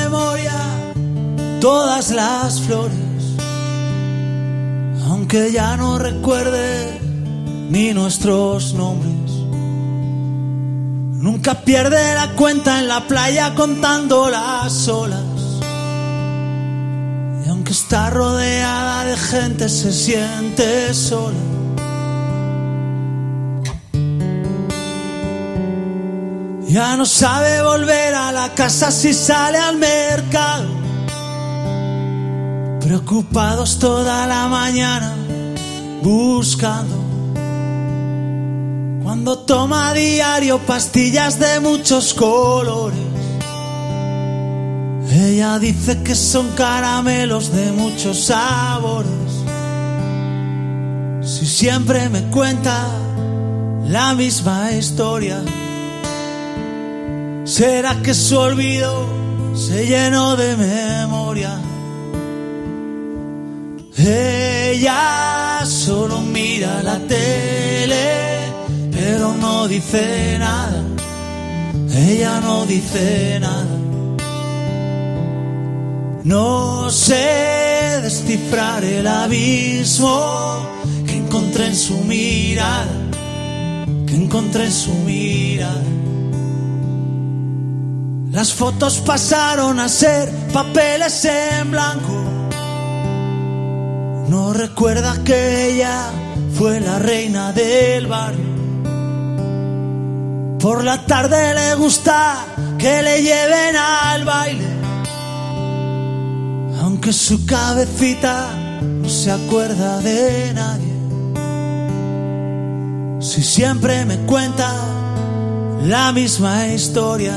todas 1.59 2.11
las 2.11 2.61
flores, 2.61 2.97
aunque 5.09 5.51
ya 5.51 5.75
no 5.75 5.99
recuerde 5.99 6.99
ni 7.69 7.93
nuestros 7.93 8.73
nombres. 8.73 9.13
Nunca 11.21 11.61
pierde 11.65 12.13
la 12.15 12.31
cuenta 12.35 12.79
en 12.79 12.87
la 12.87 13.05
playa 13.07 13.53
contando 13.55 14.29
las 14.29 14.87
olas. 14.87 15.21
Y 17.45 17.49
aunque 17.49 17.73
está 17.73 18.09
rodeada 18.09 19.03
de 19.03 19.17
gente 19.17 19.67
se 19.67 19.91
siente 19.91 20.93
sola. 20.93 21.37
Ya 26.69 26.95
no 26.95 27.05
sabe 27.05 27.61
volver 27.63 28.13
a 28.13 28.31
la 28.31 28.53
casa 28.53 28.91
si 28.91 29.13
sale 29.13 29.57
al 29.57 29.77
mercado. 29.77 30.78
Preocupados 32.89 33.77
toda 33.77 34.25
la 34.25 34.47
mañana 34.47 35.13
buscando. 36.01 36.95
Cuando 39.03 39.37
toma 39.45 39.93
diario 39.93 40.57
pastillas 40.57 41.39
de 41.39 41.59
muchos 41.59 42.15
colores. 42.15 42.97
Ella 45.11 45.59
dice 45.59 46.01
que 46.01 46.15
son 46.15 46.49
caramelos 46.55 47.53
de 47.53 47.71
muchos 47.73 48.23
sabores. 48.23 49.11
Si 51.21 51.45
siempre 51.45 52.09
me 52.09 52.23
cuenta 52.31 52.87
la 53.85 54.15
misma 54.15 54.71
historia. 54.71 55.43
¿Será 57.43 58.01
que 58.01 58.15
su 58.15 58.35
olvido 58.35 59.05
se 59.53 59.85
llenó 59.85 60.35
de 60.35 60.57
memoria? 60.57 61.55
Ella 64.01 65.59
solo 65.65 66.21
mira 66.21 66.81
la 66.81 66.99
tele, 66.99 68.39
pero 68.91 69.33
no 69.33 69.67
dice 69.67 70.37
nada. 70.39 70.81
Ella 71.93 72.39
no 72.39 72.65
dice 72.65 73.39
nada. 73.41 73.77
No 76.23 76.89
sé 76.89 77.99
descifrar 78.01 78.85
el 78.85 79.05
abismo 79.05 80.65
que 81.05 81.17
encontré 81.17 81.67
en 81.67 81.75
su 81.75 81.97
mirada, 81.97 82.87
que 84.07 84.15
encontré 84.15 84.65
en 84.65 84.71
su 84.71 84.93
mirada. 84.93 85.83
Las 88.31 88.53
fotos 88.53 88.99
pasaron 88.99 89.77
a 89.81 89.89
ser 89.89 90.29
papeles 90.53 91.25
en 91.25 91.71
blanco. 91.71 92.28
No 94.29 94.53
recuerda 94.53 95.23
que 95.23 95.71
ella 95.71 96.11
fue 96.53 96.79
la 96.79 96.99
reina 96.99 97.51
del 97.51 98.05
barrio. 98.05 98.49
Por 100.59 100.83
la 100.83 101.03
tarde 101.07 101.55
le 101.55 101.73
gusta 101.73 102.45
que 102.77 103.01
le 103.01 103.23
lleven 103.23 103.75
al 103.75 104.25
baile. 104.25 104.67
Aunque 106.83 107.11
su 107.11 107.43
cabecita 107.47 108.51
no 108.81 109.09
se 109.09 109.31
acuerda 109.31 109.99
de 110.01 110.53
nadie. 110.53 110.93
Si 113.19 113.41
siempre 113.41 114.05
me 114.05 114.17
cuenta 114.27 114.71
la 115.85 116.11
misma 116.11 116.67
historia. 116.67 117.33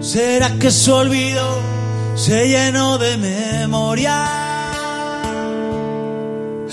¿Será 0.00 0.50
que 0.58 0.70
su 0.70 0.92
olvido 0.92 1.46
se 2.14 2.48
llenó 2.48 2.98
de 2.98 3.16
memoria? 3.16 4.51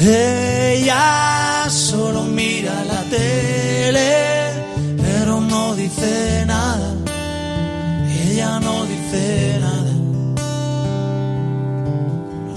Ella 0.02 1.66
solo 1.70 2.24
mira 2.24 2.86
la 2.86 3.04
tele, 3.10 4.14
pero 4.96 5.42
no 5.42 5.76
dice 5.76 6.46
nada. 6.46 6.94
Ella 8.08 8.62
no 8.62 8.86
dice 8.86 9.60
nada. 9.60 9.94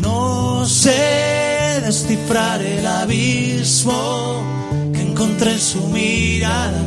No 0.01 0.65
sé 0.67 1.81
descifrar 1.85 2.63
el 2.63 2.87
abismo 2.87 4.41
que 4.93 5.03
encontré 5.03 5.55
en 5.55 5.59
su 5.59 5.81
mirada, 5.89 6.81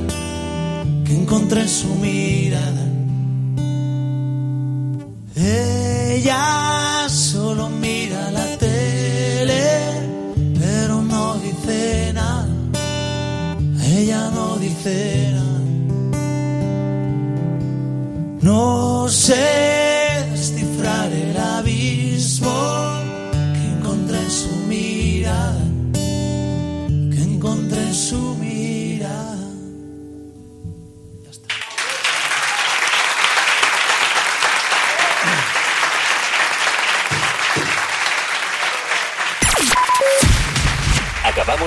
que 1.04 1.16
encontré 1.16 1.64
en 1.64 1.70
su 1.70 1.94
mirada. 1.96 2.86
Ella 5.36 7.10
solo 7.10 7.68
mira 7.70 8.32
la 8.32 8.45
Ella 14.16 14.30
no 14.32 14.56
dice 14.58 15.34
nada. 15.34 15.60
No 18.42 19.10
sé 19.10 19.95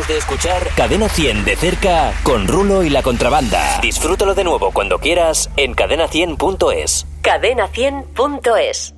de 0.09 0.16
escuchar 0.16 0.68
Cadena 0.74 1.09
100 1.09 1.44
de 1.44 1.56
cerca 1.56 2.12
con 2.22 2.48
Rulo 2.48 2.82
y 2.82 2.90
la 2.90 3.02
contrabanda. 3.02 3.78
Disfrútalo 3.80 4.34
de 4.34 4.44
nuevo 4.44 4.72
cuando 4.72 4.98
quieras 4.98 5.50
en 5.56 5.76
cadena100.es. 5.76 7.06
Cadena100.es 7.22 8.97